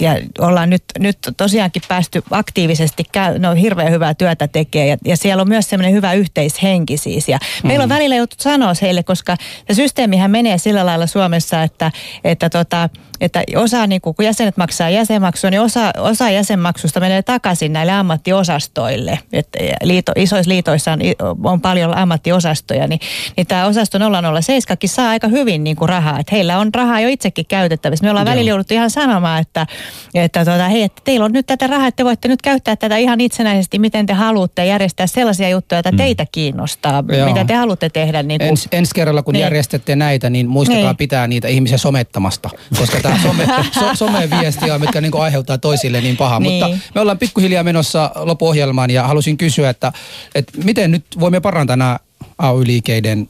ja 0.00 0.16
ollaan 0.38 0.70
nyt, 0.70 0.84
nyt 0.98 1.18
tosiaankin 1.36 1.82
päästy 1.88 2.22
aktiivisesti, 2.30 3.04
käy, 3.12 3.38
no 3.38 3.54
hirveän 3.54 3.92
hyvää 3.92 4.14
työtä 4.14 4.48
tekee 4.48 4.86
ja, 4.86 4.96
ja 5.04 5.16
siellä 5.16 5.40
on 5.40 5.48
myös 5.48 5.70
semmoinen 5.70 5.94
hyvä 5.94 6.12
yhteishenki 6.12 6.96
siis. 6.96 7.28
Ja 7.28 7.38
mm. 7.62 7.68
meillä 7.68 7.82
on 7.82 7.88
välillä 7.88 8.16
joutu 8.16 8.36
sanoa 8.38 8.72
heille, 8.82 9.02
koska 9.02 9.36
se 9.68 9.74
systeemihän 9.74 10.30
menee 10.30 10.58
sillä 10.58 10.86
lailla 10.86 11.06
Suomessa, 11.06 11.62
että, 11.62 11.92
että 12.24 12.50
tota, 12.62 12.88
että 13.22 13.42
osa, 13.56 13.86
niin 13.86 14.00
kun 14.00 14.14
jäsenet 14.22 14.56
maksaa 14.56 14.90
jäsenmaksua, 14.90 15.50
niin 15.50 15.60
osa, 15.60 15.92
osa 15.98 16.30
jäsenmaksusta 16.30 17.00
menee 17.00 17.22
takaisin 17.22 17.72
näille 17.72 17.92
ammattiosastoille. 17.92 19.18
Et 19.32 19.48
liito, 19.82 20.12
isoissa 20.16 20.48
liitoissa 20.48 20.92
on, 20.92 20.98
on 21.44 21.60
paljon 21.60 21.96
ammattiosastoja, 21.96 22.86
niin, 22.86 23.00
niin 23.36 23.46
tämä 23.46 23.66
osasto 23.66 23.98
007 24.42 24.76
saa 24.86 25.08
aika 25.08 25.28
hyvin 25.28 25.64
niin 25.64 25.76
kuin 25.76 25.88
rahaa. 25.88 26.18
Et 26.18 26.32
heillä 26.32 26.58
on 26.58 26.70
rahaa 26.74 27.00
jo 27.00 27.08
itsekin 27.08 27.46
käytettävissä. 27.46 28.04
Me 28.04 28.10
ollaan 28.10 28.26
välillä 28.26 28.48
jouduttu 28.48 28.74
ihan 28.74 28.90
sanomaan, 28.90 29.40
että, 29.40 29.66
että 30.14 30.44
tota, 30.44 30.68
hei, 30.68 30.82
että 30.82 31.02
teillä 31.04 31.24
on 31.24 31.32
nyt 31.32 31.46
tätä 31.46 31.66
rahaa, 31.66 31.86
että 31.86 31.96
te 31.96 32.04
voitte 32.04 32.28
nyt 32.28 32.42
käyttää 32.42 32.76
tätä 32.76 32.96
ihan 32.96 33.20
itsenäisesti, 33.20 33.78
miten 33.78 34.06
te 34.06 34.12
haluatte 34.12 34.66
järjestää 34.66 35.06
sellaisia 35.06 35.48
juttuja, 35.48 35.76
joita 35.76 35.92
teitä 35.96 36.26
kiinnostaa, 36.32 37.04
Joo. 37.08 37.28
mitä 37.28 37.44
te 37.44 37.54
haluatte 37.54 37.88
tehdä. 37.90 38.22
Niin 38.22 38.38
kuin, 38.38 38.48
Ens, 38.48 38.68
ensi 38.72 38.94
kerralla, 38.94 39.22
kun 39.22 39.32
Niin. 39.32 39.42
järjestätte 39.42 39.96
näitä, 39.96 40.30
niin 40.30 40.48
muistakaa 40.48 40.82
Niin. 40.82 40.96
pitää 40.96 41.26
niitä 41.26 41.48
ihmisiä 41.48 41.78
somettamasta. 41.78 42.50
Koska 42.78 43.00
some, 43.22 43.46
so, 43.72 43.94
someviestiä, 43.94 44.78
mitkä 44.78 45.00
niin 45.00 45.16
aiheuttaa 45.20 45.58
toisille 45.58 46.00
niin 46.00 46.16
pahaa. 46.16 46.40
Niin. 46.40 46.64
Mutta 46.64 46.78
me 46.94 47.00
ollaan 47.00 47.18
pikkuhiljaa 47.18 47.64
menossa 47.64 48.10
lopuohjelmaan 48.14 48.90
ja 48.90 49.06
halusin 49.06 49.36
kysyä, 49.36 49.70
että, 49.70 49.92
että 50.34 50.52
miten 50.64 50.90
nyt 50.90 51.04
voimme 51.20 51.40
parantaa 51.40 51.76
nämä 51.76 51.98
AY-liikeiden 52.38 53.28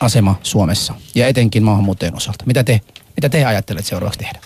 asema 0.00 0.34
Suomessa 0.42 0.94
ja 1.14 1.28
etenkin 1.28 1.62
maahanmuuttajien 1.62 2.16
osalta. 2.16 2.44
Mitä 2.46 2.64
te, 2.64 2.80
mitä 3.16 3.28
te 3.28 3.44
ajattelette 3.44 3.88
seuraavaksi 3.88 4.18
tehdä? 4.18 4.40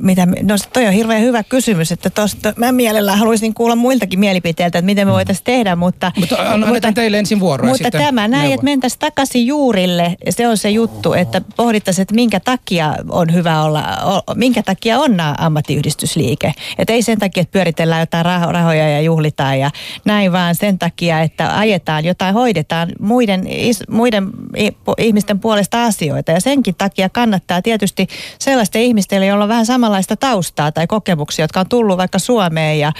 Mitä, 0.00 0.26
no 0.26 0.54
toi 0.72 0.86
on 0.86 0.92
hirveän 0.92 1.22
hyvä 1.22 1.42
kysymys, 1.42 1.92
että 1.92 2.10
tosta, 2.10 2.52
mä 2.56 2.72
mielellään 2.72 3.18
haluaisin 3.18 3.54
kuulla 3.54 3.76
muiltakin 3.76 4.20
mielipiteiltä, 4.20 4.78
että 4.78 4.86
miten 4.86 5.06
me 5.06 5.12
voitaisiin 5.12 5.44
tehdä, 5.44 5.76
mutta... 5.76 6.12
Mutta 6.16 6.36
annetaan 6.36 6.74
mutta, 6.74 6.92
teille 6.92 7.18
ensin 7.18 7.40
vuoroa. 7.40 7.68
Mutta 7.68 7.90
tämä 7.90 8.28
näin, 8.28 8.52
että 8.52 8.64
mentäisiin 8.64 9.00
takaisin 9.00 9.46
juurille, 9.46 10.16
se 10.30 10.48
on 10.48 10.56
se 10.56 10.70
juttu, 10.70 11.12
että 11.12 11.42
pohdittaisiin, 11.56 12.02
että 12.02 12.14
minkä 12.14 12.40
takia 12.40 12.94
on 13.08 13.32
hyvä 13.32 13.62
olla, 13.62 13.82
minkä 14.34 14.62
takia 14.62 14.98
on 14.98 15.16
ammattiyhdistysliike. 15.38 16.52
Että 16.78 16.92
ei 16.92 17.02
sen 17.02 17.18
takia, 17.18 17.40
että 17.40 17.52
pyöritellään 17.52 18.00
jotain 18.00 18.26
raho- 18.26 18.52
rahoja 18.52 18.88
ja 18.88 19.00
juhlitaan 19.00 19.58
ja 19.58 19.70
näin, 20.04 20.32
vaan 20.32 20.54
sen 20.54 20.78
takia, 20.78 21.20
että 21.20 21.58
ajetaan 21.58 22.04
jotain, 22.04 22.34
hoidetaan 22.34 22.88
muiden, 23.00 23.44
muiden 23.90 24.30
ihmisten 24.98 25.40
puolesta 25.40 25.84
asioita. 25.84 26.32
Ja 26.32 26.40
senkin 26.40 26.74
takia 26.74 27.08
kannattaa 27.08 27.62
tietysti 27.62 28.06
sellaisten 28.38 28.82
ihmisten, 28.82 29.26
joilla 29.26 29.44
on 29.44 29.48
vähän 29.48 29.66
samanlaista 29.68 30.16
taustaa 30.16 30.72
tai 30.72 30.86
kokemuksia, 30.86 31.42
jotka 31.42 31.60
on 31.60 31.68
tullut 31.68 31.98
vaikka 31.98 32.18
Suomeen 32.18 32.78
ja, 32.78 32.92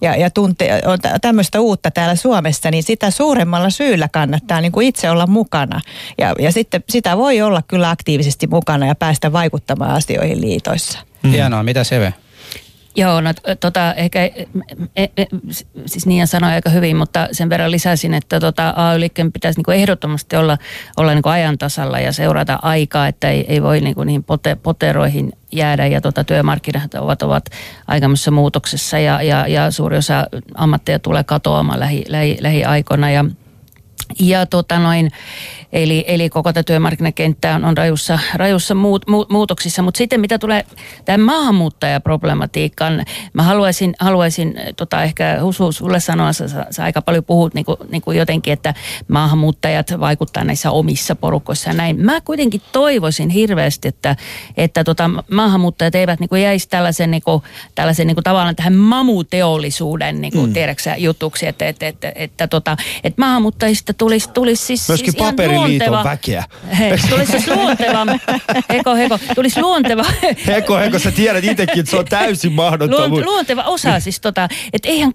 ja, 0.00 0.16
ja 0.16 0.30
tunte, 0.30 0.82
on 0.84 0.98
tämmöistä 1.20 1.60
uutta 1.60 1.90
täällä 1.90 2.14
Suomessa, 2.14 2.70
niin 2.70 2.82
sitä 2.82 3.10
suuremmalla 3.10 3.70
syyllä 3.70 4.08
kannattaa 4.12 4.60
niin 4.60 4.72
kuin 4.72 4.86
itse 4.86 5.10
olla 5.10 5.26
mukana. 5.26 5.80
Ja, 6.18 6.34
ja 6.38 6.52
sitten 6.52 6.84
sitä 6.88 7.16
voi 7.16 7.40
olla 7.40 7.62
kyllä 7.68 7.90
aktiivisesti 7.90 8.46
mukana 8.46 8.86
ja 8.86 8.94
päästä 8.94 9.32
vaikuttamaan 9.32 9.90
asioihin 9.90 10.40
liitoissa. 10.40 10.98
Mm. 11.22 11.30
Hienoa, 11.30 11.62
mitä 11.62 11.84
se 11.84 12.12
Joo, 12.96 13.20
no 13.20 13.30
tota, 13.60 13.94
ehkä, 13.94 14.24
e, 14.24 14.46
e, 14.96 15.02
e, 15.16 15.26
siis 15.86 16.06
Niia 16.06 16.26
sanoi 16.26 16.52
aika 16.52 16.70
hyvin, 16.70 16.96
mutta 16.96 17.28
sen 17.32 17.50
verran 17.50 17.70
lisäsin, 17.70 18.14
että 18.14 18.40
tota, 18.40 18.74
AY-liikkeen 18.76 19.32
pitäisi 19.32 19.58
niinku 19.58 19.70
ehdottomasti 19.70 20.36
olla, 20.36 20.58
olla 20.96 21.14
niinku 21.14 21.28
ajan 21.28 21.58
tasalla 21.58 22.00
ja 22.00 22.12
seurata 22.12 22.58
aikaa, 22.62 23.08
että 23.08 23.30
ei, 23.30 23.44
ei 23.48 23.62
voi 23.62 23.80
niinku 23.80 24.04
niihin 24.04 24.24
pote, 24.24 24.54
poteroihin 24.54 25.32
jäädä. 25.52 25.86
Ja 25.86 26.00
tota, 26.00 26.24
työmarkkinat 26.24 26.94
ovat, 26.94 27.22
ovat 27.22 27.44
aikamoisessa 27.86 28.30
muutoksessa 28.30 28.98
ja, 28.98 29.22
ja, 29.22 29.46
ja 29.46 29.70
suuri 29.70 29.96
osa 29.96 30.26
ammatteja 30.54 30.98
tulee 30.98 31.24
katoamaan 31.24 31.80
lähi, 31.80 32.04
lähi, 32.08 32.60
ja 33.12 33.24
ja 34.20 34.46
tota 34.46 34.78
noin, 34.78 35.10
eli, 35.76 36.04
eli 36.06 36.30
koko 36.30 36.52
tämä 36.52 36.62
työmarkkinakenttä 36.62 37.54
on, 37.54 37.64
on 37.64 37.76
rajussa, 37.76 38.18
rajussa 38.34 38.74
muut, 38.74 39.06
muut, 39.08 39.30
muutoksissa. 39.30 39.82
Mutta 39.82 39.98
sitten 39.98 40.20
mitä 40.20 40.38
tulee 40.38 40.64
tähän 41.04 41.20
maahanmuuttajaproblematiikkaan, 41.20 43.04
mä 43.32 43.42
haluaisin, 43.42 43.94
haluaisin 44.00 44.54
tota 44.76 45.02
ehkä 45.02 45.38
Husu 45.42 45.72
sulle 45.72 46.00
sanoa, 46.00 46.32
sä, 46.32 46.48
sä 46.70 46.84
aika 46.84 47.02
paljon 47.02 47.24
puhut 47.24 47.54
niin 47.54 47.64
kuin, 47.64 47.76
niin 47.88 48.02
kuin 48.02 48.18
jotenkin, 48.18 48.52
että 48.52 48.74
maahanmuuttajat 49.08 50.00
vaikuttaa 50.00 50.44
näissä 50.44 50.70
omissa 50.70 51.16
porukoissa 51.16 51.70
ja 51.70 51.74
näin. 51.74 52.00
Mä 52.00 52.20
kuitenkin 52.20 52.60
toivoisin 52.72 53.28
hirveästi, 53.28 53.88
että, 53.88 54.16
että 54.56 54.84
tota, 54.84 55.10
maahanmuuttajat 55.30 55.94
eivät 55.94 56.20
niin 56.20 56.28
kuin 56.28 56.42
jäisi 56.42 56.68
tällaisen, 56.68 57.10
niin 57.10 57.22
kuin, 57.22 57.42
tällaisen 57.74 58.06
niin 58.06 58.16
kuin 58.16 58.24
tavallaan 58.24 58.56
tähän 58.56 58.74
mamuteollisuuden 58.74 60.20
niin 60.20 60.32
kuin, 60.32 60.46
mm. 60.46 60.52
tiedäksä, 60.52 60.96
jutuksi, 60.96 61.46
että, 61.46 61.68
että, 61.68 61.88
että, 61.88 62.08
että, 62.08 62.22
että, 62.24 62.48
tota, 62.48 62.76
että 63.04 63.22
maahanmuuttajista 63.22 63.94
tulisi, 63.94 64.30
tulisi 64.30 64.64
siis, 64.64 64.88
Myöskin 64.88 65.12
siis 65.12 65.22
paperiliiton 65.66 66.04
väkeä. 66.04 66.44
He, 66.78 66.98
tulisi 67.10 67.32
siis 67.32 67.48
luonteva, 67.48 68.06
heko 68.70 68.94
heko, 68.94 69.18
tulisi 69.34 69.60
luonteva. 69.60 70.04
Heko 70.46 70.76
heko, 70.76 70.98
sä 70.98 71.10
tiedät 71.10 71.44
itsekin, 71.44 71.80
että 71.80 71.90
se 71.90 71.96
on 71.96 72.04
täysin 72.04 72.52
mahdoton. 72.52 73.24
Luonteva 73.24 73.62
osa 73.62 74.00
siis 74.00 74.20
tota, 74.20 74.48
että 74.72 74.88
eihän 74.88 75.12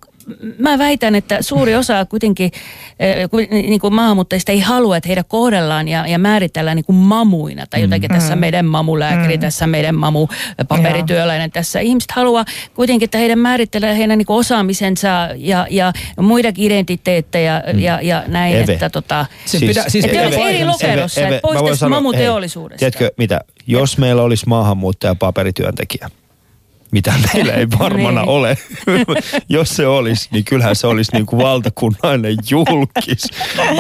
mä 0.58 0.78
väitän, 0.78 1.16
että 1.16 1.42
suuri 1.42 1.76
osa 1.76 2.06
kuitenkin 2.06 2.52
eh, 3.00 3.30
niin 3.52 3.80
kuin 3.80 3.94
maahanmuuttajista 3.94 4.52
ei 4.52 4.60
halua, 4.60 4.98
että 4.98 5.08
heidän 5.08 5.26
kohdellaan 5.28 5.88
ja, 5.88 6.08
ja 6.08 6.20
määritellään 6.20 6.76
niin 6.76 6.86
kuin 6.86 6.96
mamuina 6.96 7.66
tai 7.70 7.82
jotenkin 7.82 8.12
mm. 8.12 8.16
tässä 8.16 8.36
meidän 8.36 8.66
mamulääkäri, 8.66 9.38
mm. 9.38 9.42
tässä 9.42 9.68
meidän 9.68 9.96
mamu 9.96 10.28
paperityöläinen. 10.68 11.52
Tässä 11.52 11.80
ihmiset 11.80 12.12
haluaa 12.12 12.46
kuitenkin, 12.74 13.06
että 13.06 13.18
heidän 13.18 13.40
määrittelee 13.40 13.98
heidän 13.98 14.18
niin 14.18 14.26
kuin 14.26 14.38
osaamisensa 14.38 15.30
ja, 15.36 15.68
ja 15.70 15.94
muidakin 16.20 16.66
identiteettejä 16.66 17.64
mm. 17.74 17.80
ja, 17.80 18.00
ja 18.02 18.24
näin. 18.28 18.56
Eve. 18.56 18.74
Että, 18.74 18.90
tota, 18.90 19.26
siis, 19.46 19.78
että 19.78 19.90
siis 19.90 20.06
että 20.06 20.22
olisi 20.22 20.42
eri 20.42 20.66
lokerossa, 20.66 21.22
että 21.22 21.40
poistaisi 21.42 21.86
mamuteollisuudesta. 21.86 22.80
Tiedätkö 22.80 23.12
mitä, 23.18 23.42
jos 23.68 23.98
meillä 23.98 24.22
olisi 24.22 24.50
maahanmuuttaja 24.50 25.16
paperityöntekijä, 25.16 26.10
mitä 26.92 27.14
meillä 27.34 27.54
ei 27.54 27.68
varmana 27.80 28.22
niin. 28.22 28.30
ole. 28.30 28.58
Jos 29.50 29.70
se 29.70 29.88
olisi, 29.88 30.30
niin 30.32 30.44
kyllähän 30.44 30.76
se 30.76 30.88
olisi 30.88 31.12
niin 31.14 31.26
kuin 31.26 31.44
valtakunnallinen 31.44 32.38
julkis. 32.50 33.28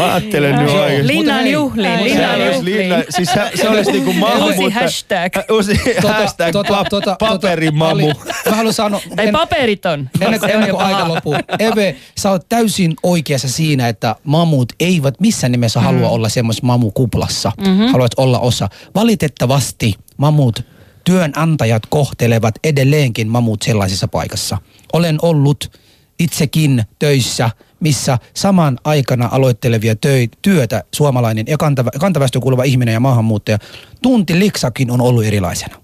Ajattelen 0.01 0.55
nyt 0.55 0.69
oikein. 0.69 1.07
Linnan 1.07 1.47
juhliin, 1.47 2.03
linnan 2.03 2.45
juhliin. 2.45 2.89
Linna, 2.89 3.03
siis 3.09 3.29
se, 3.29 3.51
se 3.55 3.69
olisi 3.69 3.91
niin 3.91 4.03
kuin 4.05 4.17
maahanmuutta. 4.17 4.61
Uusi 4.61 4.75
hashtag. 4.75 5.33
Uusi 5.51 5.81
tota, 6.01 6.13
hashtag 6.13 6.51
tota, 6.51 6.73
pa, 6.73 6.85
tota, 6.89 7.15
paperimamu. 7.19 8.13
Tota, 8.13 8.49
mä 8.49 8.55
haluan 8.55 8.73
sanoa. 8.73 9.01
En, 9.17 9.31
paperiton. 9.31 10.09
Ennen, 10.21 10.39
kuin, 10.39 10.51
ennen 10.51 10.69
kuin 10.69 10.81
aika 10.81 11.07
loppuu. 11.07 11.35
Eve, 11.59 11.95
sä 12.17 12.31
oot 12.31 12.49
täysin 12.49 12.93
oikeassa 13.03 13.49
siinä, 13.49 13.87
että 13.87 14.15
mamut 14.23 14.73
eivät 14.79 15.19
missään 15.19 15.51
nimessä 15.51 15.79
mm. 15.79 15.83
halua 15.83 16.09
olla 16.09 16.29
semmoisessa 16.29 16.67
mamukuplassa. 16.67 17.51
Mm-hmm. 17.57 17.87
Haluat 17.87 18.11
olla 18.17 18.39
osa. 18.39 18.69
Valitettavasti 18.95 19.95
mamut 20.17 20.70
työnantajat 21.03 21.83
kohtelevat 21.89 22.55
edelleenkin 22.63 23.27
mamut 23.27 23.61
sellaisessa 23.61 24.07
paikassa. 24.07 24.57
Olen 24.93 25.17
ollut 25.21 25.79
itsekin 26.19 26.83
töissä, 26.99 27.49
missä 27.79 28.17
saman 28.33 28.77
aikana 28.83 29.29
aloittelevia 29.31 29.95
töi, 29.95 30.29
työtä 30.41 30.83
suomalainen 30.93 31.45
ja 31.47 31.57
kantaväestö 31.99 32.39
kuuluva 32.39 32.63
ihminen 32.63 32.93
ja 32.93 32.99
maahanmuuttaja, 32.99 33.57
tunti 34.01 34.39
liksakin 34.39 34.91
on 34.91 35.01
ollut 35.01 35.25
erilaisena. 35.25 35.77